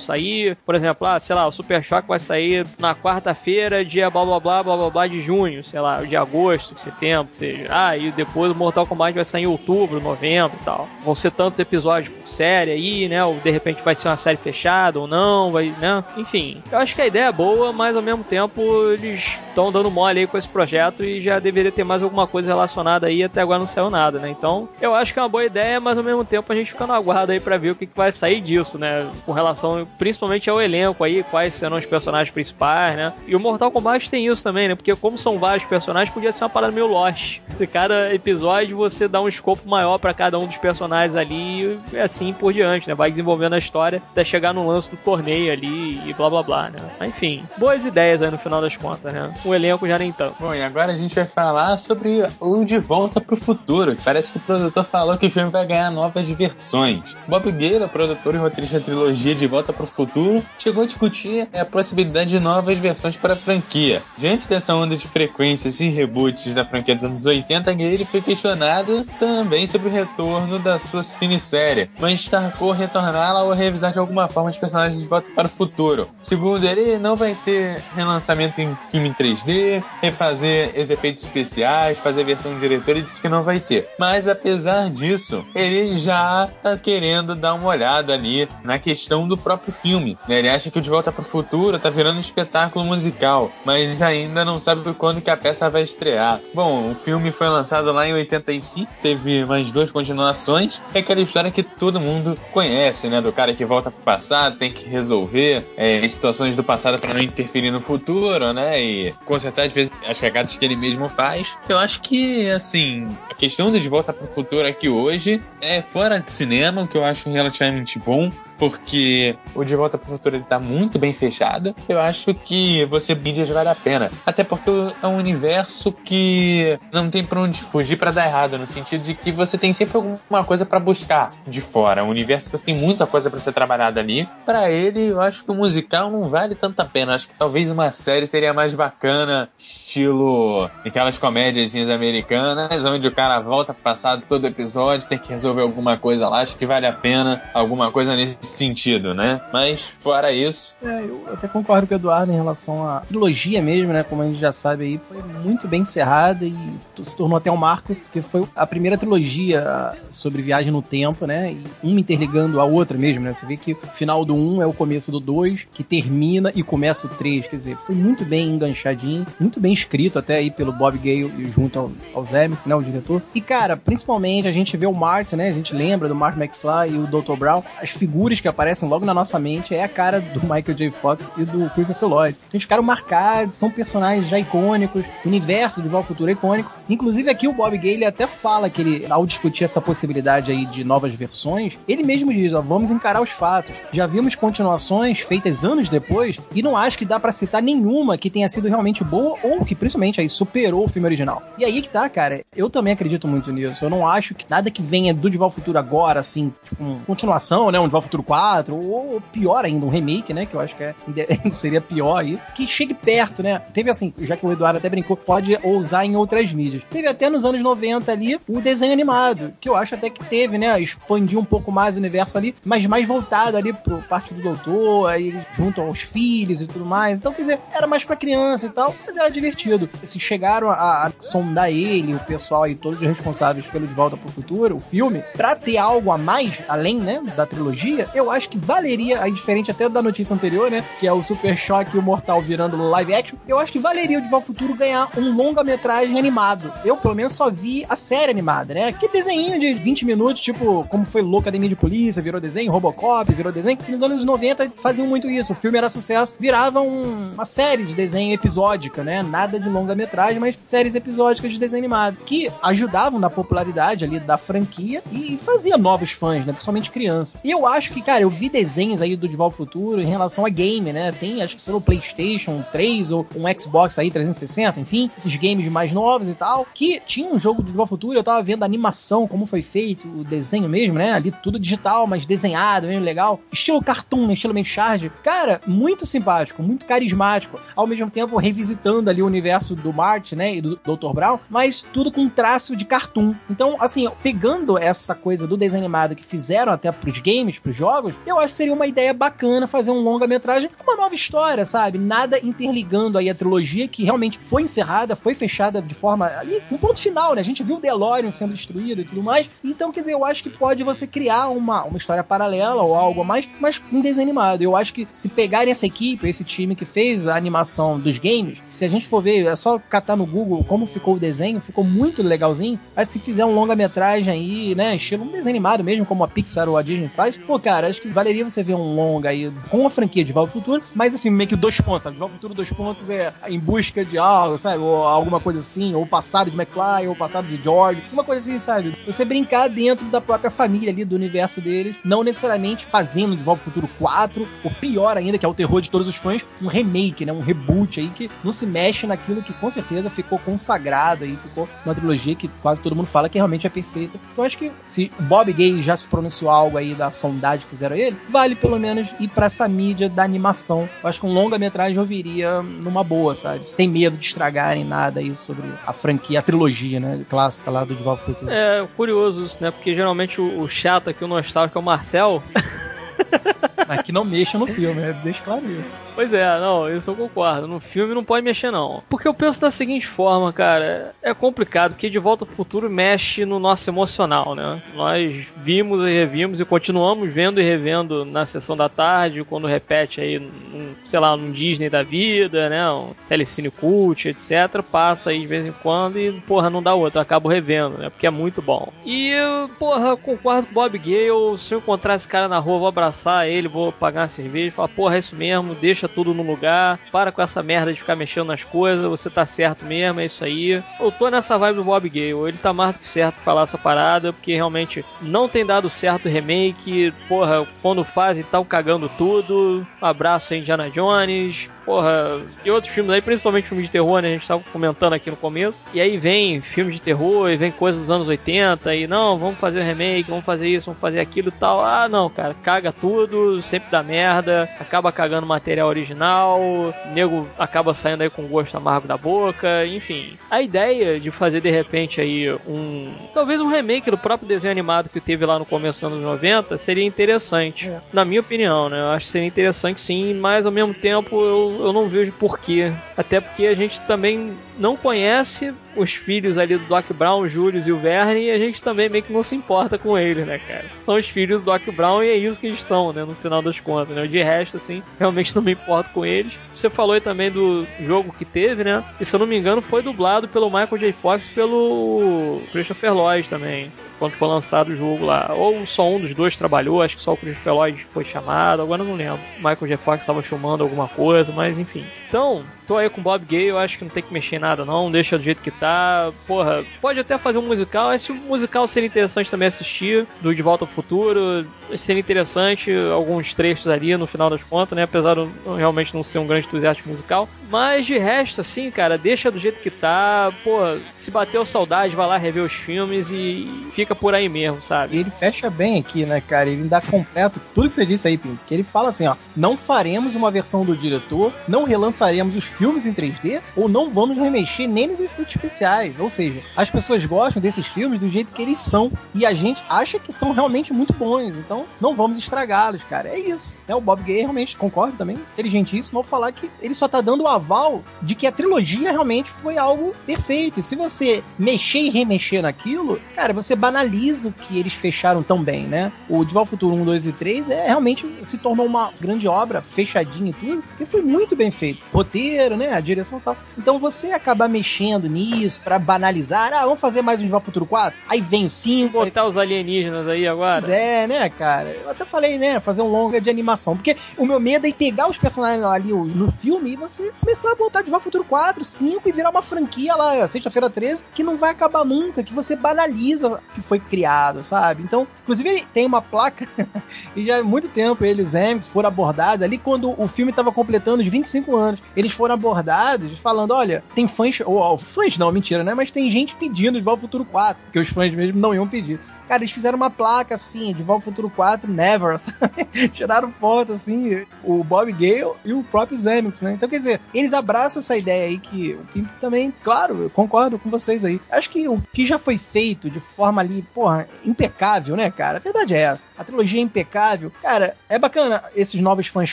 sair. 0.00 0.56
Por 0.64 0.74
exemplo, 0.74 1.06
ah, 1.06 1.18
sei 1.20 1.34
lá, 1.34 1.46
o 1.46 1.52
Super 1.52 1.82
Choque 1.82 2.08
vai 2.08 2.18
sair 2.18 2.66
na 2.78 2.94
quarta-feira, 2.94 3.84
dia 3.84 4.10
blá 4.10 4.24
blá 4.24 4.40
blá 4.40 4.62
blá 4.62 4.76
blá 4.76 4.90
blá 4.90 5.06
de 5.06 5.20
junho, 5.20 5.64
sei 5.64 5.80
lá, 5.80 6.02
de 6.02 6.16
agosto, 6.16 6.78
setembro, 6.78 7.34
seja. 7.34 7.66
Ah, 7.70 7.96
e 7.96 8.10
depois 8.10 8.52
o 8.52 8.54
Mortal 8.54 8.86
Kombat 8.86 9.14
vai 9.14 9.24
sair 9.24 9.42
em 9.42 9.46
outubro, 9.46 10.00
novembro 10.00 10.56
e 10.60 10.64
tal. 10.64 10.88
Vão 11.04 11.14
ser 11.14 11.32
tantos 11.32 11.58
episódios 11.58 12.12
por 12.14 12.28
série 12.28 12.70
aí, 12.70 13.08
né? 13.08 13.24
Ou 13.24 13.34
de 13.34 13.50
repente 13.50 13.82
vai 13.82 13.94
ser 13.94 14.08
uma 14.08 14.16
série 14.16 14.36
fechada 14.36 14.98
ou 15.00 15.06
não, 15.06 15.50
vai, 15.50 15.74
né? 15.78 15.95
Enfim, 16.16 16.62
eu 16.70 16.78
acho 16.78 16.94
que 16.94 17.02
a 17.02 17.06
ideia 17.06 17.26
é 17.26 17.32
boa, 17.32 17.72
mas 17.72 17.96
ao 17.96 18.02
mesmo 18.02 18.24
tempo 18.24 18.62
eles 18.92 19.38
estão 19.56 19.72
dando 19.72 19.90
mole 19.90 20.20
aí 20.20 20.26
com 20.26 20.36
esse 20.36 20.46
projeto 20.46 21.02
e 21.02 21.22
já 21.22 21.38
deveria 21.38 21.72
ter 21.72 21.82
mais 21.82 22.02
alguma 22.02 22.26
coisa 22.26 22.48
relacionada 22.48 23.06
aí, 23.06 23.24
até 23.24 23.40
agora 23.40 23.58
não 23.58 23.66
saiu 23.66 23.88
nada, 23.88 24.18
né? 24.18 24.28
Então, 24.28 24.68
eu 24.82 24.94
acho 24.94 25.14
que 25.14 25.18
é 25.18 25.22
uma 25.22 25.28
boa 25.30 25.46
ideia, 25.46 25.80
mas 25.80 25.96
ao 25.96 26.04
mesmo 26.04 26.24
tempo 26.24 26.52
a 26.52 26.56
gente 26.56 26.72
fica 26.72 26.86
no 26.86 26.92
aguardo 26.92 27.32
aí 27.32 27.40
pra 27.40 27.56
ver 27.56 27.70
o 27.70 27.74
que, 27.74 27.86
que 27.86 27.96
vai 27.96 28.12
sair 28.12 28.42
disso, 28.42 28.78
né? 28.78 29.08
Com 29.24 29.32
relação 29.32 29.88
principalmente 29.98 30.50
ao 30.50 30.60
elenco 30.60 31.02
aí, 31.02 31.22
quais 31.22 31.54
serão 31.54 31.78
os 31.78 31.86
personagens 31.86 32.30
principais, 32.30 32.94
né? 32.96 33.14
E 33.26 33.34
o 33.34 33.40
Mortal 33.40 33.70
Kombat 33.70 34.10
tem 34.10 34.26
isso 34.26 34.42
também, 34.42 34.68
né? 34.68 34.74
Porque 34.74 34.94
como 34.94 35.18
são 35.18 35.38
vários 35.38 35.66
personagens, 35.66 36.12
podia 36.12 36.32
ser 36.32 36.44
uma 36.44 36.50
parada 36.50 36.72
meio 36.72 36.86
Lost. 36.86 37.40
De 37.56 37.66
cada 37.66 38.12
episódio 38.14 38.76
você 38.76 39.08
dá 39.08 39.22
um 39.22 39.28
escopo 39.28 39.66
maior 39.66 39.96
para 39.98 40.12
cada 40.12 40.38
um 40.38 40.46
dos 40.46 40.58
personagens 40.58 41.16
ali 41.16 41.80
e 41.90 41.98
assim 41.98 42.34
por 42.34 42.52
diante, 42.52 42.86
né? 42.86 42.94
Vai 42.94 43.08
desenvolvendo 43.08 43.54
a 43.54 43.58
história 43.58 44.02
até 44.10 44.22
chegar 44.22 44.52
no 44.52 44.66
lance 44.66 44.90
do 44.90 44.98
torneio 44.98 45.50
ali 45.50 45.98
e 46.06 46.12
blá 46.12 46.28
blá 46.28 46.42
blá, 46.42 46.70
né? 46.70 47.06
Enfim, 47.06 47.42
boas 47.56 47.82
ideias 47.86 48.20
aí 48.20 48.30
no 48.30 48.36
final 48.36 48.60
das 48.60 48.76
contas, 48.76 49.10
né? 49.10 49.32
O 49.46 49.54
elenco 49.54 49.86
já 49.86 49.96
nem 49.96 50.10
tanto. 50.10 50.34
Bom, 50.40 50.52
e 50.52 50.60
agora 50.60 50.92
a 50.92 50.96
gente 50.96 51.14
vai 51.14 51.24
falar 51.24 51.76
sobre 51.76 52.26
o 52.40 52.64
De 52.64 52.78
Volta 52.78 53.20
pro 53.20 53.36
Futuro. 53.36 53.96
Parece 54.04 54.32
que 54.32 54.38
o 54.38 54.40
produtor 54.40 54.84
falou 54.84 55.16
que 55.16 55.26
o 55.26 55.30
filme 55.30 55.50
vai 55.50 55.64
ganhar 55.64 55.88
novas 55.92 56.28
versões. 56.28 57.16
Bob 57.28 57.52
Gale, 57.52 57.86
produtor 57.86 58.34
e 58.34 58.38
roteirista 58.38 58.80
da 58.80 58.84
trilogia 58.84 59.36
De 59.36 59.46
Volta 59.46 59.72
pro 59.72 59.86
Futuro, 59.86 60.44
chegou 60.58 60.82
a 60.82 60.86
discutir 60.86 61.48
a 61.54 61.64
possibilidade 61.64 62.30
de 62.30 62.40
novas 62.40 62.76
versões 62.78 63.16
para 63.16 63.34
a 63.34 63.36
franquia. 63.36 64.02
Diante 64.18 64.48
dessa 64.48 64.74
onda 64.74 64.96
de 64.96 65.06
frequências 65.06 65.78
e 65.78 65.88
reboots 65.88 66.52
da 66.52 66.64
franquia 66.64 66.96
dos 66.96 67.04
anos 67.04 67.24
80, 67.24 67.72
Gale 67.72 68.04
foi 68.04 68.20
questionado 68.20 69.06
também 69.16 69.68
sobre 69.68 69.88
o 69.88 69.92
retorno 69.92 70.58
da 70.58 70.80
sua 70.80 71.04
cinesérie, 71.04 71.88
mas 72.00 72.18
destacou 72.18 72.72
retorná-la 72.72 73.44
ou 73.44 73.52
revisar 73.52 73.92
de 73.92 74.00
alguma 74.00 74.26
forma 74.26 74.50
os 74.50 74.58
personagens 74.58 75.00
de 75.00 75.06
Volta 75.06 75.28
para 75.36 75.46
o 75.46 75.50
Futuro. 75.50 76.08
Segundo 76.20 76.64
ele, 76.64 76.98
não 76.98 77.14
vai 77.14 77.36
ter 77.44 77.80
relançamento 77.94 78.60
em 78.60 78.76
filme 78.90 79.10
em 79.10 79.12
3D, 79.36 79.82
refazer 80.00 80.72
os 80.78 80.90
efeitos 80.90 81.24
especiais, 81.24 81.98
fazer 81.98 82.24
versão 82.24 82.54
do 82.54 82.60
diretor, 82.60 83.00
disse 83.00 83.20
que 83.20 83.28
não 83.28 83.42
vai 83.42 83.60
ter. 83.60 83.88
Mas 83.98 84.28
apesar 84.28 84.90
disso, 84.90 85.44
ele 85.54 85.98
já 85.98 86.48
tá 86.62 86.76
querendo 86.76 87.34
dar 87.34 87.54
uma 87.54 87.68
olhada 87.68 88.14
ali 88.14 88.48
na 88.64 88.78
questão 88.78 89.28
do 89.28 89.36
próprio 89.36 89.72
filme. 89.72 90.16
Né? 90.28 90.38
Ele 90.38 90.48
acha 90.48 90.70
que 90.70 90.78
o 90.78 90.82
De 90.82 90.90
Volta 90.90 91.12
para 91.12 91.22
o 91.22 91.24
Futuro 91.24 91.78
tá 91.78 91.90
virando 91.90 92.16
um 92.16 92.20
espetáculo 92.20 92.84
musical, 92.84 93.50
mas 93.64 94.00
ainda 94.02 94.44
não 94.44 94.58
sabe 94.58 94.94
quando 94.94 95.20
que 95.20 95.30
a 95.30 95.36
peça 95.36 95.68
vai 95.68 95.82
estrear. 95.82 96.40
Bom, 96.54 96.90
o 96.90 96.94
filme 96.94 97.32
foi 97.32 97.48
lançado 97.48 97.92
lá 97.92 98.06
em 98.08 98.14
85, 98.14 98.90
teve 99.02 99.44
mais 99.44 99.70
duas 99.70 99.90
continuações. 99.90 100.80
É 100.94 101.00
aquela 101.00 101.20
história 101.20 101.50
que 101.50 101.62
todo 101.62 102.00
mundo 102.00 102.36
conhece, 102.52 103.08
né? 103.08 103.20
Do 103.20 103.32
cara 103.32 103.54
que 103.54 103.64
volta 103.64 103.90
pro 103.90 104.02
passado, 104.02 104.56
tem 104.56 104.70
que 104.70 104.88
resolver 104.88 105.64
é, 105.76 106.06
situações 106.08 106.54
do 106.54 106.62
passado 106.62 107.00
para 107.00 107.14
não 107.14 107.20
interferir 107.20 107.70
no 107.70 107.80
futuro, 107.80 108.52
né? 108.52 108.82
E 108.82 109.14
consertar 109.26 109.66
às 109.66 109.72
vezes 109.72 109.92
as 110.08 110.18
cagadas 110.18 110.56
que 110.56 110.64
ele 110.64 110.76
mesmo 110.76 111.08
faz. 111.08 111.58
Eu 111.68 111.78
acho 111.78 112.00
que, 112.00 112.48
assim, 112.50 113.08
a 113.28 113.34
questão 113.34 113.70
de 113.70 113.80
De 113.80 113.88
Volta 113.88 114.12
pro 114.12 114.26
Futuro 114.26 114.66
aqui 114.66 114.88
hoje 114.88 115.42
é 115.60 115.82
fora 115.82 116.18
do 116.18 116.30
cinema, 116.30 116.82
o 116.82 116.88
que 116.88 116.96
eu 116.96 117.04
acho 117.04 117.30
relativamente 117.30 117.98
bom 117.98 118.30
porque 118.58 119.36
o 119.54 119.64
De 119.64 119.76
Volta 119.76 119.98
para 119.98 120.08
o 120.08 120.12
Futuro 120.12 120.36
ele 120.36 120.44
tá 120.44 120.58
muito 120.58 120.98
bem 120.98 121.12
fechado. 121.12 121.74
Eu 121.88 122.00
acho 122.00 122.34
que 122.34 122.84
você 122.86 123.14
mídias 123.14 123.48
vale 123.48 123.68
a 123.68 123.74
pena. 123.74 124.10
Até 124.24 124.44
porque 124.44 124.70
é 125.02 125.06
um 125.06 125.16
universo 125.16 125.92
que 125.92 126.78
não 126.92 127.10
tem 127.10 127.24
pra 127.24 127.40
onde 127.40 127.60
fugir 127.60 127.96
para 127.96 128.10
dar 128.10 128.26
errado, 128.26 128.58
no 128.58 128.66
sentido 128.66 129.02
de 129.02 129.14
que 129.14 129.32
você 129.32 129.58
tem 129.58 129.72
sempre 129.72 129.96
alguma 129.96 130.44
coisa 130.44 130.64
para 130.64 130.78
buscar 130.78 131.32
de 131.46 131.60
fora. 131.60 132.00
É 132.00 132.04
um 132.04 132.08
universo 132.08 132.50
que 132.50 132.56
você 132.56 132.64
tem 132.64 132.76
muita 132.76 133.06
coisa 133.06 133.30
para 133.30 133.40
ser 133.40 133.52
trabalhada 133.52 134.00
ali. 134.00 134.28
Para 134.44 134.70
ele, 134.70 135.06
eu 135.08 135.20
acho 135.20 135.44
que 135.44 135.50
o 135.50 135.54
musical 135.54 136.10
não 136.10 136.28
vale 136.28 136.54
tanta 136.54 136.84
pena. 136.84 137.14
Acho 137.14 137.28
que 137.28 137.34
talvez 137.38 137.70
uma 137.70 137.90
série 137.92 138.26
seria 138.26 138.52
mais 138.52 138.74
bacana, 138.74 139.48
estilo 139.58 140.70
aquelas 140.84 141.18
comédias 141.18 141.74
americanas, 141.88 142.84
onde 142.84 143.08
o 143.08 143.12
cara 143.12 143.40
volta 143.40 143.74
pro 143.74 143.82
passado 143.82 144.22
todo 144.28 144.46
episódio, 144.46 145.08
tem 145.08 145.18
que 145.18 145.30
resolver 145.30 145.62
alguma 145.62 145.96
coisa 145.96 146.28
lá. 146.28 146.40
Acho 146.40 146.56
que 146.56 146.66
vale 146.66 146.86
a 146.86 146.92
pena 146.92 147.42
alguma 147.52 147.90
coisa 147.90 148.14
nesse 148.14 148.45
sentido, 148.54 149.14
né? 149.14 149.40
Mas 149.52 149.82
fora 149.98 150.32
isso. 150.32 150.74
É, 150.82 151.02
eu 151.02 151.24
até 151.32 151.48
concordo 151.48 151.86
com 151.86 151.94
o 151.94 151.96
Eduardo 151.96 152.32
em 152.32 152.36
relação 152.36 152.88
à 152.88 153.00
trilogia 153.00 153.62
mesmo, 153.62 153.92
né? 153.92 154.02
Como 154.02 154.22
a 154.22 154.26
gente 154.26 154.38
já 154.38 154.52
sabe 154.52 154.84
aí, 154.84 155.00
foi 155.08 155.18
muito 155.42 155.66
bem 155.66 155.82
encerrada 155.82 156.44
e 156.44 156.54
se 157.02 157.16
tornou 157.16 157.36
até 157.36 157.50
um 157.50 157.56
marco, 157.56 157.94
porque 157.94 158.22
foi 158.22 158.44
a 158.54 158.66
primeira 158.66 158.96
trilogia 158.96 159.92
sobre 160.10 160.42
viagem 160.42 160.70
no 160.70 160.82
tempo, 160.82 161.26
né? 161.26 161.52
E 161.82 161.86
uma 161.86 162.00
interligando 162.00 162.60
a 162.60 162.64
outra 162.64 162.96
mesmo, 162.96 163.22
né? 163.22 163.34
Você 163.34 163.46
vê 163.46 163.56
que 163.56 163.72
o 163.72 163.78
final 163.94 164.24
do 164.24 164.34
1 164.34 164.56
um 164.56 164.62
é 164.62 164.66
o 164.66 164.72
começo 164.72 165.10
do 165.10 165.20
2, 165.20 165.66
que 165.72 165.82
termina 165.82 166.52
e 166.54 166.62
começa 166.62 167.06
o 167.06 167.10
3. 167.10 167.46
Quer 167.46 167.56
dizer, 167.56 167.76
foi 167.86 167.94
muito 167.94 168.24
bem 168.24 168.48
enganchadinho, 168.48 169.26
muito 169.38 169.60
bem 169.60 169.72
escrito 169.72 170.18
até 170.18 170.36
aí 170.36 170.50
pelo 170.50 170.72
Bob 170.72 170.96
Gale 170.98 171.32
e 171.38 171.48
junto 171.48 171.78
ao, 171.78 171.92
ao 172.14 172.24
Zemeckis, 172.24 172.66
né? 172.66 172.74
O 172.74 172.82
diretor. 172.82 173.22
E, 173.34 173.40
cara, 173.40 173.76
principalmente 173.76 174.48
a 174.48 174.52
gente 174.52 174.76
vê 174.76 174.86
o 174.86 174.94
Martin, 174.94 175.36
né? 175.36 175.48
A 175.48 175.52
gente 175.52 175.74
lembra 175.74 176.08
do 176.08 176.14
Martin 176.14 176.40
McFly 176.40 176.94
e 176.94 176.98
o 176.98 177.06
Dr. 177.06 177.36
Brown. 177.36 177.62
As 177.80 177.90
figuras 177.90 178.35
que 178.40 178.48
aparecem 178.48 178.88
logo 178.88 179.04
na 179.04 179.14
nossa 179.14 179.38
mente 179.38 179.74
é 179.74 179.82
a 179.82 179.88
cara 179.88 180.20
do 180.20 180.40
Michael 180.40 180.74
J. 180.74 180.90
Fox 180.90 181.30
e 181.36 181.44
do 181.44 181.70
Christopher 181.70 182.08
Lloyd. 182.08 182.36
Então, 182.38 182.50
eles 182.52 182.62
ficaram 182.62 182.82
marcados, 182.82 183.54
são 183.56 183.70
personagens 183.70 184.28
já 184.28 184.38
icônicos, 184.38 185.04
o 185.24 185.28
universo 185.28 185.82
de 185.82 185.88
Volta 185.88 186.08
Futuro 186.08 186.30
é 186.30 186.32
icônico. 186.32 186.72
Inclusive, 186.88 187.30
aqui 187.30 187.48
o 187.48 187.52
Bob 187.52 187.76
Gale 187.76 188.04
até 188.04 188.26
fala 188.26 188.70
que 188.70 188.80
ele, 188.80 189.06
ao 189.10 189.26
discutir 189.26 189.64
essa 189.64 189.80
possibilidade 189.80 190.50
aí 190.52 190.64
de 190.66 190.84
novas 190.84 191.14
versões, 191.14 191.76
ele 191.88 192.02
mesmo 192.02 192.32
diz, 192.32 192.52
ó, 192.52 192.60
vamos 192.60 192.90
encarar 192.90 193.20
os 193.20 193.30
fatos. 193.30 193.74
Já 193.92 194.06
vimos 194.06 194.34
continuações 194.34 195.20
feitas 195.20 195.64
anos 195.64 195.88
depois 195.88 196.38
e 196.54 196.62
não 196.62 196.76
acho 196.76 196.98
que 196.98 197.04
dá 197.04 197.18
para 197.18 197.32
citar 197.32 197.62
nenhuma 197.62 198.16
que 198.16 198.30
tenha 198.30 198.48
sido 198.48 198.68
realmente 198.68 199.02
boa 199.02 199.36
ou 199.42 199.64
que 199.64 199.74
principalmente 199.74 200.20
aí 200.20 200.28
superou 200.28 200.84
o 200.84 200.88
filme 200.88 201.06
original. 201.06 201.42
E 201.58 201.64
aí 201.64 201.82
que 201.82 201.88
tá, 201.88 202.08
cara, 202.08 202.44
eu 202.54 202.70
também 202.70 202.92
acredito 202.92 203.26
muito 203.26 203.52
nisso. 203.52 203.84
Eu 203.84 203.90
não 203.90 204.08
acho 204.08 204.34
que 204.34 204.44
nada 204.48 204.70
que 204.70 204.82
venha 204.82 205.12
do 205.12 205.30
Volta 205.36 205.56
Futuro 205.56 205.78
agora, 205.78 206.20
assim, 206.20 206.52
tipo, 206.64 207.00
continuação, 207.06 207.70
né, 207.70 207.78
um 207.78 207.88
Volta 207.88 208.06
Futuro 208.06 208.22
4, 208.26 208.74
ou 208.74 209.20
pior 209.32 209.64
ainda, 209.64 209.86
um 209.86 209.88
remake, 209.88 210.34
né? 210.34 210.46
Que 210.46 210.54
eu 210.54 210.60
acho 210.60 210.76
que 210.76 210.82
é, 210.82 210.94
seria 211.50 211.80
pior 211.80 212.18
aí. 212.18 212.38
Que 212.54 212.66
chegue 212.66 212.94
perto, 212.94 213.42
né? 213.42 213.60
Teve 213.72 213.90
assim, 213.90 214.12
já 214.20 214.36
que 214.36 214.44
o 214.44 214.52
Eduardo 214.52 214.78
até 214.78 214.88
brincou, 214.88 215.16
pode 215.16 215.58
ousar 215.62 216.04
em 216.04 216.16
outras 216.16 216.52
mídias. 216.52 216.82
Teve 216.90 217.08
até 217.08 217.30
nos 217.30 217.44
anos 217.44 217.60
90 217.60 218.10
ali 218.10 218.38
o 218.48 218.60
desenho 218.60 218.92
animado, 218.92 219.52
que 219.60 219.68
eu 219.68 219.76
acho 219.76 219.94
até 219.94 220.10
que 220.10 220.24
teve, 220.24 220.58
né? 220.58 220.80
Expandir 220.80 221.38
um 221.38 221.44
pouco 221.44 221.70
mais 221.70 221.96
o 221.96 221.98
universo 221.98 222.36
ali, 222.36 222.54
mas 222.64 222.84
mais 222.86 223.06
voltado 223.06 223.56
ali 223.56 223.72
pro 223.72 224.02
parte 224.02 224.34
do 224.34 224.42
doutor, 224.42 225.08
aí 225.08 225.38
junto 225.52 225.80
aos 225.80 226.00
filhos 226.00 226.60
e 226.60 226.66
tudo 226.66 226.84
mais. 226.84 227.18
Então, 227.18 227.32
quer 227.32 227.42
dizer, 227.42 227.60
era 227.72 227.86
mais 227.86 228.04
pra 228.04 228.16
criança 228.16 228.66
e 228.66 228.70
tal, 228.70 228.94
mas 229.06 229.16
era 229.16 229.28
divertido. 229.28 229.88
Se 230.02 230.18
chegaram 230.18 230.70
a, 230.70 231.06
a 231.06 231.12
sondar 231.20 231.70
ele, 231.70 232.14
o 232.14 232.20
pessoal 232.20 232.66
e 232.66 232.74
todos 232.74 233.00
os 233.00 233.06
responsáveis 233.06 233.66
pelo 233.66 233.86
De 233.86 233.94
Volta 233.94 234.16
pro 234.16 234.30
Futuro, 234.30 234.76
o 234.76 234.80
filme, 234.80 235.22
pra 235.34 235.54
ter 235.54 235.76
algo 235.76 236.10
a 236.10 236.18
mais, 236.18 236.62
além, 236.68 236.98
né, 236.98 237.20
da 237.36 237.46
trilogia, 237.46 238.08
eu 238.18 238.30
acho 238.30 238.48
que 238.48 238.58
valeria, 238.58 239.22
aí 239.22 239.32
diferente 239.32 239.70
até 239.70 239.88
da 239.88 240.02
notícia 240.02 240.34
anterior, 240.34 240.70
né, 240.70 240.84
que 240.98 241.06
é 241.06 241.12
o 241.12 241.22
Super 241.22 241.56
Choque 241.56 241.96
e 241.96 241.98
o 241.98 242.02
Mortal 242.02 242.40
virando 242.40 242.76
live 242.76 243.14
action, 243.14 243.38
eu 243.46 243.58
acho 243.58 243.72
que 243.72 243.78
valeria 243.78 244.18
o 244.18 244.28
pro 244.28 244.40
Futuro 244.40 244.74
ganhar 244.74 245.08
um 245.16 245.34
longa-metragem 245.34 246.18
animado. 246.18 246.72
Eu, 246.84 246.96
pelo 246.96 247.14
menos, 247.14 247.32
só 247.32 247.50
vi 247.50 247.84
a 247.88 247.96
série 247.96 248.30
animada, 248.30 248.74
né? 248.74 248.92
Que 248.92 249.08
desenho 249.08 249.58
de 249.58 249.74
20 249.74 250.04
minutos, 250.04 250.40
tipo, 250.40 250.86
como 250.88 251.04
foi 251.04 251.22
Louca 251.22 251.46
Academia 251.46 251.68
de 251.68 251.76
Polícia, 251.76 252.22
virou 252.22 252.40
desenho, 252.40 252.70
Robocop, 252.70 253.32
virou 253.32 253.52
desenho. 253.52 253.78
nos 253.88 254.02
anos 254.02 254.24
90 254.24 254.72
faziam 254.76 255.06
muito 255.06 255.28
isso. 255.28 255.52
O 255.52 255.56
filme 255.56 255.78
era 255.78 255.88
sucesso, 255.88 256.34
virava 256.38 256.80
um, 256.80 257.30
uma 257.32 257.44
série 257.44 257.84
de 257.84 257.94
desenho 257.94 258.34
episódica, 258.34 259.02
né? 259.02 259.22
Nada 259.22 259.58
de 259.58 259.68
longa-metragem, 259.68 260.38
mas 260.38 260.58
séries 260.64 260.94
episódicas 260.94 261.52
de 261.52 261.58
desenho 261.58 261.80
animado, 261.80 262.18
que 262.24 262.50
ajudavam 262.62 263.18
na 263.18 263.30
popularidade 263.30 264.04
ali 264.04 264.18
da 264.18 264.36
franquia 264.38 265.02
e 265.12 265.38
fazia 265.42 265.76
novos 265.76 266.12
fãs, 266.12 266.44
né? 266.44 266.52
Principalmente 266.52 266.90
crianças. 266.90 267.34
E 267.42 267.50
eu 267.50 267.66
acho 267.66 267.92
que, 267.92 268.02
cara, 268.06 268.22
eu 268.22 268.30
vi 268.30 268.48
desenhos 268.48 269.02
aí 269.02 269.16
do 269.16 269.28
Volta 269.36 269.56
Futuro 269.56 270.00
em 270.00 270.06
relação 270.06 270.46
a 270.46 270.48
game, 270.48 270.92
né? 270.92 271.10
Tem, 271.10 271.42
acho 271.42 271.56
que 271.56 271.70
lá, 271.70 271.76
o 271.76 271.80
PlayStation 271.80 272.64
3 272.70 273.10
ou 273.10 273.26
um 273.34 273.60
Xbox 273.60 273.98
aí 273.98 274.12
360, 274.12 274.78
enfim, 274.78 275.10
esses 275.18 275.34
games 275.34 275.66
mais 275.66 275.92
novos 275.92 276.28
e 276.28 276.34
tal, 276.34 276.64
que 276.72 277.00
tinha 277.04 277.28
um 277.28 277.36
jogo 277.36 277.62
do 277.62 277.72
Volta 277.72 277.88
Futuro, 277.88 278.16
eu 278.16 278.22
tava 278.22 278.40
vendo 278.44 278.62
a 278.62 278.66
animação, 278.66 279.26
como 279.26 279.44
foi 279.44 279.60
feito, 279.60 280.06
o 280.06 280.22
desenho 280.22 280.68
mesmo, 280.68 280.94
né? 280.94 281.12
Ali 281.12 281.32
tudo 281.42 281.58
digital, 281.58 282.06
mas 282.06 282.24
desenhado, 282.24 282.86
mesmo 282.86 283.04
legal. 283.04 283.40
Estilo 283.50 283.82
cartoon, 283.82 284.28
né? 284.28 284.34
estilo 284.34 284.54
meio 284.54 284.66
charge. 284.66 285.10
Cara, 285.24 285.60
muito 285.66 286.06
simpático, 286.06 286.62
muito 286.62 286.86
carismático. 286.86 287.58
Ao 287.74 287.88
mesmo 287.88 288.08
tempo, 288.08 288.36
revisitando 288.36 289.10
ali 289.10 289.20
o 289.20 289.26
universo 289.26 289.74
do 289.74 289.92
Mart, 289.92 290.32
né? 290.34 290.54
E 290.54 290.60
do 290.60 290.76
Dr. 290.76 291.12
Brown, 291.12 291.40
mas 291.50 291.84
tudo 291.92 292.12
com 292.12 292.28
traço 292.28 292.76
de 292.76 292.84
cartoon. 292.84 293.34
Então, 293.50 293.76
assim, 293.80 294.08
pegando 294.22 294.78
essa 294.78 295.12
coisa 295.12 295.44
do 295.44 295.56
desenho 295.56 295.82
animado 295.82 296.14
que 296.14 296.24
fizeram 296.24 296.72
até 296.72 296.92
pros 296.92 297.18
games, 297.18 297.58
pros 297.58 297.74
jogos, 297.74 297.95
eu 298.26 298.38
acho 298.38 298.48
que 298.48 298.56
seria 298.56 298.72
uma 298.72 298.86
ideia 298.86 299.12
bacana 299.12 299.66
fazer 299.66 299.90
um 299.90 300.00
longa-metragem 300.00 300.70
com 300.76 300.82
uma 300.84 300.96
nova 300.96 301.14
história, 301.14 301.64
sabe? 301.64 301.98
Nada 301.98 302.38
interligando 302.42 303.18
aí 303.18 303.28
a 303.28 303.34
trilogia 303.34 303.88
que 303.88 304.04
realmente 304.04 304.38
foi 304.38 304.62
encerrada, 304.62 305.16
foi 305.16 305.34
fechada 305.34 305.80
de 305.80 305.94
forma 305.94 306.26
ali, 306.26 306.60
um 306.70 306.78
ponto 306.78 306.98
final, 306.98 307.34
né? 307.34 307.40
A 307.40 307.44
gente 307.44 307.62
viu 307.62 307.76
o 307.76 307.80
DeLorean 307.80 308.30
sendo 308.30 308.52
destruído 308.52 309.00
e 309.00 309.04
tudo 309.04 309.22
mais. 309.22 309.48
Então, 309.64 309.92
quer 309.92 310.00
dizer, 310.00 310.12
eu 310.12 310.24
acho 310.24 310.42
que 310.42 310.50
pode 310.50 310.82
você 310.82 311.06
criar 311.06 311.48
uma, 311.48 311.84
uma 311.84 311.98
história 311.98 312.24
paralela 312.24 312.82
ou 312.82 312.94
algo 312.94 313.22
a 313.22 313.24
mais, 313.24 313.48
mas 313.60 313.82
em 313.92 314.00
desenho 314.00 314.26
animado. 314.26 314.62
Eu 314.62 314.76
acho 314.76 314.92
que 314.92 315.06
se 315.14 315.28
pegarem 315.28 315.70
essa 315.70 315.86
equipe, 315.86 316.28
esse 316.28 316.44
time 316.44 316.74
que 316.74 316.84
fez 316.84 317.26
a 317.26 317.36
animação 317.36 317.98
dos 317.98 318.18
games, 318.18 318.58
se 318.68 318.84
a 318.84 318.88
gente 318.88 319.06
for 319.06 319.22
ver, 319.22 319.46
é 319.46 319.56
só 319.56 319.78
catar 319.78 320.16
no 320.16 320.26
Google 320.26 320.64
como 320.64 320.86
ficou 320.86 321.14
o 321.14 321.18
desenho, 321.18 321.60
ficou 321.60 321.84
muito 321.84 322.22
legalzinho. 322.22 322.78
Mas 322.94 323.08
se 323.08 323.18
fizer 323.18 323.44
um 323.44 323.54
longa-metragem 323.54 324.32
aí, 324.32 324.74
né, 324.74 324.96
estilo 324.96 325.24
um 325.24 325.32
desenho 325.32 325.50
animado 325.50 325.84
mesmo, 325.84 326.06
como 326.06 326.24
a 326.24 326.28
Pixar 326.28 326.68
ou 326.68 326.76
a 326.76 326.82
Disney 326.82 327.08
faz, 327.08 327.36
pô, 327.36 327.58
cara, 327.58 327.85
acho 327.90 328.02
que 328.02 328.08
valeria 328.08 328.48
você 328.48 328.62
ver 328.62 328.74
um 328.74 328.94
longa 328.94 329.30
aí 329.30 329.52
com 329.70 329.86
a 329.86 329.90
franquia 329.90 330.24
de 330.24 330.32
Volta 330.32 330.50
ao 330.50 330.62
Futuro, 330.62 330.82
mas 330.94 331.14
assim, 331.14 331.30
meio 331.30 331.48
que 331.48 331.56
dois 331.56 331.80
pontos, 331.80 332.02
sabe? 332.02 332.14
De 332.14 332.20
Volta 332.20 332.34
ao 332.34 332.36
Futuro, 332.36 332.54
dois 332.54 332.70
pontos 332.70 333.10
é 333.10 333.32
em 333.48 333.58
busca 333.58 334.04
de 334.04 334.18
algo, 334.18 334.56
sabe? 334.56 334.78
Ou 334.78 335.04
alguma 335.04 335.40
coisa 335.40 335.58
assim, 335.58 335.94
ou 335.94 336.02
o 336.02 336.06
passado 336.06 336.50
de 336.50 336.56
McFly, 336.56 337.06
ou 337.06 337.12
o 337.12 337.16
passado 337.16 337.46
de 337.46 337.62
George, 337.62 338.02
uma 338.12 338.24
coisa 338.24 338.40
assim, 338.40 338.58
sabe? 338.58 338.94
Você 339.06 339.24
brincar 339.24 339.68
dentro 339.68 340.06
da 340.06 340.20
própria 340.20 340.50
família 340.50 340.90
ali, 340.90 341.04
do 341.04 341.16
universo 341.16 341.60
deles, 341.60 341.96
não 342.04 342.22
necessariamente 342.22 342.84
fazendo 342.84 343.36
de 343.36 343.42
Volta 343.42 343.62
ao 343.62 343.64
Futuro 343.64 343.88
4, 343.98 344.48
ou 344.64 344.70
pior 344.70 345.16
ainda, 345.16 345.38
que 345.38 345.46
é 345.46 345.48
o 345.48 345.54
terror 345.54 345.80
de 345.80 345.90
todos 345.90 346.08
os 346.08 346.16
fãs, 346.16 346.44
um 346.60 346.68
remake, 346.68 347.24
né? 347.24 347.32
Um 347.32 347.40
reboot 347.40 348.00
aí 348.00 348.08
que 348.08 348.30
não 348.42 348.52
se 348.52 348.66
mexe 348.66 349.06
naquilo 349.06 349.42
que 349.42 349.52
com 349.54 349.70
certeza 349.70 350.10
ficou 350.10 350.38
consagrado 350.38 351.24
aí, 351.24 351.36
ficou 351.36 351.68
uma 351.84 351.94
trilogia 351.94 352.34
que 352.34 352.48
quase 352.62 352.80
todo 352.80 352.96
mundo 352.96 353.06
fala 353.06 353.28
que 353.28 353.38
realmente 353.38 353.66
é 353.66 353.70
perfeita. 353.70 354.18
Então 354.32 354.44
acho 354.44 354.58
que 354.58 354.70
se 354.86 355.10
Bob 355.20 355.52
Gay 355.52 355.80
já 355.82 355.96
se 355.96 356.06
pronunciou 356.06 356.50
algo 356.50 356.76
aí 356.76 356.94
da 356.94 357.10
sondagem 357.10 357.65
que 357.66 357.70
fizeram 357.70 357.96
ele, 357.96 358.16
vale 358.28 358.54
pelo 358.54 358.78
menos 358.78 359.08
ir 359.18 359.28
para 359.28 359.46
essa 359.46 359.68
mídia 359.68 360.08
da 360.08 360.22
animação. 360.22 360.88
Eu 361.02 361.08
acho 361.08 361.20
que 361.20 361.26
um 361.26 361.32
longa-metragem 361.32 361.96
eu 361.96 362.04
viria 362.04 362.62
numa 362.62 363.02
boa, 363.02 363.34
sabe? 363.34 363.66
Sem 363.66 363.88
medo 363.88 364.16
de 364.16 364.26
estragarem 364.26 364.84
nada 364.84 365.20
aí 365.20 365.34
sobre 365.34 365.68
a 365.86 365.92
franquia, 365.92 366.38
a 366.38 366.42
trilogia, 366.42 367.00
né? 367.00 367.24
Clássica 367.28 367.70
lá 367.70 367.84
do 367.84 367.94
Volta 367.96 368.22
Futuro. 368.22 368.50
É 368.50 368.86
curioso 368.96 369.44
isso, 369.44 369.58
né? 369.60 369.70
Porque 369.70 369.94
geralmente 369.94 370.40
o, 370.40 370.60
o 370.60 370.68
chato 370.68 371.10
aqui, 371.10 371.24
o 371.24 371.28
nostálgico, 371.28 371.78
é 371.78 371.80
o 371.80 371.84
Marcel. 371.84 372.42
Mas 373.88 374.02
que 374.02 374.12
não 374.12 374.24
mexa 374.24 374.58
no 374.58 374.66
filme, 374.66 375.00
né? 375.00 375.12
Deixa 375.22 375.42
claro 375.42 375.62
isso. 375.70 375.92
Pois 376.14 376.32
é, 376.32 376.58
não, 376.58 376.90
isso 376.90 377.10
eu 377.10 377.14
concordo. 377.14 377.68
No 377.68 377.78
filme 377.78 378.14
não 378.14 378.24
pode 378.24 378.44
mexer, 378.44 378.70
não. 378.70 379.02
Porque 379.08 379.28
eu 379.28 379.34
penso 379.34 379.60
da 379.60 379.70
seguinte 379.70 380.06
forma, 380.06 380.52
cara. 380.52 381.14
É 381.22 381.32
complicado, 381.32 381.92
porque 381.92 382.10
De 382.10 382.18
Volta 382.18 382.44
ao 382.44 382.50
Futuro 382.50 382.90
mexe 382.90 383.44
no 383.44 383.58
nosso 383.58 383.88
emocional, 383.88 384.54
né? 384.54 384.82
Nós 384.94 385.46
vimos 385.56 386.02
e 386.02 386.12
revimos 386.12 386.60
e 386.60 386.64
continuamos 386.64 387.32
vendo 387.32 387.60
e 387.60 387.64
revendo 387.64 388.24
na 388.24 388.44
sessão 388.44 388.76
da 388.76 388.88
tarde, 388.88 389.44
quando 389.44 389.66
repete 389.66 390.20
aí, 390.20 390.38
num, 390.38 390.94
sei 391.06 391.20
lá, 391.20 391.36
num 391.36 391.52
Disney 391.52 391.88
da 391.88 392.02
vida, 392.02 392.68
né? 392.68 392.90
Um 392.90 393.10
Telecine 393.28 393.70
Cult, 393.70 394.28
etc. 394.28 394.82
Passa 394.90 395.30
aí 395.30 395.40
de 395.40 395.46
vez 395.46 395.64
em 395.64 395.72
quando 395.72 396.18
e, 396.18 396.32
porra, 396.40 396.70
não 396.70 396.82
dá 396.82 396.94
outro. 396.94 397.18
Eu 397.18 397.22
acabo 397.22 397.48
revendo, 397.48 397.98
né? 397.98 398.10
Porque 398.10 398.26
é 398.26 398.30
muito 398.30 398.60
bom. 398.60 398.92
E, 399.04 399.32
porra, 399.78 400.16
concordo 400.16 400.66
com 400.66 400.72
o 400.72 400.74
Bob 400.74 400.98
Gale. 400.98 401.58
Se 401.58 401.74
eu 401.74 401.78
encontrar 401.78 402.16
esse 402.16 402.26
cara 402.26 402.48
na 402.48 402.58
rua, 402.58 402.78
vou 402.78 402.88
abraçar 402.88 403.05
ele, 403.46 403.68
vou 403.68 403.92
pagar 403.92 404.22
uma 404.22 404.28
cerveja 404.28 404.74
falar, 404.74 404.88
porra, 404.88 405.16
é 405.16 405.18
isso 405.18 405.34
mesmo, 405.34 405.74
deixa 405.74 406.08
tudo 406.08 406.34
no 406.34 406.42
lugar, 406.42 406.98
para 407.10 407.32
com 407.32 407.42
essa 407.42 407.62
merda 407.62 407.92
de 407.92 408.00
ficar 408.00 408.16
mexendo 408.16 408.48
nas 408.48 408.64
coisas, 408.64 409.06
você 409.06 409.30
tá 409.30 409.46
certo 409.46 409.84
mesmo, 409.84 410.20
é 410.20 410.24
isso 410.24 410.44
aí. 410.44 410.82
Eu 411.00 411.10
tô 411.10 411.28
nessa 411.28 411.58
vibe 411.58 411.76
do 411.76 411.84
Bob 411.84 412.08
Gale, 412.08 412.48
ele 412.48 412.58
tá 412.58 412.72
mais 412.72 412.94
do 412.94 412.98
que 412.98 413.06
certo 413.06 413.36
falar 413.36 413.62
essa 413.62 413.78
parada, 413.78 414.32
porque 414.32 414.54
realmente 414.54 415.04
não 415.20 415.48
tem 415.48 415.64
dado 415.64 415.90
certo 415.90 416.26
o 416.26 416.30
remake, 416.30 417.12
porra, 417.28 417.66
quando 417.82 418.04
fazem 418.04 418.44
tal 418.44 418.64
cagando 418.64 419.08
tudo. 419.08 419.86
Um 420.00 420.06
abraço 420.06 420.52
aí, 420.52 420.60
Indiana 420.60 420.90
Jones, 420.90 421.70
porra, 421.86 422.44
e 422.64 422.70
outros 422.70 422.92
filmes 422.92 423.12
aí, 423.12 423.22
principalmente 423.22 423.68
filmes 423.68 423.86
de 423.86 423.92
terror, 423.92 424.20
né? 424.20 424.28
A 424.28 424.32
gente 424.32 424.46
tava 424.46 424.62
comentando 424.72 425.12
aqui 425.12 425.30
no 425.30 425.36
começo. 425.36 425.82
E 425.94 426.00
aí 426.00 426.18
vem 426.18 426.60
filmes 426.60 426.96
de 426.96 427.00
terror, 427.00 427.48
e 427.48 427.56
vem 427.56 427.70
coisas 427.70 428.00
dos 428.00 428.10
anos 428.10 428.26
80, 428.26 428.94
e 428.94 429.06
não, 429.06 429.38
vamos 429.38 429.56
fazer 429.58 429.82
remake, 429.82 430.28
vamos 430.28 430.44
fazer 430.44 430.68
isso, 430.68 430.86
vamos 430.86 431.00
fazer 431.00 431.20
aquilo 431.20 431.48
e 431.48 431.52
tal. 431.52 431.80
Ah, 431.80 432.08
não, 432.08 432.28
cara, 432.28 432.54
caga 432.62 432.92
tudo, 432.92 433.62
sempre 433.62 433.90
dá 433.90 434.02
merda, 434.02 434.68
acaba 434.80 435.12
cagando 435.12 435.46
material 435.46 435.88
original, 435.88 436.60
o 436.60 436.92
nego 437.12 437.46
acaba 437.56 437.94
saindo 437.94 438.22
aí 438.22 438.30
com 438.30 438.42
gosto 438.48 438.76
amargo 438.76 439.06
da 439.06 439.16
boca, 439.16 439.86
enfim. 439.86 440.36
A 440.50 440.60
ideia 440.60 441.20
de 441.20 441.30
fazer 441.30 441.60
de 441.60 441.70
repente 441.70 442.20
aí 442.20 442.52
um. 442.66 443.12
talvez 443.32 443.60
um 443.60 443.68
remake 443.68 444.10
do 444.10 444.18
próprio 444.18 444.48
desenho 444.48 444.72
animado 444.72 445.08
que 445.08 445.20
teve 445.20 445.46
lá 445.46 445.58
no 445.58 445.64
começo 445.64 446.00
dos 446.00 446.12
anos 446.12 446.24
90 446.24 446.76
seria 446.78 447.04
interessante. 447.04 447.88
É. 447.88 448.00
Na 448.12 448.24
minha 448.24 448.40
opinião, 448.40 448.88
né? 448.88 449.00
Eu 449.00 449.10
acho 449.10 449.26
que 449.26 449.32
seria 449.32 449.46
interessante 449.46 450.00
sim, 450.00 450.34
mas 450.34 450.66
ao 450.66 450.72
mesmo 450.72 450.94
tempo 450.94 451.40
eu, 451.40 451.75
eu 451.78 451.92
não 451.92 452.08
vejo 452.08 452.32
porquê. 452.32 452.92
Até 453.16 453.40
porque 453.40 453.66
a 453.66 453.74
gente 453.74 454.00
também 454.02 454.52
não 454.78 454.96
conhece 454.96 455.72
os 455.96 456.12
filhos 456.12 456.58
ali 456.58 456.76
do 456.76 456.84
Doc 456.84 457.10
Brown, 457.12 457.40
o 457.40 457.48
Julius 457.48 457.86
e 457.86 457.92
o 457.92 457.98
Verne, 457.98 458.44
e 458.44 458.50
a 458.50 458.58
gente 458.58 458.80
também 458.82 459.08
meio 459.08 459.24
que 459.24 459.32
não 459.32 459.42
se 459.42 459.56
importa 459.56 459.98
com 459.98 460.18
eles, 460.18 460.46
né, 460.46 460.58
cara? 460.58 460.84
São 460.98 461.16
os 461.16 461.28
filhos 461.28 461.60
do 461.60 461.64
Doc 461.64 461.82
Brown 461.94 462.22
e 462.22 462.30
é 462.30 462.36
isso 462.36 462.60
que 462.60 462.66
eles 462.66 462.82
são, 462.82 463.12
né, 463.12 463.24
no 463.24 463.34
final 463.34 463.62
das 463.62 463.80
contas, 463.80 464.14
né? 464.14 464.26
De 464.26 464.42
resto, 464.42 464.76
assim, 464.76 465.02
realmente 465.18 465.54
não 465.54 465.62
me 465.62 465.72
importo 465.72 466.10
com 466.12 466.24
eles. 466.24 466.52
Você 466.74 466.90
falou 466.90 467.14
aí 467.14 467.20
também 467.20 467.50
do 467.50 467.86
jogo 468.00 468.34
que 468.36 468.44
teve, 468.44 468.84
né? 468.84 469.02
E 469.20 469.24
se 469.24 469.34
eu 469.34 469.40
não 469.40 469.46
me 469.46 469.56
engano, 469.56 469.80
foi 469.80 470.02
dublado 470.02 470.46
pelo 470.48 470.66
Michael 470.66 470.98
J. 470.98 471.12
Fox 471.12 471.46
e 471.46 471.54
pelo 471.54 472.60
Christopher 472.70 473.14
Lloyd 473.14 473.48
também 473.48 473.90
quando 474.18 474.32
foi 474.32 474.48
lançado 474.48 474.90
o 474.90 474.96
jogo 474.96 475.24
lá. 475.24 475.52
Ou 475.54 475.86
só 475.86 476.08
um 476.08 476.20
dos 476.20 476.34
dois 476.34 476.56
trabalhou, 476.56 477.02
acho 477.02 477.16
que 477.16 477.22
só 477.22 477.32
o 477.32 477.36
Christopher 477.36 477.74
Lloyd 477.74 478.06
foi 478.12 478.24
chamado, 478.24 478.82
agora 478.82 479.04
não 479.04 479.14
lembro. 479.14 479.40
Michael 479.58 479.86
J. 479.86 479.96
Fox 479.96 480.20
estava 480.20 480.42
filmando 480.42 480.82
alguma 480.82 481.08
coisa, 481.08 481.52
mas 481.52 481.78
enfim. 481.78 482.04
Então, 482.28 482.64
tô 482.86 482.96
aí 482.96 483.08
com 483.10 483.22
Bob 483.22 483.44
Gay, 483.44 483.70
eu 483.70 483.78
acho 483.78 483.98
que 483.98 484.04
não 484.04 484.10
tem 484.10 484.22
que 484.22 484.32
mexer 484.32 484.56
em 484.56 484.60
nada 484.60 484.84
não, 484.84 485.10
deixa 485.10 485.36
do 485.38 485.44
jeito 485.44 485.62
que 485.62 485.70
tá. 485.70 486.32
Porra, 486.46 486.84
pode 487.00 487.20
até 487.20 487.36
fazer 487.38 487.58
um 487.58 487.62
musical, 487.62 488.12
esse 488.14 488.32
musical 488.32 488.86
seria 488.86 489.06
interessante 489.06 489.50
também 489.50 489.68
assistir, 489.68 490.26
do 490.40 490.54
De 490.54 490.62
Volta 490.62 490.84
ao 490.84 490.88
Futuro, 490.88 491.66
seria 491.96 492.20
interessante 492.20 492.90
alguns 493.12 493.54
trechos 493.54 493.88
ali 493.88 494.16
no 494.16 494.26
final 494.26 494.50
das 494.50 494.62
contas, 494.62 494.96
né? 494.96 495.04
Apesar 495.04 495.34
de 495.34 495.48
eu 495.64 495.74
realmente 495.76 496.14
não 496.14 496.24
ser 496.24 496.38
um 496.38 496.46
grande 496.46 496.66
entusiasta 496.66 497.02
musical. 497.06 497.48
Mas 497.70 498.06
de 498.06 498.16
resto, 498.16 498.60
assim, 498.60 498.90
cara, 498.90 499.18
deixa 499.18 499.50
do 499.50 499.58
jeito 499.58 499.80
que 499.80 499.90
tá. 499.90 500.52
Pô, 500.62 500.78
se 501.16 501.30
bateu 501.30 501.66
saudade, 501.66 502.14
vai 502.14 502.26
lá 502.26 502.36
rever 502.36 502.62
os 502.62 502.72
filmes 502.72 503.30
e 503.30 503.88
fica 503.92 504.14
por 504.14 504.34
aí 504.34 504.48
mesmo, 504.48 504.82
sabe? 504.82 505.16
E 505.16 505.20
ele 505.20 505.30
fecha 505.30 505.68
bem 505.68 505.98
aqui, 505.98 506.24
né, 506.24 506.40
cara? 506.40 506.68
Ele 506.68 506.84
dá 506.84 507.00
completo 507.00 507.60
tudo 507.74 507.88
que 507.88 507.94
você 507.94 508.06
disse 508.06 508.28
aí, 508.28 508.36
Pim. 508.36 508.58
Que 508.66 508.74
ele 508.74 508.82
fala 508.82 509.08
assim, 509.08 509.26
ó, 509.26 509.34
não 509.56 509.76
faremos 509.76 510.34
uma 510.34 510.50
versão 510.50 510.84
do 510.84 510.96
diretor, 510.96 511.52
não 511.68 511.84
relançaremos 511.84 512.54
os 512.54 512.64
filmes 512.78 513.06
em 513.06 513.12
3D, 513.12 513.60
ou 513.74 513.88
não 513.88 514.10
vamos 514.10 514.36
remexer 514.36 514.88
nem 514.88 515.08
nos 515.08 515.20
efeitos 515.20 515.54
especiais. 515.54 516.18
Ou 516.18 516.30
seja, 516.30 516.60
as 516.76 516.90
pessoas 516.90 517.24
gostam 517.24 517.60
desses 517.60 517.86
filmes 517.86 518.20
do 518.20 518.28
jeito 518.28 518.52
que 518.52 518.62
eles 518.62 518.78
são. 518.78 519.10
E 519.34 519.44
a 519.44 519.52
gente 519.52 519.82
acha 519.88 520.18
que 520.18 520.32
são 520.32 520.52
realmente 520.52 520.92
muito 520.92 521.12
bons. 521.12 521.56
Então, 521.56 521.84
não 522.00 522.14
vamos 522.14 522.38
estragá-los, 522.38 523.02
cara. 523.04 523.28
É 523.28 523.38
isso. 523.38 523.74
É, 523.86 523.94
o 523.94 524.00
Bob 524.00 524.22
Gay 524.22 524.40
realmente 524.40 524.76
concorda 524.76 525.16
também, 525.16 525.36
inteligentíssimo, 525.36 526.18
ao 526.18 526.24
falar 526.24 526.52
que 526.52 526.70
ele 526.80 526.94
só 526.94 527.08
tá 527.08 527.20
dando 527.20 527.44
o 527.44 527.48
aval 527.48 528.02
de 528.22 528.34
que 528.34 528.46
a 528.46 528.52
trilogia 528.52 529.10
realmente 529.10 529.50
foi 529.50 529.78
algo 529.78 530.14
perfeito. 530.24 530.80
E 530.80 530.82
se 530.82 530.96
você 530.96 531.42
mexer 531.58 532.00
e 532.00 532.10
remexer 532.10 532.62
naquilo, 532.62 533.20
cara, 533.34 533.52
você 533.52 533.74
banaliza 533.74 534.48
o 534.48 534.52
que 534.52 534.78
eles 534.78 534.94
fecharam 534.94 535.42
tão 535.42 535.62
bem, 535.62 535.84
né? 535.84 536.12
O 536.28 536.44
De 536.44 536.52
Volta 536.52 536.70
Futuro 536.70 536.96
1, 536.96 537.04
2 537.04 537.26
e 537.26 537.32
3 537.32 537.70
é 537.70 537.86
realmente 537.86 538.26
se 538.42 538.58
tornou 538.58 538.86
uma 538.86 539.10
grande 539.20 539.46
obra, 539.46 539.80
fechadinha 539.80 540.50
e 540.50 540.54
tudo, 540.54 540.84
e 541.00 541.06
foi 541.06 541.22
muito 541.22 541.54
bem 541.54 541.70
feito. 541.70 542.02
Roteiro, 542.12 542.65
né? 542.74 542.94
A 542.94 543.00
direção 543.00 543.38
e 543.38 543.42
tal. 543.42 543.56
Então 543.76 543.98
você 543.98 544.32
acabar 544.32 544.68
mexendo 544.68 545.28
nisso 545.28 545.80
para 545.84 545.98
banalizar, 545.98 546.72
ah, 546.72 546.84
vamos 546.84 547.00
fazer 547.00 547.20
mais 547.20 547.38
um 547.40 547.44
De 547.44 547.50
Volta 547.50 547.66
Futuro 547.66 547.84
4? 547.84 548.18
Aí 548.26 548.40
vem 548.40 548.64
o 548.64 548.70
5. 548.70 549.12
Botar 549.12 549.42
aí... 549.42 549.48
os 549.48 549.58
alienígenas 549.58 550.26
aí 550.26 550.48
agora. 550.48 550.80
Pois 550.80 550.88
é, 550.88 551.26
né, 551.26 551.50
cara? 551.50 551.90
Eu 551.90 552.10
até 552.10 552.24
falei, 552.24 552.56
né, 552.58 552.80
fazer 552.80 553.02
um 553.02 553.08
longa 553.08 553.40
de 553.40 553.50
animação. 553.50 553.94
Porque 553.94 554.16
o 554.38 554.46
meu 554.46 554.58
medo 554.58 554.86
é 554.86 554.92
pegar 554.92 555.28
os 555.28 555.36
personagens 555.36 555.84
ali 555.84 556.12
no 556.12 556.50
filme 556.50 556.92
e 556.92 556.96
você 556.96 557.30
começar 557.40 557.72
a 557.72 557.74
botar 557.74 558.02
de 558.02 558.10
Volta 558.10 558.24
Futuro 558.24 558.44
4, 558.44 558.82
5 558.82 559.28
e 559.28 559.32
virar 559.32 559.50
uma 559.50 559.62
franquia 559.62 560.14
lá, 560.16 560.48
sexta-feira 560.48 560.88
13, 560.88 561.24
que 561.34 561.42
não 561.42 561.56
vai 561.56 561.70
acabar 561.70 562.04
nunca, 562.04 562.42
que 562.42 562.54
você 562.54 562.74
banaliza 562.74 563.48
o 563.48 563.74
que 563.74 563.82
foi 563.82 564.00
criado, 564.00 564.62
sabe? 564.62 565.02
Então, 565.02 565.26
inclusive, 565.42 565.84
tem 565.92 566.06
uma 566.06 566.22
placa, 566.22 566.66
e 567.36 567.44
já 567.44 567.58
há 567.58 567.62
muito 567.62 567.88
tempo 567.88 568.24
eles, 568.24 568.54
os 568.54 568.86
foram 568.86 569.08
abordados 569.08 569.62
ali 569.62 569.76
quando 569.76 570.14
o 570.20 570.28
filme 570.28 570.50
estava 570.50 570.72
completando 570.72 571.22
os 571.22 571.28
25 571.28 571.76
anos. 571.76 572.02
Eles 572.16 572.32
foram 572.32 572.54
abordados 572.56 573.38
falando: 573.38 573.72
olha, 573.72 574.02
tem 574.14 574.26
fãs, 574.26 574.60
ou, 574.60 574.74
ou 574.74 574.98
fãs 574.98 575.38
não, 575.38 575.52
mentira, 575.52 575.84
né? 575.84 575.94
Mas 575.94 576.10
tem 576.10 576.30
gente 576.30 576.56
pedindo 576.56 576.98
de 576.98 577.04
Volta 577.04 577.20
Futuro 577.22 577.44
4, 577.44 577.82
que 577.92 577.98
os 577.98 578.08
fãs 578.08 578.34
mesmo 578.34 578.60
não 578.60 578.74
iam 578.74 578.88
pedir. 578.88 579.20
Cara, 579.48 579.62
eles 579.62 579.72
fizeram 579.72 579.96
uma 579.96 580.10
placa 580.10 580.54
assim, 580.54 580.92
de 580.92 581.02
Volta 581.02 581.24
Futuro 581.24 581.50
4, 581.50 581.90
Never, 581.90 582.38
sabe? 582.38 583.08
Tiraram 583.12 583.50
foto 583.52 583.92
assim, 583.92 584.44
o 584.62 584.82
Bob 584.84 585.10
Gale 585.12 585.54
e 585.64 585.72
o 585.72 585.82
próprio 585.82 586.18
Zemix, 586.18 586.62
né? 586.62 586.72
Então, 586.72 586.88
quer 586.88 586.96
dizer, 586.96 587.20
eles 587.32 587.52
abraçam 587.52 588.00
essa 588.00 588.16
ideia 588.16 588.44
aí 588.44 588.58
que 588.58 588.94
o 588.94 589.06
Pimp 589.12 589.28
também, 589.40 589.72
claro, 589.82 590.22
eu 590.22 590.30
concordo 590.30 590.78
com 590.78 590.90
vocês 590.90 591.24
aí. 591.24 591.40
Acho 591.50 591.70
que 591.70 591.88
o 591.88 592.00
que 592.12 592.26
já 592.26 592.38
foi 592.38 592.58
feito 592.58 593.08
de 593.08 593.20
forma 593.20 593.60
ali, 593.60 593.82
porra, 593.94 594.28
impecável, 594.44 595.16
né, 595.16 595.30
cara? 595.30 595.58
A 595.58 595.60
verdade 595.60 595.94
é 595.94 596.00
essa. 596.00 596.26
A 596.36 596.44
trilogia 596.44 596.80
é 596.80 596.84
impecável. 596.84 597.52
Cara, 597.62 597.96
é 598.08 598.18
bacana 598.18 598.62
esses 598.74 599.00
novos 599.00 599.28
fãs 599.28 599.52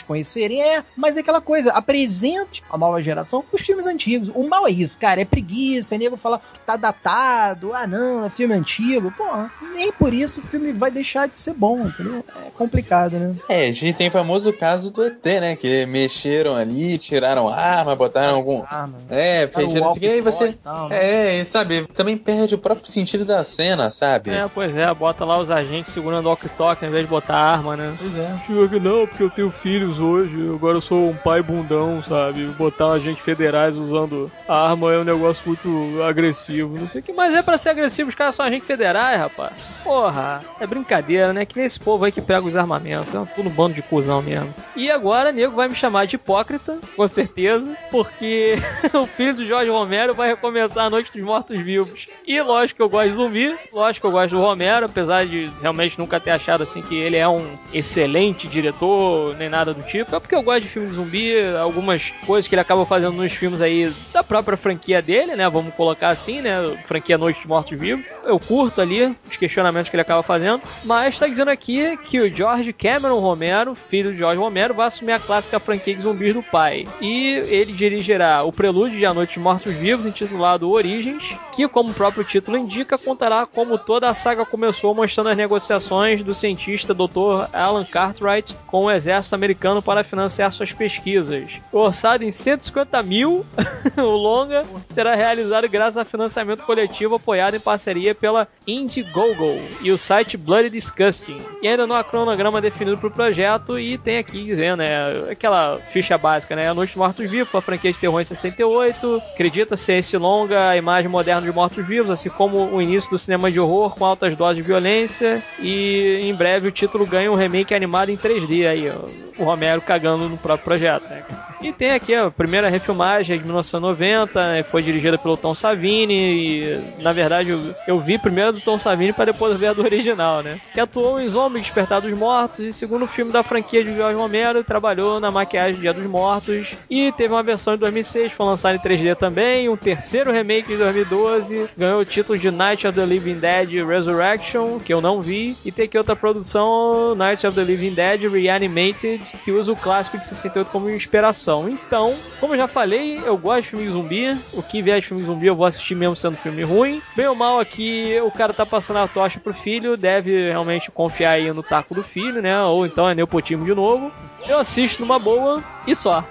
conhecerem, 0.00 0.62
é, 0.62 0.84
mas 0.96 1.16
é 1.16 1.20
aquela 1.20 1.40
coisa, 1.40 1.72
apresente 1.72 2.62
a 2.70 2.76
nova 2.76 3.02
geração 3.02 3.44
os 3.52 3.60
filmes 3.60 3.86
antigos. 3.86 4.30
O 4.34 4.48
mal 4.48 4.66
é 4.66 4.70
isso, 4.70 4.98
cara, 4.98 5.20
é 5.20 5.24
preguiça, 5.24 5.94
é 5.94 5.98
nego 5.98 6.16
falar 6.16 6.40
que 6.52 6.60
tá 6.60 6.76
datado, 6.76 7.72
ah 7.72 7.86
não, 7.86 8.24
é 8.24 8.30
filme 8.30 8.54
antigo, 8.54 9.10
porra, 9.12 9.50
nem 9.84 9.92
por 9.92 10.14
isso 10.14 10.40
o 10.40 10.42
filme 10.42 10.72
vai 10.72 10.90
deixar 10.90 11.28
de 11.28 11.38
ser 11.38 11.52
bom, 11.52 11.86
entendeu? 11.86 12.24
É 12.46 12.50
complicado, 12.56 13.18
né? 13.18 13.34
É, 13.48 13.68
a 13.68 13.72
gente 13.72 13.92
tem 13.92 14.08
o 14.08 14.10
famoso 14.10 14.52
caso 14.52 14.90
do 14.90 15.04
ET, 15.04 15.24
né? 15.24 15.56
Que 15.56 15.84
mexeram 15.84 16.56
ali, 16.56 16.96
tiraram 16.96 17.48
arma, 17.48 17.94
botaram 17.94 18.36
algum. 18.36 18.62
Arma. 18.66 18.96
É, 19.10 19.46
fecharam 19.46 19.90
assim, 19.90 20.00
e 20.00 20.08
aí 20.08 20.20
você. 20.22 20.52
Tal, 20.52 20.88
né? 20.88 20.96
É, 20.96 21.40
e 21.40 21.44
sabe, 21.44 21.86
também 21.94 22.16
perde 22.16 22.54
o 22.54 22.58
próprio 22.58 22.90
sentido 22.90 23.24
da 23.24 23.44
cena, 23.44 23.90
sabe? 23.90 24.30
É, 24.30 24.48
pois 24.52 24.74
é, 24.74 24.92
bota 24.94 25.24
lá 25.24 25.38
os 25.38 25.50
agentes 25.50 25.92
segurando 25.92 26.26
o 26.26 26.28
walkie-talkie 26.30 26.84
ao 26.84 26.90
invés 26.90 27.04
de 27.04 27.10
botar 27.10 27.36
arma, 27.36 27.76
né? 27.76 27.94
Pois 27.98 28.16
é. 28.16 28.34
Chega, 28.46 28.80
não, 28.80 29.06
porque 29.06 29.22
eu 29.22 29.30
tenho 29.30 29.50
filhos 29.50 29.98
hoje, 29.98 30.34
agora 30.54 30.78
eu 30.78 30.82
sou 30.82 31.10
um 31.10 31.16
pai 31.16 31.42
bundão, 31.42 32.02
sabe? 32.08 32.46
Botar 32.56 32.92
agentes 32.92 33.22
federais 33.22 33.76
usando 33.76 34.32
arma 34.48 34.92
é 34.94 34.98
um 34.98 35.04
negócio 35.04 35.42
muito 35.46 36.02
agressivo. 36.02 36.78
Não 36.78 36.88
sei 36.88 37.02
o 37.02 37.04
que, 37.04 37.12
mas 37.12 37.34
é 37.34 37.42
pra 37.42 37.58
ser 37.58 37.70
agressivo, 37.70 38.08
os 38.08 38.14
caras 38.14 38.34
são 38.34 38.46
agentes 38.46 38.66
federais, 38.66 39.18
rapaz. 39.18 39.52
Porra, 39.84 40.40
é 40.58 40.66
brincadeira, 40.66 41.34
né? 41.34 41.44
Que 41.44 41.56
nem 41.58 41.66
esse 41.66 41.78
povo 41.78 42.06
aí 42.06 42.10
que 42.10 42.22
pega 42.22 42.40
os 42.40 42.56
armamentos. 42.56 43.14
É 43.14 43.24
tudo 43.34 43.50
um 43.50 43.52
bando 43.52 43.74
de 43.74 43.82
cuzão 43.82 44.22
mesmo. 44.22 44.52
E 44.74 44.90
agora, 44.90 45.30
nego 45.30 45.54
vai 45.54 45.68
me 45.68 45.74
chamar 45.74 46.06
de 46.06 46.16
hipócrita, 46.16 46.78
com 46.96 47.06
certeza, 47.06 47.76
porque 47.90 48.54
o 48.94 49.06
filho 49.06 49.34
do 49.34 49.46
Jorge 49.46 49.70
Romero 49.70 50.14
vai 50.14 50.30
recomeçar 50.30 50.86
a 50.86 50.90
Noite 50.90 51.12
dos 51.12 51.22
Mortos-Vivos. 51.22 52.06
E 52.26 52.40
lógico 52.40 52.78
que 52.78 52.82
eu 52.82 52.88
gosto 52.88 53.10
de 53.10 53.14
zumbi, 53.14 53.54
lógico 53.74 54.00
que 54.00 54.06
eu 54.06 54.18
gosto 54.18 54.30
do 54.30 54.40
Romero, 54.40 54.86
apesar 54.86 55.26
de 55.26 55.52
realmente 55.60 55.98
nunca 55.98 56.18
ter 56.18 56.30
achado 56.30 56.62
assim 56.62 56.80
que 56.80 56.96
ele 56.96 57.16
é 57.16 57.28
um 57.28 57.54
excelente 57.72 58.48
diretor, 58.48 59.36
nem 59.36 59.50
nada 59.50 59.74
do 59.74 59.82
tipo. 59.82 60.16
É 60.16 60.18
porque 60.18 60.34
eu 60.34 60.42
gosto 60.42 60.62
de 60.62 60.68
filme 60.68 60.88
de 60.88 60.94
zumbi, 60.94 61.46
algumas 61.60 62.10
coisas 62.26 62.48
que 62.48 62.54
ele 62.54 62.62
acaba 62.62 62.86
fazendo 62.86 63.12
nos 63.12 63.32
filmes 63.34 63.60
aí 63.60 63.92
da 64.14 64.24
própria 64.24 64.56
franquia 64.56 65.02
dele, 65.02 65.36
né? 65.36 65.48
Vamos 65.50 65.74
colocar 65.74 66.08
assim, 66.08 66.40
né? 66.40 66.54
Franquia 66.86 67.18
Noite 67.18 67.40
dos 67.40 67.46
Mortos-Vivos. 67.46 68.06
Eu 68.24 68.38
curto 68.38 68.80
ali 68.80 69.14
os 69.28 69.36
questionamentos 69.36 69.73
que 69.82 69.96
ele 69.96 70.02
acaba 70.02 70.22
fazendo. 70.22 70.62
Mas 70.84 71.14
está 71.14 71.26
dizendo 71.26 71.50
aqui 71.50 71.96
que 71.98 72.20
o 72.20 72.32
George 72.32 72.72
Cameron 72.72 73.18
Romero, 73.18 73.74
filho 73.74 74.12
de 74.12 74.18
George 74.18 74.38
Romero, 74.38 74.74
vai 74.74 74.86
assumir 74.86 75.12
a 75.12 75.20
clássica 75.20 75.58
franquia 75.58 75.94
de 75.94 76.02
zumbis 76.02 76.34
do 76.34 76.42
pai. 76.42 76.86
E 77.00 77.42
ele 77.48 77.72
dirigirá 77.72 78.42
o 78.42 78.52
prelúdio 78.52 78.98
de 78.98 79.06
A 79.06 79.14
Noite 79.14 79.34
de 79.34 79.40
Mortos 79.40 79.74
Vivos, 79.74 80.06
intitulado 80.06 80.70
Origens, 80.70 81.34
que, 81.52 81.68
como 81.68 81.90
o 81.90 81.94
próprio 81.94 82.24
título 82.24 82.56
indica, 82.56 82.98
contará 82.98 83.46
como 83.46 83.78
toda 83.78 84.08
a 84.08 84.14
saga 84.14 84.44
começou, 84.44 84.94
mostrando 84.94 85.30
as 85.30 85.36
negociações 85.36 86.22
do 86.22 86.34
cientista 86.34 86.94
Dr. 86.94 87.48
Alan 87.52 87.84
Cartwright 87.84 88.54
com 88.66 88.84
o 88.84 88.90
exército 88.90 89.34
americano 89.34 89.82
para 89.82 90.04
financiar 90.04 90.50
suas 90.52 90.72
pesquisas. 90.72 91.52
Orçado 91.72 92.24
em 92.24 92.30
150 92.30 93.02
mil, 93.02 93.44
o 93.96 94.02
longa 94.02 94.64
será 94.88 95.14
realizado 95.14 95.68
graças 95.68 95.96
a 95.96 96.04
financiamento 96.04 96.62
coletivo 96.64 97.16
apoiado 97.16 97.56
em 97.56 97.60
parceria 97.60 98.14
pela 98.14 98.48
Indiegogo, 98.66 99.60
e 99.80 99.90
o 99.90 99.98
site 99.98 100.36
Bloody 100.36 100.70
Disgusting. 100.70 101.40
E 101.62 101.68
ainda 101.68 101.86
não 101.86 101.96
há 101.96 102.04
cronograma 102.04 102.60
definido 102.60 102.96
para 102.98 103.08
o 103.08 103.10
projeto 103.10 103.78
e 103.78 103.98
tem 103.98 104.18
aqui 104.18 104.44
dizendo, 104.44 104.78
né, 104.78 105.30
aquela 105.30 105.78
ficha 105.92 106.16
básica, 106.16 106.56
né, 106.56 106.68
A 106.68 106.74
Noite 106.74 106.90
dos 106.90 106.98
Mortos 106.98 107.30
Vivos, 107.30 107.54
a 107.54 107.60
franquia 107.60 107.92
de 107.92 107.98
terror 107.98 108.20
em 108.20 108.24
68, 108.24 109.22
acredita-se 109.32 109.92
esse 109.92 110.16
longa 110.16 110.68
a 110.68 110.76
imagem 110.76 111.10
moderna 111.10 111.42
de 111.42 111.52
mortos-vivos, 111.52 112.10
assim 112.10 112.28
como 112.28 112.74
o 112.74 112.80
início 112.80 113.10
do 113.10 113.18
cinema 113.18 113.50
de 113.50 113.60
horror 113.60 113.94
com 113.94 114.04
altas 114.04 114.36
doses 114.36 114.56
de 114.56 114.62
violência 114.62 115.42
e 115.58 116.20
em 116.22 116.34
breve 116.34 116.68
o 116.68 116.72
título 116.72 117.06
ganha 117.06 117.30
um 117.30 117.34
remake 117.34 117.74
animado 117.74 118.10
em 118.10 118.16
3D 118.16 118.68
aí, 118.68 118.90
ó 118.90 119.24
o 119.38 119.44
Romero 119.44 119.80
cagando 119.80 120.28
no 120.28 120.36
próprio 120.36 120.64
projeto. 120.64 121.08
Né? 121.08 121.22
E 121.62 121.72
tem 121.72 121.92
aqui 121.92 122.14
a 122.14 122.30
primeira 122.30 122.68
refilmagem 122.68 123.38
de 123.38 123.44
1990, 123.44 124.52
né, 124.52 124.62
foi 124.62 124.82
dirigida 124.82 125.16
pelo 125.16 125.36
Tom 125.36 125.54
Savini 125.54 126.14
e, 126.14 127.02
na 127.02 127.12
verdade, 127.12 127.50
eu, 127.50 127.74
eu 127.86 127.98
vi 127.98 128.18
primeiro 128.18 128.52
do 128.52 128.60
Tom 128.60 128.78
Savini 128.78 129.12
para 129.12 129.26
depois 129.26 129.53
a 129.54 129.72
do 129.72 129.82
original, 129.82 130.42
né? 130.42 130.60
Que 130.72 130.80
atuou 130.80 131.20
em 131.20 131.28
Zombie 131.28 131.60
Despertar 131.60 132.00
dos 132.00 132.12
Mortos 132.12 132.60
e 132.60 132.72
segundo 132.72 133.06
filme 133.06 133.32
da 133.32 133.42
franquia 133.42 133.84
de 133.84 133.94
Jorge 133.94 134.18
Romero, 134.18 134.64
trabalhou 134.64 135.20
na 135.20 135.30
maquiagem 135.30 135.80
Dia 135.80 135.92
dos 135.92 136.04
Mortos 136.04 136.74
e 136.88 137.12
teve 137.12 137.32
uma 137.32 137.42
versão 137.42 137.74
de 137.74 137.80
2006, 137.80 138.32
foi 138.32 138.46
lançada 138.46 138.76
em 138.76 138.80
3D 138.80 139.16
também, 139.16 139.68
um 139.68 139.76
terceiro 139.76 140.32
remake 140.32 140.68
de 140.68 140.76
2012, 140.76 141.70
ganhou 141.76 142.00
o 142.00 142.04
título 142.04 142.38
de 142.38 142.50
Night 142.50 142.86
of 142.86 142.98
the 142.98 143.06
Living 143.06 143.38
Dead 143.38 143.86
Resurrection, 143.86 144.78
que 144.78 144.92
eu 144.92 145.00
não 145.00 145.22
vi, 145.22 145.56
e 145.64 145.72
tem 145.72 145.84
aqui 145.84 145.98
outra 145.98 146.16
produção, 146.16 147.14
Night 147.14 147.46
of 147.46 147.56
the 147.56 147.64
Living 147.64 147.94
Dead 147.94 148.22
Reanimated 148.30 149.04
que 149.44 149.52
usa 149.52 149.72
o 149.72 149.76
clássico 149.76 150.18
de 150.18 150.26
68 150.26 150.70
como 150.70 150.90
inspiração. 150.90 151.68
Então, 151.68 152.14
como 152.40 152.54
eu 152.54 152.58
já 152.58 152.68
falei, 152.68 153.20
eu 153.24 153.36
gosto 153.36 153.62
de 153.62 153.68
filme 153.70 153.88
zumbi. 153.88 154.32
O 154.52 154.62
que 154.62 154.82
vier 154.82 155.00
de 155.00 155.08
filme 155.08 155.22
zumbi 155.22 155.46
eu 155.46 155.56
vou 155.56 155.66
assistir 155.66 155.94
mesmo 155.94 156.16
sendo 156.16 156.36
filme 156.36 156.62
ruim. 156.62 157.02
Bem 157.16 157.26
ou 157.26 157.34
mal 157.34 157.58
aqui, 157.58 158.18
o 158.22 158.30
cara 158.30 158.52
tá 158.52 158.64
passando 158.64 158.98
a 158.98 159.08
tocha 159.08 159.40
pro 159.44 159.52
filho, 159.52 159.96
deve 159.96 160.48
realmente 160.48 160.90
confiar 160.90 161.32
aí 161.32 161.52
no 161.52 161.62
taco 161.62 161.94
do 161.94 162.02
filho, 162.02 162.40
né? 162.40 162.60
Ou 162.62 162.86
então 162.86 163.08
é 163.08 163.14
nepotismo 163.14 163.64
de 163.64 163.74
novo. 163.74 164.10
Eu 164.48 164.58
assisto 164.58 165.02
numa 165.02 165.18
boa 165.18 165.62
e 165.86 165.94
só. 165.94 166.24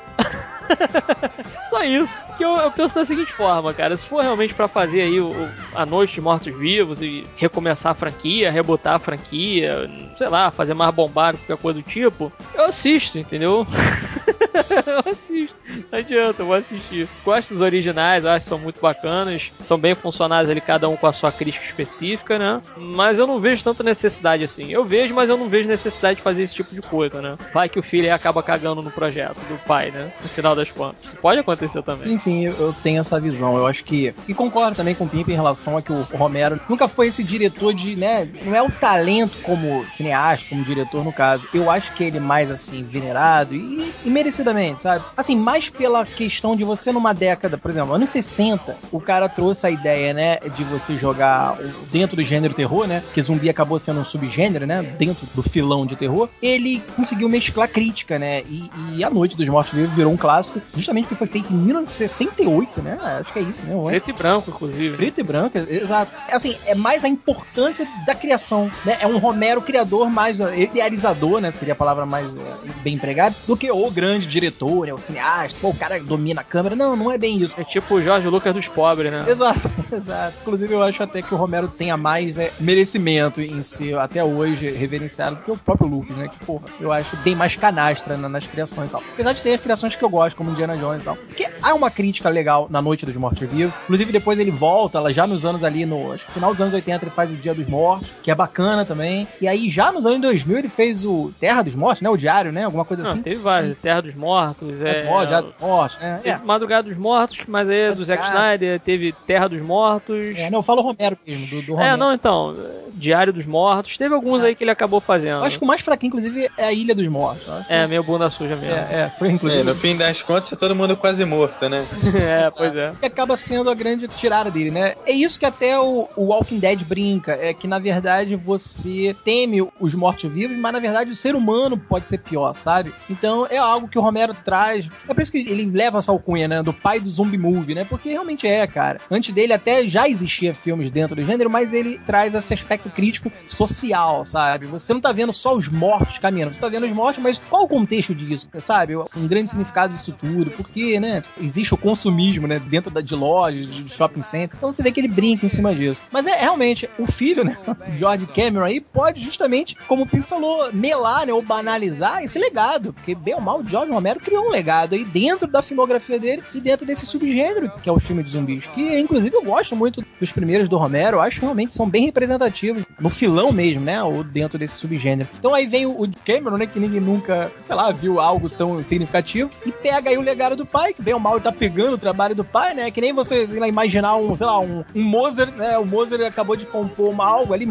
Só 1.69 1.83
isso. 1.83 2.21
Que 2.37 2.43
eu, 2.43 2.55
eu, 2.55 2.71
penso 2.71 2.95
da 2.95 3.05
seguinte 3.05 3.31
forma, 3.31 3.73
cara. 3.73 3.95
Se 3.97 4.05
for 4.05 4.21
realmente 4.21 4.53
para 4.53 4.67
fazer 4.67 5.01
aí 5.01 5.19
o, 5.19 5.33
a 5.75 5.85
Noite 5.85 6.15
de 6.15 6.21
Mortos 6.21 6.55
Vivos 6.55 7.01
e 7.01 7.25
recomeçar 7.37 7.91
a 7.91 7.95
franquia, 7.95 8.51
rebotar 8.51 8.95
a 8.95 8.99
franquia, 8.99 9.89
sei 10.15 10.27
lá, 10.29 10.51
fazer 10.51 10.73
mais 10.73 10.93
bombado, 10.93 11.37
qualquer 11.39 11.61
coisa 11.61 11.79
do 11.79 11.83
tipo, 11.83 12.31
eu 12.53 12.65
assisto, 12.65 13.17
entendeu? 13.17 13.67
eu 15.05 15.11
assisto. 15.11 15.55
Não 15.91 15.99
adianta, 15.99 16.41
eu 16.41 16.45
vou 16.45 16.55
assistir. 16.55 17.07
Gosto 17.23 17.53
dos 17.53 17.61
originais, 17.61 18.25
acho 18.25 18.45
que 18.45 18.49
são 18.49 18.59
muito 18.59 18.81
bacanas. 18.81 19.51
São 19.63 19.77
bem 19.77 19.95
funcionais 19.95 20.49
ali, 20.49 20.61
cada 20.61 20.87
um 20.89 20.95
com 20.95 21.07
a 21.07 21.13
sua 21.13 21.31
crítica 21.31 21.65
específica, 21.65 22.37
né? 22.37 22.61
Mas 22.77 23.17
eu 23.17 23.27
não 23.27 23.39
vejo 23.39 23.63
tanta 23.63 23.83
necessidade 23.83 24.43
assim. 24.43 24.71
Eu 24.71 24.83
vejo, 24.85 25.13
mas 25.13 25.29
eu 25.29 25.37
não 25.37 25.49
vejo 25.49 25.67
necessidade 25.67 26.17
de 26.17 26.21
fazer 26.21 26.43
esse 26.43 26.53
tipo 26.53 26.73
de 26.73 26.81
coisa, 26.81 27.21
né? 27.21 27.35
Vai 27.53 27.69
que 27.69 27.79
o 27.79 27.83
filho 27.83 28.13
acaba 28.13 28.43
cagando 28.43 28.81
no 28.81 28.91
projeto 28.91 29.37
do 29.47 29.57
pai, 29.65 29.91
né? 29.91 30.11
No 30.21 30.29
final 30.29 30.55
das 30.55 30.69
contas. 30.69 31.05
Isso 31.05 31.17
pode 31.17 31.39
acontecer 31.39 31.81
também. 31.83 32.09
Sim, 32.09 32.17
sim, 32.17 32.45
eu, 32.45 32.53
eu 32.59 32.75
tenho 32.83 32.99
essa 32.99 33.19
visão. 33.19 33.57
Eu 33.57 33.67
acho 33.67 33.83
que. 33.83 34.13
E 34.27 34.33
concordo 34.33 34.75
também 34.75 34.95
com 34.95 35.05
o 35.05 35.09
Pimp 35.09 35.29
em 35.29 35.35
relação 35.35 35.77
a 35.77 35.81
que 35.81 35.91
o 35.91 36.01
Romero 36.01 36.59
nunca 36.69 36.87
foi 36.87 37.07
esse 37.07 37.23
diretor 37.23 37.73
de, 37.73 37.95
né? 37.95 38.27
Não 38.43 38.55
é 38.55 38.61
o 38.61 38.71
talento 38.71 39.37
como 39.41 39.85
cineasta, 39.89 40.47
como 40.49 40.63
diretor 40.63 41.03
no 41.03 41.13
caso. 41.13 41.47
Eu 41.53 41.69
acho 41.69 41.93
que 41.93 42.03
ele 42.03 42.17
é 42.17 42.19
mais 42.19 42.51
assim, 42.51 42.83
venerado 42.83 43.55
e, 43.55 43.91
e 44.05 44.09
merecidamente, 44.09 44.81
sabe? 44.81 45.05
Assim, 45.15 45.35
mais 45.35 45.62
pela 45.71 46.05
questão 46.05 46.55
de 46.55 46.63
você 46.63 46.91
numa 46.91 47.13
década, 47.13 47.57
por 47.57 47.71
exemplo, 47.71 47.93
anos 47.93 48.09
60, 48.09 48.77
o 48.91 48.99
cara 48.99 49.29
trouxe 49.29 49.67
a 49.67 49.71
ideia, 49.71 50.13
né, 50.13 50.37
de 50.55 50.63
você 50.63 50.97
jogar 50.97 51.57
dentro 51.91 52.15
do 52.15 52.23
gênero 52.23 52.53
terror, 52.53 52.87
né? 52.87 53.03
Que 53.13 53.21
zumbi 53.21 53.49
acabou 53.49 53.77
sendo 53.79 53.99
um 53.99 54.05
subgênero, 54.05 54.65
né? 54.65 54.81
Dentro 54.81 55.27
do 55.33 55.43
filão 55.43 55.85
de 55.85 55.95
terror. 55.95 56.29
Ele 56.41 56.81
conseguiu 56.95 57.29
mesclar 57.29 57.67
crítica, 57.67 58.17
né? 58.17 58.41
E, 58.43 58.69
e 58.95 59.03
A 59.03 59.09
Noite 59.09 59.35
dos 59.35 59.47
Mortos 59.49 59.73
Vivos 59.73 59.95
virou 59.95 60.11
um 60.11 60.17
clássico, 60.17 60.61
justamente 60.75 61.05
porque 61.05 61.15
foi 61.15 61.27
feito 61.27 61.53
em 61.53 61.57
1968, 61.57 62.81
né? 62.81 62.97
Acho 63.19 63.33
que 63.33 63.39
é 63.39 63.41
isso, 63.41 63.63
né? 63.63 63.75
Preto 63.87 64.09
e 64.09 64.13
branco, 64.13 64.49
inclusive. 64.49 64.97
Preto 64.97 65.19
e 65.19 65.23
branco, 65.23 65.57
exato. 65.57 66.11
Assim, 66.31 66.55
é 66.65 66.75
mais 66.75 67.03
a 67.03 67.07
importância 67.07 67.87
da 68.05 68.15
criação, 68.15 68.71
né? 68.85 68.97
É 68.99 69.07
um 69.07 69.17
Romero 69.17 69.61
criador 69.61 70.09
mais 70.09 70.39
uh, 70.39 70.53
idealizador, 70.53 71.39
né? 71.39 71.51
Seria 71.51 71.73
a 71.73 71.77
palavra 71.77 72.05
mais 72.05 72.33
uh, 72.33 72.39
bem 72.83 72.95
empregada, 72.95 73.35
do 73.47 73.55
que 73.55 73.69
o 73.71 73.91
grande 73.91 74.27
diretor, 74.27 74.85
né? 74.85 74.93
O 74.93 74.97
cineasta, 74.97 75.52
pô, 75.61 75.69
o 75.69 75.75
cara 75.75 75.99
domina 75.99 76.41
a 76.41 76.43
câmera. 76.43 76.75
Não, 76.75 76.95
não 76.95 77.11
é 77.11 77.17
bem 77.17 77.41
isso. 77.41 77.59
É 77.59 77.63
tipo 77.63 77.95
o 77.95 78.01
Jorge 78.03 78.27
Lucas 78.27 78.53
dos 78.55 78.67
pobres, 78.67 79.11
né? 79.11 79.25
Exato, 79.27 79.69
exato. 79.91 80.33
Inclusive, 80.41 80.73
eu 80.73 80.83
acho 80.83 81.01
até 81.03 81.21
que 81.21 81.33
o 81.33 81.37
Romero 81.37 81.67
tenha 81.67 81.95
mais 81.97 82.37
né, 82.37 82.49
merecimento 82.59 83.41
em 83.41 83.61
ser, 83.63 83.97
até 83.97 84.23
hoje, 84.23 84.69
reverenciado 84.69 85.35
do 85.37 85.41
que 85.43 85.51
o 85.51 85.57
próprio 85.57 85.87
Lucas, 85.87 86.15
né? 86.17 86.27
Que, 86.27 86.45
porra, 86.45 86.65
eu 86.79 86.91
acho 86.91 87.15
bem 87.17 87.35
mais 87.35 87.55
canastra 87.55 88.17
na- 88.17 88.29
nas 88.29 88.45
criações 88.47 88.89
e 88.89 88.91
tal. 88.91 89.03
Apesar 89.13 89.33
de 89.33 89.41
ter 89.41 89.53
as 89.53 89.61
criações 89.61 89.95
que 89.95 90.03
eu 90.03 90.09
gosto, 90.09 90.35
como 90.35 90.51
Indiana 90.51 90.77
Jones 90.77 91.01
e 91.01 91.05
tal. 91.05 91.15
Porque 91.15 91.47
há 91.61 91.73
uma 91.73 91.89
crítica 91.91 92.29
legal 92.29 92.67
na 92.69 92.81
Noite 92.81 93.05
dos 93.05 93.15
Mortos 93.15 93.47
Vivos. 93.47 93.73
Inclusive, 93.83 94.11
depois 94.11 94.39
ele 94.39 94.51
volta, 94.51 94.99
lá 94.99 95.11
já 95.11 95.25
nos 95.27 95.45
anos 95.45 95.63
ali, 95.63 95.85
no 95.85 96.11
acho 96.11 96.25
que 96.25 96.33
final 96.33 96.51
dos 96.51 96.61
anos 96.61 96.73
80, 96.73 97.03
ele 97.05 97.11
faz 97.11 97.29
o 97.31 97.35
Dia 97.35 97.53
dos 97.53 97.67
Mortos, 97.67 98.09
que 98.21 98.31
é 98.31 98.35
bacana 98.35 98.85
também. 98.85 99.27
E 99.39 99.47
aí, 99.47 99.69
já 99.69 99.91
nos 99.91 100.05
anos 100.05 100.21
2000, 100.21 100.57
ele 100.59 100.69
fez 100.69 101.05
o 101.05 101.31
Terra 101.39 101.61
dos 101.61 101.75
Mortos, 101.75 102.01
né? 102.01 102.09
O 102.09 102.17
Diário, 102.17 102.51
né? 102.51 102.63
Alguma 102.63 102.85
coisa 102.85 103.03
Não, 103.03 103.11
assim. 103.11 103.21
teve 103.21 103.37
vários. 103.37 103.77
Terra 103.77 104.01
dos 104.01 104.15
Mortos, 104.15 104.77
Terra 104.77 104.89
é... 104.89 105.01
dos 105.01 105.05
Mortos, 105.09 105.42
Dia 105.43 105.53
dos 105.53 105.61
Mortos, 105.61 105.99
né? 105.99 106.19
Teve 106.23 106.29
É. 106.35 106.45
Madrugada 106.45 106.89
dos 106.89 106.97
Mortos, 106.97 107.37
mas 107.47 107.69
aí 107.69 107.79
é 107.79 107.91
do 107.93 108.05
Zack 108.05 108.21
Madrugada. 108.21 108.45
Snyder, 108.55 108.79
teve 108.79 109.13
Terra 109.27 109.47
dos 109.47 109.61
Mortos. 109.61 110.35
É, 110.35 110.49
não, 110.49 110.59
eu 110.59 110.63
falo 110.63 110.81
Romero 110.81 111.17
mesmo, 111.25 111.47
do, 111.47 111.61
do 111.61 111.73
Romero. 111.73 111.93
É, 111.93 111.97
não, 111.97 112.13
então, 112.13 112.55
Diário 112.93 113.33
dos 113.33 113.45
Mortos, 113.45 113.97
teve 113.97 114.13
alguns 114.13 114.43
É. 114.43 114.47
aí 114.47 114.55
que 114.55 114.63
ele 114.63 114.71
acabou 114.71 114.99
fazendo. 114.99 115.39
Eu 115.39 115.43
acho 115.45 115.57
que 115.57 115.63
o 115.63 115.67
mais 115.67 115.81
fraquinho, 115.81 116.07
inclusive, 116.09 116.49
é 116.57 116.65
a 116.65 116.73
Ilha 116.73 116.93
dos 116.95 117.07
Mortos. 117.07 117.43
É, 117.69 117.85
meio 117.87 118.03
bunda 118.03 118.29
suja 118.29 118.55
mesmo. 118.55 118.73
É, 118.73 119.03
é, 119.05 119.11
foi 119.17 119.29
É, 119.29 119.31
inclusive. 119.31 119.63
no 119.63 119.75
fim 119.75 119.95
das 119.97 120.21
contas, 120.21 120.49
todo 120.57 120.75
mundo 120.75 120.95
quase 120.97 121.23
morto, 121.25 121.67
né? 121.69 121.85
É, 122.15 122.49
pois 122.55 122.75
é. 122.75 122.91
Que 122.99 123.05
acaba 123.05 123.35
sendo 123.35 123.69
a 123.69 123.73
grande 123.75 124.07
tirada 124.07 124.49
dele, 124.51 124.71
né? 124.71 124.95
É 125.05 125.11
isso 125.11 125.37
que 125.39 125.45
até 125.45 125.79
o, 125.79 126.07
o 126.15 126.25
Walking 126.27 126.59
Dead 126.59 126.83
brinca, 126.83 127.37
é 127.41 127.53
que 127.53 127.67
na 127.67 127.79
verdade 127.79 128.35
você 128.35 129.15
teme 129.23 129.67
os 129.79 129.95
mortos-vivos, 129.95 130.57
mas 130.57 130.71
na 130.73 130.79
verdade 130.79 131.11
o 131.11 131.15
ser 131.15 131.35
humano 131.35 131.77
pode 131.77 132.07
ser 132.07 132.19
pior, 132.19 132.53
sabe? 132.53 132.93
Então 133.09 133.47
é 133.49 133.57
algo 133.57 133.87
que 133.87 133.97
o 133.97 134.01
Romero 134.01 134.33
traz. 134.45 134.87
É 135.07 135.13
isso 135.23 135.31
que 135.31 135.39
ele 135.39 135.65
leva 135.65 135.97
essa 135.97 136.11
alcunha, 136.11 136.47
né? 136.47 136.63
Do 136.63 136.73
pai 136.73 136.99
do 136.99 137.09
zombie 137.09 137.37
movie, 137.37 137.75
né? 137.75 137.85
Porque 137.85 138.09
realmente 138.09 138.47
é, 138.47 138.65
cara. 138.67 138.99
Antes 139.09 139.33
dele 139.33 139.53
até 139.53 139.87
já 139.87 140.07
existia 140.07 140.53
filmes 140.53 140.89
dentro 140.89 141.15
do 141.15 141.25
gênero, 141.25 141.49
mas 141.49 141.73
ele 141.73 141.99
traz 142.05 142.33
esse 142.33 142.53
aspecto 142.53 142.89
crítico 142.89 143.31
social, 143.47 144.25
sabe? 144.25 144.65
Você 144.67 144.93
não 144.93 145.01
tá 145.01 145.11
vendo 145.11 145.33
só 145.33 145.55
os 145.55 145.67
mortos 145.67 146.17
caminhando, 146.17 146.53
você 146.53 146.61
tá 146.61 146.69
vendo 146.69 146.85
os 146.85 146.91
mortos, 146.91 147.21
mas 147.21 147.37
qual 147.49 147.63
o 147.63 147.67
contexto 147.67 148.13
disso, 148.13 148.47
sabe? 148.59 148.95
Um 148.95 149.27
grande 149.27 149.49
significado 149.49 149.93
disso 149.93 150.13
tudo, 150.19 150.51
porque, 150.51 150.99
né? 150.99 151.23
Existe 151.41 151.73
o 151.73 151.77
consumismo, 151.77 152.47
né? 152.47 152.59
Dentro 152.59 152.91
da, 152.91 153.01
de 153.01 153.15
lojas, 153.15 153.67
de 153.67 153.89
shopping 153.89 154.23
center. 154.23 154.55
Então 154.57 154.71
você 154.71 154.83
vê 154.83 154.91
que 154.91 154.99
ele 154.99 155.07
brinca 155.07 155.45
em 155.45 155.49
cima 155.49 155.73
disso. 155.73 156.03
Mas 156.11 156.27
é 156.27 156.35
realmente, 156.35 156.89
o 156.97 157.05
filho, 157.05 157.43
né? 157.43 157.57
George 157.95 158.25
Cameron 158.27 158.65
aí 158.65 158.79
pode 158.79 159.21
justamente, 159.21 159.75
como 159.87 160.03
o 160.03 160.07
Pim 160.07 160.21
falou, 160.21 160.71
melar, 160.73 161.25
né? 161.25 161.33
Ou 161.33 161.41
banalizar 161.41 162.23
esse 162.23 162.37
legado. 162.37 162.93
Porque, 162.93 163.15
bem 163.15 163.35
ou 163.35 163.41
mal, 163.41 163.59
o 163.59 163.63
George 163.63 163.91
Romero 163.91 164.19
criou 164.19 164.47
um 164.47 164.49
legado 164.49 164.95
aí 164.95 165.05
dentro 165.13 165.47
da 165.47 165.61
filmografia 165.61 166.19
dele 166.19 166.43
e 166.53 166.59
dentro 166.59 166.85
desse 166.85 167.05
subgênero, 167.05 167.71
que 167.81 167.87
é 167.87 167.91
o 167.91 167.99
filme 167.99 168.23
de 168.23 168.31
zumbis. 168.31 168.65
Que, 168.65 168.99
inclusive, 168.99 169.35
eu 169.35 169.43
gosto 169.43 169.75
muito 169.75 170.03
dos 170.19 170.31
primeiros 170.31 170.67
do 170.67 170.77
Romero. 170.77 171.21
Acho 171.21 171.39
que 171.39 171.45
realmente 171.45 171.73
são 171.73 171.87
bem 171.87 172.05
representativos. 172.05 172.83
No 172.99 173.09
filão 173.09 173.51
mesmo, 173.51 173.81
né? 173.81 174.01
Ou 174.03 174.23
dentro 174.23 174.57
desse 174.57 174.75
subgênero. 174.75 175.29
Então 175.37 175.53
aí 175.53 175.67
vem 175.67 175.85
o 175.85 176.09
Cameron, 176.25 176.57
né? 176.57 176.65
Que 176.65 176.79
ninguém 176.79 176.99
nunca, 176.99 177.51
sei 177.61 177.75
lá, 177.75 177.91
viu 177.91 178.19
algo 178.19 178.49
tão 178.49 178.83
significativo. 178.83 179.49
E 179.65 179.71
pega 179.71 180.09
aí 180.09 180.17
o 180.17 180.21
legado 180.21 180.55
do 180.55 180.65
pai, 180.65 180.93
que 180.93 181.01
bem 181.01 181.13
ou 181.13 181.19
mal 181.19 181.35
ele 181.35 181.43
tá 181.43 181.51
pegando 181.51 181.93
o 181.93 181.97
trabalho 181.97 182.33
do 182.33 182.43
pai, 182.43 182.73
né? 182.73 182.89
Que 182.89 183.01
nem 183.01 183.13
você, 183.13 183.47
sei 183.47 183.59
lá, 183.59 183.67
imaginar 183.67 184.15
um, 184.15 184.35
sei 184.35 184.47
lá, 184.47 184.59
um, 184.59 184.83
um 184.95 185.03
Mozart, 185.03 185.53
né? 185.53 185.77
O 185.77 185.85
Mozart 185.85 186.21
acabou 186.23 186.55
de 186.55 186.65
compor 186.65 187.09
uma, 187.09 187.25
algo 187.25 187.53
ali 187.53 187.67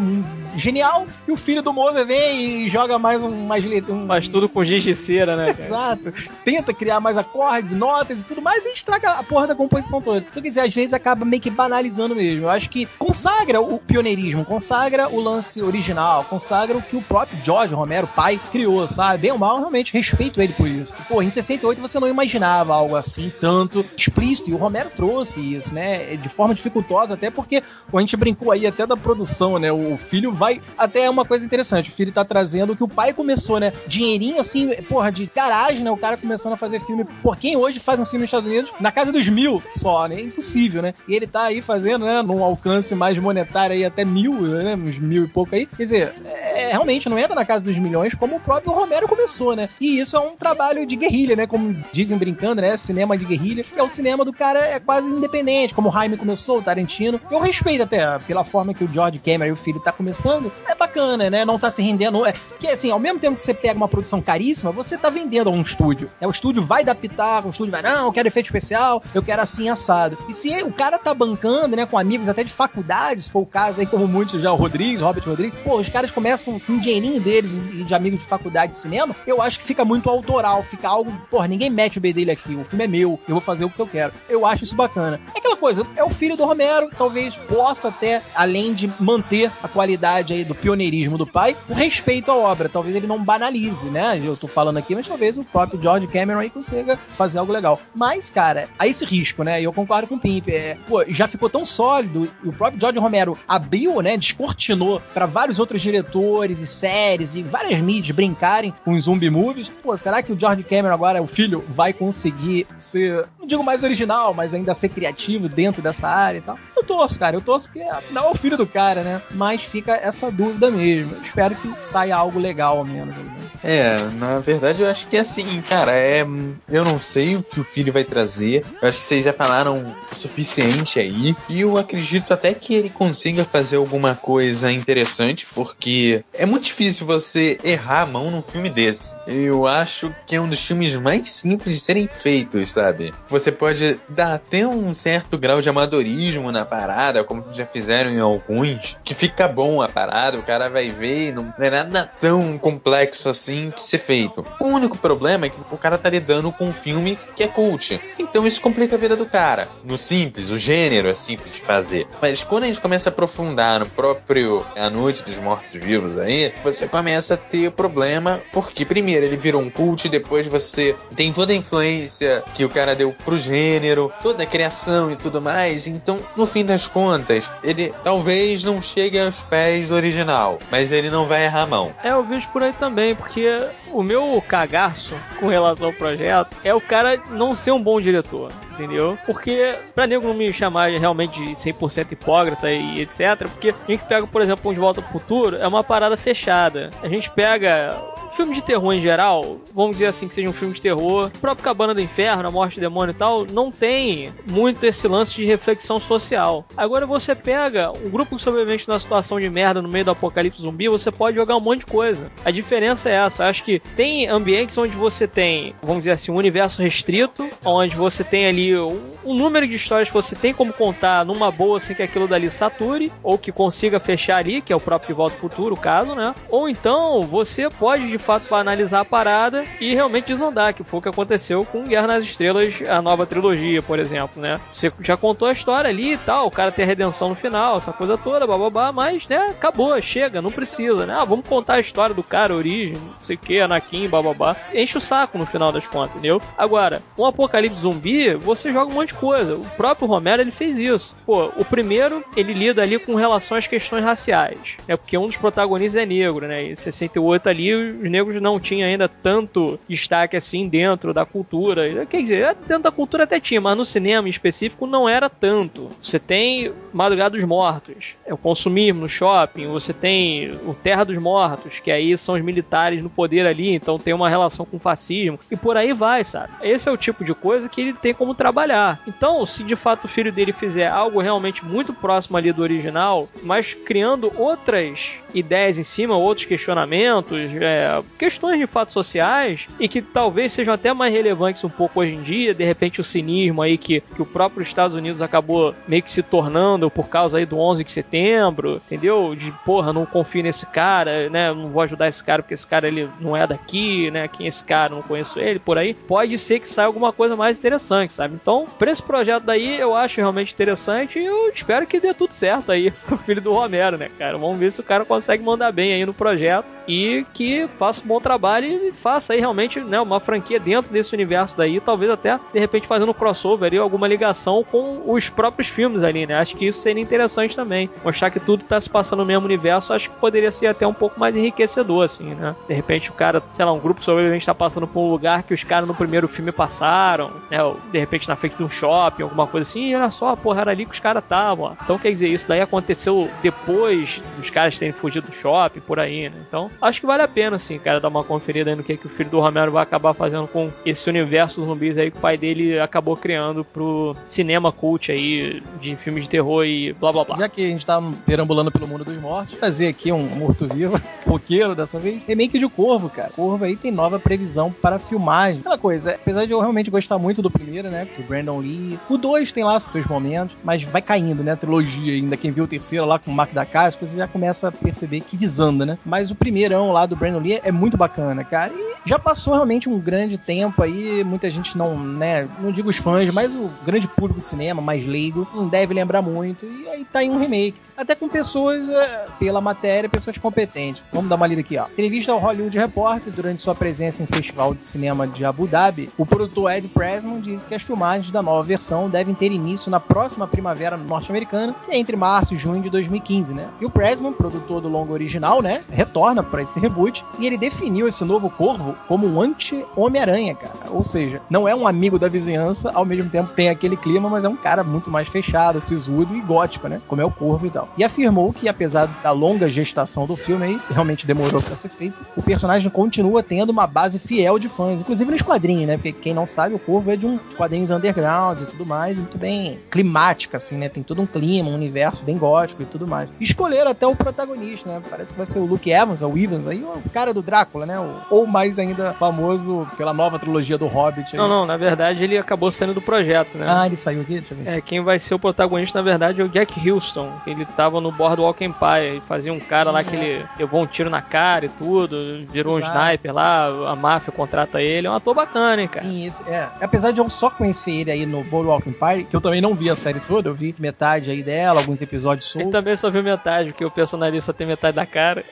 genial. 0.55 1.05
E 1.27 1.31
o 1.31 1.37
filho 1.37 1.61
do 1.61 1.73
Mozart 1.73 2.07
vem 2.07 2.65
e 2.65 2.69
joga 2.69 2.97
mais 2.97 3.23
um. 3.23 3.45
Mais, 3.45 3.63
um 3.89 4.05
Mas 4.05 4.29
tudo 4.29 4.47
com 4.47 4.63
giz 4.63 4.83
de 4.83 4.95
cera, 4.95 5.35
né? 5.35 5.53
cara? 5.53 5.57
Exato. 5.57 6.13
Tenta 6.45 6.73
criar 6.73 6.99
mais 6.99 7.17
acordes, 7.33 7.73
notas 7.73 8.21
e 8.21 8.25
tudo 8.25 8.41
mais 8.41 8.63
e 8.65 8.69
estraga 8.69 9.11
a 9.13 9.23
porra 9.23 9.47
da 9.47 9.55
composição 9.55 9.99
toda. 9.99 10.19
Então, 10.19 10.41
quer 10.41 10.47
dizer, 10.47 10.61
às 10.61 10.73
vezes 10.73 10.93
acaba 10.93 11.25
meio 11.25 11.41
que 11.41 11.49
banalizando 11.49 12.15
mesmo. 12.15 12.45
Eu 12.45 12.49
acho 12.49 12.69
que 12.69 12.85
consagra 12.97 13.59
o 13.59 13.79
pioneirismo, 13.79 14.45
consagra 14.45 15.09
o 15.09 15.19
lance 15.19 15.61
original, 15.61 16.23
consagra 16.25 16.77
o 16.77 16.81
que 16.81 16.95
o 16.95 17.01
próprio 17.01 17.39
George 17.43 17.73
Romero, 17.73 18.07
pai, 18.07 18.39
criou, 18.51 18.87
sabe? 18.87 19.23
Bem 19.23 19.31
ou 19.31 19.37
mal, 19.37 19.57
realmente 19.57 19.93
respeito 19.93 20.41
ele 20.41 20.53
por 20.53 20.67
isso. 20.67 20.93
Pô, 21.07 21.21
em 21.21 21.29
68 21.29 21.81
você 21.81 21.99
não 21.99 22.07
imaginava 22.07 22.75
algo 22.75 22.95
assim 22.95 23.31
tanto 23.41 23.83
explícito 23.97 24.49
e 24.49 24.53
o 24.53 24.57
Romero 24.57 24.91
trouxe 24.95 25.39
isso, 25.39 25.73
né? 25.73 26.15
De 26.15 26.29
forma 26.29 26.53
dificultosa, 26.53 27.15
até 27.15 27.31
porque 27.31 27.63
a 27.91 27.99
gente 27.99 28.15
brincou 28.15 28.51
aí 28.51 28.67
até 28.67 28.85
da 28.85 28.95
produção, 28.95 29.57
né? 29.57 29.71
O 29.71 29.97
filho 29.97 30.31
vai. 30.31 30.61
Até 30.77 31.05
é 31.05 31.09
uma 31.09 31.25
coisa 31.25 31.45
interessante, 31.45 31.89
o 31.89 31.93
filho 31.93 32.11
tá 32.11 32.23
trazendo 32.23 32.73
o 32.73 32.75
que 32.75 32.83
o 32.83 32.87
pai 32.87 33.13
começou, 33.13 33.59
né? 33.59 33.73
Dinheirinho 33.87 34.39
assim, 34.39 34.69
porra, 34.87 35.11
de 35.11 35.29
garagem, 35.33 35.83
né? 35.83 35.91
O 35.91 35.97
cara 35.97 36.17
começando 36.17 36.53
a 36.53 36.57
fazer 36.57 36.79
filme. 36.81 37.05
Por 37.23 37.37
quem 37.37 37.55
hoje 37.55 37.79
faz 37.79 37.97
um 38.01 38.05
filme 38.05 38.23
nos 38.23 38.27
Estados 38.27 38.47
Unidos? 38.47 38.73
Na 38.81 38.91
casa 38.91 39.09
dos 39.09 39.29
mil 39.29 39.63
só, 39.73 40.07
né? 40.07 40.15
É 40.17 40.21
impossível, 40.21 40.81
né? 40.81 40.93
E 41.07 41.15
ele 41.15 41.25
tá 41.25 41.43
aí 41.43 41.61
fazendo, 41.61 42.05
né? 42.05 42.21
Num 42.21 42.43
alcance 42.43 42.93
mais 42.93 43.17
monetário 43.17 43.73
aí, 43.73 43.85
até 43.85 44.03
mil, 44.03 44.33
né? 44.41 44.75
Uns 44.75 44.99
mil 44.99 45.23
e 45.23 45.27
pouco 45.29 45.55
aí. 45.55 45.65
Quer 45.65 45.83
dizer, 45.83 46.13
é, 46.25 46.71
realmente 46.71 47.07
não 47.07 47.17
entra 47.17 47.33
na 47.33 47.45
casa 47.45 47.63
dos 47.63 47.79
milhões 47.79 48.13
como 48.13 48.35
o 48.35 48.39
próprio 48.41 48.73
Romero 48.73 49.07
começou, 49.07 49.55
né? 49.55 49.69
E 49.79 49.99
isso 49.99 50.17
é 50.17 50.19
um 50.19 50.35
trabalho 50.35 50.85
de 50.85 50.97
guerrilha, 50.97 51.35
né? 51.35 51.47
Como 51.47 51.73
dizem 51.93 52.17
brincando, 52.17 52.61
né? 52.61 52.75
Cinema 52.75 53.17
de 53.17 53.23
guerrilha. 53.23 53.63
É 53.73 53.81
o 53.81 53.87
cinema 53.87 54.25
do 54.25 54.33
cara 54.33 54.59
é 54.59 54.79
quase 54.79 55.09
independente, 55.09 55.73
como 55.73 55.87
o 55.87 55.91
Jaime 55.93 56.17
começou, 56.17 56.57
o 56.57 56.61
Tarantino. 56.61 57.21
Eu 57.31 57.39
respeito 57.39 57.83
até 57.83 58.19
pela 58.19 58.43
forma 58.43 58.73
que 58.73 58.83
o 58.83 58.91
George 58.91 59.19
Cameron 59.19 59.45
e 59.45 59.51
o 59.51 59.55
filho 59.55 59.79
tá 59.79 59.93
começando. 59.93 60.51
É 60.67 60.75
bacana, 60.75 61.29
né? 61.29 61.45
Não 61.45 61.57
tá 61.57 61.69
se 61.69 61.81
rendendo. 61.81 62.25
É, 62.25 62.33
porque 62.33 62.67
assim, 62.67 62.91
ao 62.91 62.99
mesmo 62.99 63.19
tempo 63.19 63.35
que 63.35 63.41
você 63.41 63.53
pega 63.53 63.77
uma 63.77 63.87
produção 63.87 64.21
caríssima, 64.21 64.71
você 64.71 64.97
tá 64.97 65.09
vendendo 65.09 65.49
a 65.49 65.53
um 65.53 65.61
estúdio. 65.61 66.09
É, 66.19 66.27
o 66.27 66.31
estúdio 66.31 66.63
vai 66.63 66.83
dar 66.83 66.95
pitaco, 67.13 67.47
o 67.47 67.51
estúdio 67.51 67.71
vai, 67.71 67.81
não, 67.81 68.07
eu 68.07 68.11
quero 68.11 68.27
efeito 68.27 68.47
especial, 68.47 69.03
eu 69.13 69.21
quero 69.21 69.41
assim 69.41 69.69
assado. 69.69 70.17
E 70.27 70.33
se 70.33 70.51
o 70.63 70.71
cara 70.71 70.97
tá 70.97 71.13
bancando, 71.13 71.75
né, 71.75 71.85
com 71.85 71.97
amigos 71.97 72.27
até 72.27 72.43
de 72.43 72.51
faculdade, 72.51 73.21
se 73.21 73.31
for 73.31 73.41
o 73.41 73.45
caso 73.45 73.79
aí, 73.79 73.85
como 73.85 74.07
muitos 74.07 74.41
já, 74.41 74.51
o 74.51 74.55
Rodrigues, 74.55 75.01
o 75.01 75.05
Robert 75.05 75.23
Rodrigues, 75.25 75.59
pô, 75.59 75.77
os 75.77 75.89
caras 75.89 76.11
começam 76.11 76.59
com 76.59 76.73
um 76.73 76.79
dinheirinho 76.79 77.21
deles 77.21 77.53
e 77.53 77.83
de 77.83 77.93
amigos 77.93 78.19
de 78.19 78.25
faculdade 78.25 78.71
de 78.71 78.77
cinema, 78.77 79.15
eu 79.27 79.41
acho 79.41 79.59
que 79.59 79.65
fica 79.65 79.85
muito 79.85 80.09
autoral, 80.09 80.63
fica 80.63 80.87
algo, 80.87 81.13
porra, 81.29 81.47
ninguém 81.47 81.69
mete 81.69 81.97
o 81.97 82.01
B 82.01 82.11
dele 82.11 82.31
aqui, 82.31 82.55
o 82.55 82.63
filme 82.63 82.83
é 82.83 82.87
meu, 82.87 83.19
eu 83.27 83.35
vou 83.35 83.41
fazer 83.41 83.65
o 83.65 83.69
que 83.69 83.79
eu 83.79 83.87
quero. 83.87 84.13
Eu 84.27 84.45
acho 84.45 84.63
isso 84.63 84.75
bacana. 84.75 85.19
É 85.35 85.39
aquela 85.39 85.55
coisa, 85.55 85.85
é 85.95 86.03
o 86.03 86.09
filho 86.09 86.35
do 86.35 86.45
Romero, 86.45 86.89
talvez 86.97 87.35
possa 87.37 87.89
até, 87.89 88.21
além 88.35 88.73
de 88.73 88.91
manter 88.99 89.51
a 89.61 89.67
qualidade 89.67 90.33
aí 90.33 90.43
do 90.43 90.55
pioneirismo 90.55 91.17
do 91.17 91.27
pai, 91.27 91.55
o 91.69 91.73
respeito 91.73 92.31
à 92.31 92.35
obra. 92.35 92.69
Talvez 92.69 92.95
ele 92.95 93.07
não 93.07 93.23
banalize, 93.23 93.89
né? 93.89 94.19
Eu 94.23 94.35
tô 94.35 94.47
falando 94.47 94.77
aqui, 94.77 94.95
mas 94.95 95.07
talvez 95.07 95.37
o 95.37 95.43
próprio 95.43 95.81
George 95.81 96.07
Cameron 96.07 96.39
aí 96.39 96.49
consiga 96.49 96.97
fazer 97.17 97.39
algo 97.39 97.51
legal. 97.51 97.79
Mas, 97.93 98.29
cara, 98.29 98.67
há 98.77 98.87
esse 98.87 99.05
risco, 99.05 99.43
né? 99.43 99.61
E 99.61 99.63
eu 99.63 99.73
concordo 99.73 100.07
com 100.07 100.15
o 100.15 100.19
Pimp. 100.19 100.47
É, 100.49 100.77
pô, 100.87 101.03
já 101.07 101.27
ficou 101.27 101.49
tão 101.49 101.65
sólido, 101.65 102.29
e 102.43 102.47
o 102.47 102.53
próprio 102.53 102.79
George 102.79 102.99
Romero 102.99 103.37
abriu, 103.47 104.01
né? 104.01 104.17
Descortinou 104.17 105.01
pra 105.13 105.25
vários 105.25 105.59
outros 105.59 105.81
diretores 105.81 106.59
e 106.59 106.67
séries 106.67 107.35
e 107.35 107.43
várias 107.43 107.79
mídias 107.79 108.15
brincarem 108.15 108.73
com 108.83 108.93
os 108.93 109.05
zumbi 109.05 109.29
movies. 109.29 109.69
Pô, 109.69 109.95
será 109.97 110.21
que 110.21 110.31
o 110.31 110.39
George 110.39 110.63
Cameron 110.63 110.93
agora, 110.93 111.21
o 111.21 111.27
filho, 111.27 111.63
vai 111.69 111.93
conseguir 111.93 112.67
ser, 112.79 113.25
não 113.39 113.47
digo 113.47 113.63
mais 113.63 113.83
original, 113.83 114.33
mas 114.33 114.53
ainda 114.53 114.73
ser 114.73 114.89
criativo 114.89 115.49
dentro 115.49 115.81
dessa 115.81 116.07
área 116.07 116.39
e 116.39 116.41
tal? 116.41 116.57
Eu 116.75 116.83
torço, 116.83 117.19
cara, 117.19 117.35
eu 117.35 117.41
torço 117.41 117.67
porque 117.67 117.81
afinal 117.81 118.27
é 118.27 118.31
o 118.31 118.35
filho 118.35 118.57
do 118.57 118.67
cara, 118.67 119.03
né? 119.03 119.21
Mas 119.31 119.63
fica 119.63 119.93
essa 119.95 120.31
dúvida 120.31 120.69
mesmo. 120.69 121.15
Eu 121.15 121.21
espero 121.21 121.55
que 121.55 121.73
saia 121.81 122.15
algo 122.15 122.39
legal, 122.39 122.77
ao 122.77 122.85
menos. 122.85 123.17
Aí, 123.17 123.23
né? 123.23 123.42
É, 123.63 123.97
na 124.19 124.39
verdade 124.39 124.81
eu 124.81 124.89
acho 124.89 125.07
que 125.07 125.17
é 125.17 125.21
assim, 125.21 125.61
cara, 125.61 125.93
é. 125.93 126.21
Eu 126.69 126.83
não 126.83 126.99
sei 127.01 127.35
o 127.35 127.43
que 127.43 127.59
o 127.59 127.63
filho 127.63 127.93
vai 127.93 128.03
trazer. 128.03 128.65
Eu 128.81 128.87
acho 128.87 128.97
que 128.97 129.03
vocês 129.03 129.23
já 129.23 129.33
falaram 129.33 129.95
o 130.11 130.15
suficiente 130.15 130.99
aí. 130.99 131.35
E 131.49 131.61
eu 131.61 131.77
acredito 131.77 132.33
até 132.33 132.53
que 132.53 132.73
ele 132.73 132.89
consiga 132.89 133.45
fazer 133.45 133.77
alguma 133.77 134.15
coisa 134.15 134.71
interessante, 134.71 135.45
porque 135.53 136.23
é 136.33 136.45
muito 136.45 136.65
difícil 136.65 137.05
você 137.05 137.57
errar 137.63 138.01
a 138.01 138.05
mão 138.05 138.29
num 138.29 138.41
filme 138.41 138.69
desse. 138.69 139.15
Eu 139.27 139.65
acho 139.65 140.13
que 140.25 140.35
é 140.35 140.41
um 140.41 140.49
dos 140.49 140.59
filmes 140.59 140.95
mais 140.95 141.29
simples 141.29 141.75
de 141.75 141.81
serem 141.81 142.07
feitos, 142.07 142.71
sabe? 142.71 143.13
Você 143.29 143.51
pode 143.51 143.99
dar 144.09 144.33
até 144.33 144.67
um 144.67 144.93
certo 144.93 145.37
grau 145.37 145.61
de 145.61 145.69
amadorismo 145.69 146.51
na 146.51 146.65
parada, 146.65 147.23
como 147.23 147.45
já 147.53 147.65
fizeram 147.65 148.09
em 148.09 148.19
alguns, 148.19 148.97
que 149.03 149.13
fica 149.13 149.47
bom 149.47 149.81
a 149.81 149.87
parada, 149.87 150.37
o 150.37 150.43
cara 150.43 150.69
vai 150.69 150.89
ver, 150.89 151.33
não 151.33 151.53
é 151.59 151.69
nada 151.69 152.09
tão 152.19 152.57
complexo 152.57 153.29
assim 153.29 153.52
de 153.69 153.81
ser 153.81 153.97
feito. 153.97 154.45
O 154.59 154.67
único 154.67 154.97
problema 154.97 155.45
é 155.45 155.49
que 155.49 155.59
o 155.71 155.77
cara 155.77 155.97
tá 155.97 156.09
lidando 156.09 156.51
com 156.51 156.65
um 156.65 156.73
filme 156.73 157.17
que 157.35 157.43
é 157.43 157.47
cult. 157.47 157.99
Então 158.17 158.45
isso 158.45 158.61
complica 158.61 158.95
a 158.95 158.99
vida 158.99 159.15
do 159.15 159.25
cara. 159.25 159.67
No 159.83 159.97
simples, 159.97 160.49
o 160.49 160.57
gênero 160.57 161.07
é 161.07 161.13
simples 161.13 161.55
de 161.55 161.61
fazer. 161.61 162.07
Mas 162.21 162.43
quando 162.43 162.63
a 162.63 162.67
gente 162.67 162.81
começa 162.81 163.09
a 163.09 163.11
aprofundar 163.11 163.79
no 163.79 163.85
próprio 163.85 164.65
A 164.75 164.89
Noite 164.89 165.23
dos 165.23 165.39
Mortos-Vivos 165.39 166.17
aí, 166.17 166.53
você 166.63 166.87
começa 166.87 167.35
a 167.35 167.37
ter 167.37 167.71
problema, 167.71 168.41
porque 168.51 168.85
primeiro 168.85 169.25
ele 169.25 169.37
virou 169.37 169.61
um 169.61 169.69
cult, 169.69 170.07
depois 170.09 170.47
você 170.47 170.95
tem 171.15 171.31
toda 171.31 171.53
a 171.53 171.55
influência 171.55 172.43
que 172.53 172.65
o 172.65 172.69
cara 172.69 172.95
deu 172.95 173.13
pro 173.25 173.37
gênero, 173.37 174.11
toda 174.21 174.43
a 174.43 174.45
criação 174.45 175.11
e 175.11 175.15
tudo 175.15 175.41
mais. 175.41 175.87
Então, 175.87 176.19
no 176.35 176.45
fim 176.45 176.65
das 176.65 176.87
contas, 176.87 177.51
ele 177.63 177.93
talvez 178.03 178.63
não 178.63 178.81
chegue 178.81 179.19
aos 179.19 179.41
pés 179.41 179.89
do 179.89 179.95
original, 179.95 180.59
mas 180.71 180.91
ele 180.91 181.09
não 181.09 181.25
vai 181.25 181.45
errar 181.45 181.63
a 181.63 181.67
mão. 181.67 181.93
É, 182.03 182.09
eu 182.09 182.23
vejo 182.23 182.47
por 182.49 182.63
aí 182.63 182.73
também, 182.73 183.15
porque 183.15 183.42
o 183.91 184.03
meu 184.03 184.41
cagaço 184.47 185.13
com 185.39 185.47
relação 185.47 185.87
ao 185.87 185.93
projeto 185.93 186.55
é 186.63 186.73
o 186.73 186.81
cara 186.81 187.17
não 187.29 187.55
ser 187.55 187.71
um 187.71 187.81
bom 187.81 187.99
diretor, 187.99 188.51
entendeu? 188.73 189.17
Porque, 189.25 189.75
pra 189.93 190.07
nego 190.07 190.27
não 190.27 190.33
me 190.33 190.51
chamar 190.51 190.89
realmente 190.89 191.37
de 191.39 191.55
100% 191.55 192.11
hipócrita 192.11 192.71
e 192.71 193.01
etc, 193.01 193.47
porque 193.49 193.69
a 193.69 193.91
gente 193.91 194.03
pega, 194.05 194.27
por 194.27 194.41
exemplo, 194.41 194.69
um 194.69 194.73
De 194.73 194.79
Volta 194.79 195.01
pro 195.01 195.11
Futuro, 195.11 195.57
é 195.57 195.67
uma 195.67 195.83
parada 195.83 196.17
fechada. 196.17 196.89
A 197.01 197.07
gente 197.07 197.29
pega 197.29 197.95
filme 198.33 198.55
de 198.55 198.63
terror 198.63 198.91
em 198.93 199.01
geral, 199.01 199.59
vamos 199.73 199.91
dizer 199.93 200.07
assim 200.07 200.27
que 200.27 200.33
seja 200.33 200.49
um 200.49 200.53
filme 200.53 200.73
de 200.73 200.81
terror, 200.81 201.27
o 201.27 201.39
próprio 201.39 201.63
Cabana 201.63 201.93
do 201.93 202.01
Inferno, 202.01 202.47
A 202.47 202.51
Morte 202.51 202.75
do 202.75 202.81
Demônio 202.81 203.11
e 203.11 203.15
tal, 203.15 203.45
não 203.45 203.71
tem 203.71 204.33
muito 204.49 204.83
esse 204.85 205.07
lance 205.07 205.35
de 205.35 205.45
reflexão 205.45 205.99
social. 205.99 206.65
Agora 206.75 207.05
você 207.05 207.35
pega 207.35 207.91
um 207.91 208.09
grupo 208.09 208.35
que 208.35 208.41
sobrevive 208.41 208.83
numa 208.87 208.99
situação 208.99 209.39
de 209.39 209.49
merda 209.49 209.81
no 209.81 209.87
meio 209.87 210.05
do 210.05 210.11
apocalipse 210.11 210.61
zumbi, 210.61 210.89
você 210.89 211.11
pode 211.11 211.37
jogar 211.37 211.55
um 211.55 211.61
monte 211.61 211.79
de 211.79 211.85
coisa. 211.85 212.31
A 212.43 212.49
diferença 212.49 213.09
é 213.09 213.13
essa, 213.13 213.43
eu 213.43 213.47
acho 213.47 213.63
que 213.63 213.79
tem 213.79 214.27
ambientes 214.27 214.77
onde 214.77 214.95
você 214.95 215.27
tem, 215.27 215.75
vamos 215.81 215.99
dizer 215.99 216.11
assim, 216.11 216.31
um 216.31 216.37
universo 216.37 216.81
restrito, 216.81 217.47
onde 217.63 217.95
você 217.95 218.23
tem 218.23 218.47
ali 218.47 218.62
um, 218.75 219.11
um 219.25 219.33
número 219.33 219.67
de 219.67 219.75
histórias 219.75 220.09
que 220.09 220.13
você 220.13 220.35
tem 220.35 220.53
como 220.53 220.71
contar 220.71 221.25
numa 221.25 221.49
boa 221.49 221.79
sem 221.79 221.95
que 221.95 222.03
aquilo 222.03 222.27
dali 222.27 222.49
sature, 222.51 223.11
ou 223.23 223.37
que 223.37 223.51
consiga 223.51 223.99
fechar 223.99 224.37
ali, 224.37 224.61
que 224.61 224.71
é 224.71 224.75
o 224.75 224.79
próprio 224.79 225.07
De 225.07 225.13
Volta 225.13 225.35
ao 225.35 225.39
Futuro, 225.39 225.75
o 225.75 225.79
caso, 225.79 226.13
né? 226.15 226.33
Ou 226.49 226.69
então 226.69 227.21
você 227.21 227.69
pode 227.69 228.07
de 228.07 228.17
fato 228.17 228.53
analisar 228.53 229.01
a 229.01 229.05
parada 229.05 229.65
e 229.81 229.93
realmente 229.93 230.27
desandar, 230.27 230.73
que 230.73 230.83
foi 230.83 230.99
o 230.99 231.01
que 231.01 231.09
aconteceu 231.09 231.65
com 231.65 231.83
Guerra 231.83 232.07
nas 232.07 232.23
Estrelas, 232.23 232.75
a 232.87 233.01
nova 233.01 233.25
trilogia, 233.25 233.81
por 233.81 233.99
exemplo, 233.99 234.41
né? 234.41 234.59
Você 234.71 234.91
já 235.01 235.17
contou 235.17 235.47
a 235.47 235.51
história 235.51 235.89
ali 235.89 236.13
e 236.13 236.17
tal, 236.17 236.47
o 236.47 236.51
cara 236.51 236.71
tem 236.71 236.85
a 236.85 236.87
redenção 236.87 237.29
no 237.29 237.35
final, 237.35 237.77
essa 237.77 237.91
coisa 237.91 238.17
toda, 238.17 238.45
bababá, 238.45 238.91
mas, 238.91 239.27
né, 239.27 239.47
acabou, 239.49 239.99
chega, 239.99 240.41
não 240.41 240.51
precisa, 240.51 241.05
né? 241.05 241.15
Ah, 241.19 241.25
vamos 241.25 241.47
contar 241.47 241.75
a 241.75 241.79
história 241.79 242.13
do 242.13 242.23
cara, 242.23 242.55
origem, 242.55 242.95
não 242.95 243.19
sei 243.25 243.35
o 243.35 243.39
que, 243.39 243.59
Anakin, 243.59 244.07
bababá. 244.07 244.55
Enche 244.73 244.97
o 244.97 245.01
saco 245.01 245.37
no 245.37 245.45
final 245.45 245.71
das 245.71 245.87
contas, 245.87 246.11
entendeu? 246.11 246.41
Agora, 246.57 247.01
um 247.17 247.25
apocalipse 247.25 247.81
zumbi, 247.81 248.33
você 248.35 248.52
joga 248.55 248.91
um 248.91 248.95
monte 248.95 249.09
de 249.09 249.15
coisa. 249.15 249.55
O 249.55 249.65
próprio 249.77 250.07
Romero, 250.07 250.41
ele 250.41 250.51
fez 250.51 250.77
isso. 250.77 251.15
Pô, 251.25 251.51
o 251.57 251.65
primeiro, 251.65 252.23
ele 252.35 252.53
lida 252.53 252.81
ali 252.81 252.99
com 252.99 253.15
relação 253.15 253.57
às 253.57 253.67
questões 253.67 254.03
raciais, 254.03 254.77
é 254.87 254.95
Porque 254.95 255.17
um 255.17 255.27
dos 255.27 255.37
protagonistas 255.37 256.01
é 256.01 256.05
negro, 256.05 256.47
né? 256.47 256.63
Em 256.71 256.75
68 256.75 257.49
ali, 257.49 257.73
os 257.73 258.09
negros 258.09 258.41
não 258.41 258.59
tinham 258.59 258.87
ainda 258.87 259.07
tanto 259.07 259.79
destaque 259.87 260.35
assim 260.35 260.67
dentro 260.67 261.13
da 261.13 261.25
cultura. 261.25 262.05
Quer 262.05 262.21
dizer, 262.21 262.55
dentro 262.67 262.83
da 262.83 262.91
cultura 262.91 263.23
até 263.23 263.39
tinha, 263.39 263.61
mas 263.61 263.77
no 263.77 263.85
cinema 263.85 264.27
em 264.27 264.31
específico 264.31 264.85
não 264.85 265.07
era 265.07 265.29
tanto. 265.29 265.89
Você 266.01 266.19
tem 266.19 266.73
Madrugada 266.91 267.35
dos 267.35 267.45
Mortos, 267.45 268.15
é 268.25 268.33
o 268.33 268.37
consumismo 268.37 269.01
no 269.01 269.09
shopping, 269.09 269.67
você 269.67 269.93
tem 269.93 270.51
o 270.65 270.73
Terra 270.73 271.03
dos 271.03 271.17
Mortos, 271.17 271.79
que 271.79 271.91
aí 271.91 272.17
são 272.17 272.35
os 272.35 272.41
militares 272.41 273.01
no 273.01 273.09
poder 273.09 273.45
ali, 273.45 273.73
então 273.73 273.97
tem 273.97 274.13
uma 274.13 274.29
relação 274.29 274.65
com 274.65 274.77
o 274.77 274.79
fascismo, 274.79 275.39
e 275.49 275.55
por 275.55 275.77
aí 275.77 275.93
vai, 275.93 276.23
sabe? 276.23 276.53
Esse 276.61 276.89
é 276.89 276.91
o 276.91 276.97
tipo 276.97 277.23
de 277.23 277.33
coisa 277.33 277.69
que 277.69 277.81
ele 277.81 277.93
tem 277.93 278.13
como 278.13 278.35
trabalhar. 278.43 278.99
Então, 279.07 279.45
se 279.45 279.63
de 279.63 279.73
fato 279.73 280.03
o 280.03 280.07
filho 280.09 280.29
dele 280.29 280.51
fizer 280.51 280.89
algo 280.89 281.21
realmente 281.21 281.63
muito 281.63 281.93
próximo 281.93 282.35
ali 282.35 282.51
do 282.51 282.61
original, 282.61 283.29
mas 283.41 283.73
criando 283.73 284.33
outras 284.37 285.13
ideias 285.33 285.77
em 285.77 285.83
cima, 285.85 286.17
outros 286.17 286.45
questionamentos, 286.45 287.39
é, 287.61 288.01
questões 288.19 288.59
de 288.59 288.67
fatos 288.67 288.91
sociais 288.91 289.69
e 289.79 289.87
que 289.87 290.01
talvez 290.01 290.51
sejam 290.51 290.73
até 290.73 290.93
mais 290.93 291.13
relevantes 291.13 291.63
um 291.63 291.69
pouco 291.69 292.01
hoje 292.01 292.15
em 292.15 292.21
dia, 292.21 292.53
de 292.53 292.65
repente 292.65 292.99
o 292.99 293.03
cinismo 293.03 293.61
aí 293.61 293.77
que, 293.77 294.01
que 294.01 294.21
o 294.21 294.25
próprio 294.25 294.61
Estados 294.61 294.93
Unidos 294.93 295.21
acabou 295.21 295.73
meio 295.87 296.03
que 296.03 296.11
se 296.11 296.21
tornando 296.21 296.91
por 296.91 297.07
causa 297.07 297.37
aí 297.37 297.45
do 297.45 297.57
11 297.57 297.81
de 297.81 297.91
setembro, 297.91 298.81
entendeu? 298.85 299.33
De 299.35 299.53
porra, 299.63 299.93
não 299.93 300.05
confio 300.05 300.43
nesse 300.43 300.65
cara, 300.65 301.29
né? 301.29 301.53
Não 301.53 301.69
vou 301.69 301.81
ajudar 301.81 302.09
esse 302.09 302.21
cara 302.21 302.43
porque 302.43 302.55
esse 302.55 302.67
cara 302.67 302.89
ele 302.89 303.09
não 303.21 303.37
é 303.37 303.47
daqui, 303.47 304.11
né? 304.11 304.27
Quem 304.27 304.47
é 304.47 304.49
esse 304.49 304.65
cara? 304.65 304.93
Não 304.93 305.01
conheço 305.01 305.39
ele, 305.39 305.59
por 305.59 305.77
aí. 305.77 305.93
Pode 305.93 306.37
ser 306.37 306.59
que 306.59 306.67
saia 306.67 306.87
alguma 306.87 307.13
coisa 307.13 307.37
mais 307.37 307.57
interessante, 307.57 308.11
sabe? 308.11 308.32
Então, 308.33 308.65
pra 308.77 308.91
esse 308.91 309.01
projeto 309.01 309.43
daí, 309.43 309.79
eu 309.79 309.95
acho 309.95 310.19
realmente 310.19 310.53
interessante 310.53 311.19
e 311.19 311.25
eu 311.25 311.49
espero 311.49 311.85
que 311.85 311.99
dê 311.99 312.13
tudo 312.13 312.33
certo 312.33 312.71
aí 312.71 312.91
pro 313.05 313.17
filho 313.17 313.41
do 313.41 313.53
Romero, 313.53 313.97
né, 313.97 314.09
cara? 314.17 314.37
Vamos 314.37 314.59
ver 314.59 314.71
se 314.71 314.79
o 314.79 314.83
cara 314.83 315.05
consegue 315.05 315.43
mandar 315.43 315.71
bem 315.71 315.93
aí 315.93 316.05
no 316.05 316.13
projeto 316.13 316.65
e 316.87 317.25
que 317.33 317.67
faça 317.77 318.03
um 318.03 318.07
bom 318.07 318.19
trabalho 318.19 318.67
e 318.67 318.91
faça 318.91 319.33
aí 319.33 319.39
realmente 319.39 319.79
né, 319.79 319.99
uma 319.99 320.19
franquia 320.19 320.59
dentro 320.59 320.91
desse 320.91 321.13
universo 321.13 321.57
daí, 321.57 321.79
talvez 321.79 322.11
até 322.11 322.39
de 322.51 322.59
repente 322.59 322.87
fazendo 322.87 323.13
crossover 323.13 323.67
ali, 323.67 323.77
alguma 323.77 324.07
ligação 324.07 324.63
com 324.63 325.01
os 325.05 325.29
próprios 325.29 325.67
filmes 325.67 326.03
ali, 326.03 326.25
né? 326.25 326.35
Acho 326.35 326.55
que 326.55 326.67
isso 326.67 326.79
seria 326.79 327.01
interessante 327.01 327.55
também. 327.55 327.89
Mostrar 328.03 328.29
que 328.29 328.39
tudo 328.39 328.63
tá 328.63 328.79
se 328.79 328.89
passando 328.89 329.19
no 329.19 329.25
mesmo 329.25 329.45
universo, 329.45 329.93
acho 329.93 330.09
que 330.09 330.15
poderia 330.17 330.51
ser 330.51 330.67
até 330.67 330.85
um 330.85 330.93
pouco 330.93 331.19
mais 331.19 331.35
enriquecedor, 331.35 332.03
assim, 332.03 332.33
né? 332.35 332.55
De 332.67 332.73
repente 332.73 333.09
o 333.09 333.13
cara, 333.13 333.41
sei 333.53 333.65
lá, 333.65 333.71
um 333.71 333.79
grupo 333.79 334.03
sobrevivente 334.03 334.45
tá 334.45 334.55
passando 334.55 334.87
por 334.87 335.01
um 335.01 335.09
lugar 335.09 335.43
que 335.43 335.53
os 335.53 335.63
caras 335.63 335.87
no 335.87 335.95
primeiro 335.95 336.27
filme 336.27 336.51
passaram, 336.51 337.31
né? 337.49 337.59
De 337.91 337.99
repente 337.99 338.22
na 338.27 338.35
frente 338.35 338.57
de 338.57 338.63
um 338.63 338.69
shopping, 338.69 339.23
alguma 339.23 339.47
coisa 339.47 339.69
assim, 339.69 339.89
e 339.89 339.95
olha 339.95 340.11
só, 340.11 340.35
porra, 340.35 340.61
era 340.61 340.71
ali 340.71 340.85
que 340.85 340.93
os 340.93 340.99
caras 340.99 341.23
estavam. 341.23 341.75
Então 341.83 341.97
quer 341.97 342.11
dizer, 342.11 342.29
isso 342.29 342.47
daí 342.47 342.61
aconteceu 342.61 343.29
depois 343.41 344.21
dos 344.37 344.49
caras 344.49 344.77
terem 344.77 344.93
fugido 344.93 345.27
do 345.27 345.33
shopping, 345.33 345.79
por 345.79 345.99
aí, 345.99 346.29
né? 346.29 346.35
Então 346.47 346.69
acho 346.81 346.99
que 346.99 347.05
vale 347.05 347.23
a 347.23 347.27
pena, 347.27 347.55
assim, 347.55 347.77
cara, 347.79 347.99
dar 347.99 348.07
uma 348.07 348.23
conferida 348.23 348.69
aí 348.69 348.75
no 348.75 348.83
que, 348.83 348.97
que 348.97 349.07
o 349.07 349.09
filho 349.09 349.29
do 349.29 349.39
Romero 349.39 349.71
vai 349.71 349.83
acabar 349.83 350.13
fazendo 350.13 350.47
com 350.47 350.71
esse 350.85 351.09
universo 351.09 351.59
dos 351.59 351.69
zumbis 351.69 351.97
aí 351.97 352.11
que 352.11 352.17
o 352.17 352.21
pai 352.21 352.37
dele 352.37 352.79
acabou 352.79 353.15
criando 353.15 353.63
pro 353.63 354.15
cinema 354.27 354.71
cult 354.71 355.11
aí, 355.11 355.61
de 355.81 355.95
filmes 355.95 356.23
de 356.23 356.29
terror 356.29 356.65
e 356.65 356.93
blá 356.93 357.11
blá 357.11 357.23
blá. 357.23 357.37
Já 357.37 357.49
que 357.49 357.65
a 357.65 357.69
gente 357.69 357.85
tá 357.85 358.01
perambulando 358.25 358.71
pelo 358.71 358.87
mundo 358.87 359.03
dos 359.03 359.19
mortos, 359.19 359.57
fazer 359.57 359.87
aqui 359.87 360.11
um 360.11 360.23
morto-vivo, 360.23 360.99
roqueiro 361.27 361.75
dessa 361.75 361.99
vez, 361.99 362.21
remake 362.27 362.59
de 362.59 362.67
Corvo, 362.67 363.09
cara. 363.09 363.29
Corvo 363.35 363.63
aí 363.63 363.75
tem 363.75 363.91
nova 363.91 364.19
previsão 364.19 364.71
para 364.71 364.99
filmagem. 364.99 365.59
Aquela 365.59 365.77
coisa, 365.77 366.11
apesar 366.11 366.45
de 366.45 366.51
eu 366.51 366.59
realmente 366.59 366.89
gostar 366.89 367.17
muito 367.17 367.41
do 367.41 367.51
primeiro, 367.51 367.89
né, 367.89 368.07
do 368.13 368.27
Brandon 368.27 368.59
Lee, 368.59 368.99
o 369.09 369.17
2 369.17 369.51
tem 369.51 369.63
lá 369.63 369.79
seus 369.79 370.05
momentos, 370.05 370.55
mas 370.63 370.83
vai 370.83 371.01
caindo, 371.01 371.43
né, 371.43 371.53
a 371.53 371.55
trilogia 371.55 372.13
ainda. 372.13 372.37
Quem 372.37 372.51
viu 372.51 372.63
o 372.63 372.67
terceiro 372.67 373.05
lá 373.05 373.19
com 373.19 373.31
o 373.31 373.33
Mark 373.33 373.51
da 373.53 373.65
Casca, 373.65 374.05
você 374.05 374.17
já 374.17 374.27
começa 374.27 374.67
a 374.67 374.71
perceber 374.71 375.21
que 375.21 375.37
desanda, 375.37 375.85
né? 375.85 375.97
Mas 376.05 376.31
o 376.31 376.35
primeirão 376.35 376.91
lá 376.91 377.05
do 377.05 377.15
Brandon 377.15 377.39
Lee 377.39 377.61
é 377.63 377.71
muito 377.71 377.97
bacana, 377.97 378.43
cara. 378.43 378.71
E 378.73 378.95
já 379.05 379.19
passou 379.19 379.53
realmente 379.53 379.89
um 379.89 379.99
grande 379.99 380.37
tempo 380.37 380.81
aí, 380.81 381.23
muita 381.23 381.49
gente 381.49 381.77
não, 381.77 381.97
né, 381.97 382.47
não 382.59 382.71
digo 382.71 382.89
os 382.89 382.97
fãs, 382.97 383.31
mas 383.33 383.53
o 383.53 383.69
grande 383.85 384.07
público 384.07 384.39
de 384.39 384.47
cinema, 384.47 384.81
mais 384.81 385.05
leigo, 385.05 385.47
não 385.53 385.67
deve 385.67 385.93
lembrar 385.93 386.21
muito. 386.21 386.65
E 386.65 386.87
aí 386.87 387.05
tá 387.05 387.23
em 387.23 387.29
um 387.29 387.39
remake. 387.39 387.77
Até 387.95 388.15
com 388.15 388.27
pessoas, 388.27 388.89
é, 388.89 389.27
pela 389.39 389.61
matéria, 389.61 390.09
pessoas 390.09 390.37
competentes. 390.37 391.03
Vamos 391.11 391.29
dar 391.29 391.35
uma 391.35 391.45
lida 391.45 391.61
aqui, 391.61 391.77
ó. 391.77 391.85
Entrevista 391.85 392.31
ao 392.31 392.39
Hollywood 392.39 392.77
Reporter 392.77 393.31
durante 393.31 393.61
sua 393.61 393.75
presença 393.75 394.23
em 394.23 394.25
Festival 394.25 394.73
de 394.73 394.83
Cinema 394.83 395.27
de 395.27 395.45
Abu 395.45 395.67
Dhabi, 395.67 396.09
o 396.17 396.25
produtor 396.25 396.71
Ed 396.71 396.87
Pressman 396.87 397.39
disse 397.39 397.67
que 397.67 397.75
as 397.75 397.81
filmagens 397.81 398.31
da 398.31 398.41
nova 398.41 398.63
versão 398.63 399.09
devem 399.09 399.35
ter 399.35 399.51
início 399.51 399.91
na 399.91 399.99
próxima 399.99 400.47
primavera 400.47 400.97
norte-americana, 400.97 401.75
entre 401.89 402.15
março 402.15 402.55
e 402.55 402.57
junho 402.57 402.81
de 402.81 402.89
2015, 402.89 403.53
né? 403.53 403.69
E 403.79 403.85
o 403.85 403.89
Pressman, 403.89 404.33
produtor 404.33 404.81
do 404.81 404.89
longo 404.89 405.13
original, 405.13 405.61
né, 405.61 405.83
retorna 405.89 406.41
para 406.41 406.61
esse 406.61 406.79
reboot 406.79 407.23
e 407.37 407.45
ele 407.45 407.57
definiu 407.57 408.07
esse 408.07 408.23
novo 408.25 408.49
Corvo 408.49 408.95
como 409.07 409.27
um 409.27 409.41
anti-Homem-Aranha, 409.41 410.55
cara. 410.55 410.89
Ou 410.89 411.03
seja, 411.03 411.41
não 411.49 411.67
é 411.67 411.75
um 411.75 411.87
amigo 411.87 412.17
da 412.17 412.27
vizinhança, 412.27 412.91
ao 412.93 413.05
mesmo 413.05 413.29
tempo 413.29 413.53
tem 413.53 413.69
aquele 413.69 413.95
clima, 413.97 414.29
mas 414.29 414.43
é 414.43 414.49
um 414.49 414.55
cara 414.55 414.83
muito 414.83 415.11
mais 415.11 415.27
fechado, 415.27 415.79
sisudo 415.79 416.35
e 416.35 416.41
gótico, 416.41 416.87
né? 416.87 417.01
Como 417.07 417.21
é 417.21 417.25
o 417.25 417.31
Corvo 417.31 417.65
e 417.65 417.69
tal. 417.69 417.82
E 417.97 418.03
afirmou 418.03 418.53
que, 418.53 418.67
apesar 418.67 419.07
da 419.21 419.31
longa 419.31 419.69
gestação 419.69 420.25
do 420.25 420.35
filme 420.35 420.65
aí, 420.65 420.81
realmente 420.89 421.25
demorou 421.25 421.61
pra 421.61 421.75
ser 421.75 421.89
feito, 421.89 422.21
o 422.35 422.41
personagem 422.41 422.89
continua 422.89 423.43
tendo 423.43 423.69
uma 423.69 423.87
base 423.87 424.19
fiel 424.19 424.59
de 424.59 424.69
fãs, 424.69 425.01
inclusive 425.01 425.31
nos 425.31 425.41
quadrinhos, 425.41 425.87
né? 425.87 425.95
Porque 425.95 426.13
quem 426.13 426.33
não 426.33 426.45
sabe, 426.45 426.75
o 426.75 426.79
Corvo 426.79 427.11
é 427.11 427.15
de 427.15 427.25
um 427.25 427.37
de 427.37 427.55
quadrinhos 427.55 427.89
underground 427.89 428.61
e 428.61 428.65
tudo 428.65 428.85
mais, 428.85 429.17
muito 429.17 429.37
bem 429.37 429.79
climática, 429.89 430.57
assim, 430.57 430.77
né? 430.77 430.89
Tem 430.89 431.03
todo 431.03 431.21
um 431.21 431.25
clima, 431.25 431.69
um 431.69 431.73
universo 431.73 432.23
bem 432.23 432.37
gótico 432.37 432.81
e 432.83 432.85
tudo 432.85 433.07
mais. 433.07 433.29
Escolheram 433.39 433.91
até 433.91 434.05
o 434.05 434.15
protagonista, 434.15 434.89
né? 434.89 435.01
Parece 435.09 435.33
que 435.33 435.37
vai 435.37 435.45
ser 435.45 435.59
o 435.59 435.65
Luke 435.65 435.91
Evans, 435.91 436.21
o 436.21 436.37
Evans 436.37 436.67
aí, 436.67 436.83
o 436.83 437.09
cara 437.09 437.33
do 437.33 437.41
Drácula, 437.41 437.85
né? 437.85 437.95
Ou 438.29 438.45
mais 438.45 438.79
ainda 438.79 439.13
famoso 439.13 439.87
pela 439.97 440.13
nova 440.13 440.39
trilogia 440.39 440.77
do 440.77 440.87
Hobbit. 440.87 441.33
Aí. 441.33 441.37
Não, 441.37 441.47
não, 441.47 441.65
na 441.65 441.77
verdade 441.77 442.23
ele 442.23 442.37
acabou 442.37 442.71
saindo 442.71 442.93
do 442.93 443.01
projeto, 443.01 443.57
né? 443.57 443.65
Ah, 443.67 443.85
ele 443.85 443.97
saiu 443.97 444.21
aqui? 444.21 444.39
Deixa 444.39 444.53
eu 444.53 444.57
ver. 444.57 444.77
É, 444.77 444.81
quem 444.81 445.01
vai 445.03 445.19
ser 445.19 445.33
o 445.33 445.39
protagonista, 445.39 445.99
na 445.99 446.03
verdade, 446.03 446.41
é 446.41 446.43
o 446.43 446.49
Jack 446.49 446.89
Houston. 446.89 447.31
Ele 447.45 447.65
tava 447.75 447.99
no 447.99 448.11
Boardwalk 448.11 448.63
Empire, 448.63 449.21
fazia 449.27 449.53
um 449.53 449.59
cara 449.59 449.91
lá 449.91 450.03
que 450.03 450.15
ele 450.15 450.45
levou 450.57 450.81
um 450.81 450.87
tiro 450.87 451.09
na 451.09 451.21
cara 451.21 451.65
e 451.65 451.69
tudo, 451.69 452.45
virou 452.51 452.79
Exato. 452.79 452.97
um 452.97 453.01
sniper 453.01 453.33
lá, 453.33 453.91
a 453.91 453.95
máfia 453.95 454.31
contrata 454.31 454.81
ele. 454.81 455.07
É 455.07 455.09
um 455.09 455.15
ator 455.15 455.35
bacana, 455.35 455.81
hein, 455.81 455.87
cara. 455.87 456.05
Sim, 456.05 456.25
esse, 456.25 456.47
é. 456.49 456.69
Apesar 456.81 457.11
de 457.11 457.19
eu 457.19 457.29
só 457.29 457.49
conhecer 457.49 457.91
ele 457.91 458.11
aí 458.11 458.25
no 458.25 458.43
Boardwalk 458.43 458.87
Empire, 458.87 459.25
que 459.25 459.35
eu 459.35 459.41
também 459.41 459.61
não 459.61 459.73
vi 459.75 459.89
a 459.89 459.95
série 459.95 460.19
toda, 460.19 460.49
eu 460.49 460.53
vi 460.55 460.75
metade 460.79 461.31
aí 461.31 461.43
dela, 461.43 461.79
alguns 461.79 462.01
episódios 462.01 462.53
Ele 462.55 462.63
soltos. 462.65 462.79
também 462.79 462.97
só 462.97 463.09
viu 463.09 463.23
metade, 463.23 463.69
porque 463.71 463.85
o 463.85 463.91
personagem 463.91 464.39
só 464.41 464.53
tem 464.53 464.67
metade 464.67 464.95
da 464.95 465.05
cara. 465.05 465.43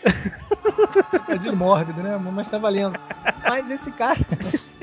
É 1.28 1.38
de 1.38 1.52
mórbido, 1.52 2.02
né? 2.02 2.20
Mas 2.32 2.48
tá 2.48 2.58
valendo. 2.58 3.00
Mas 3.44 3.70
esse 3.70 3.92
cara. 3.92 4.20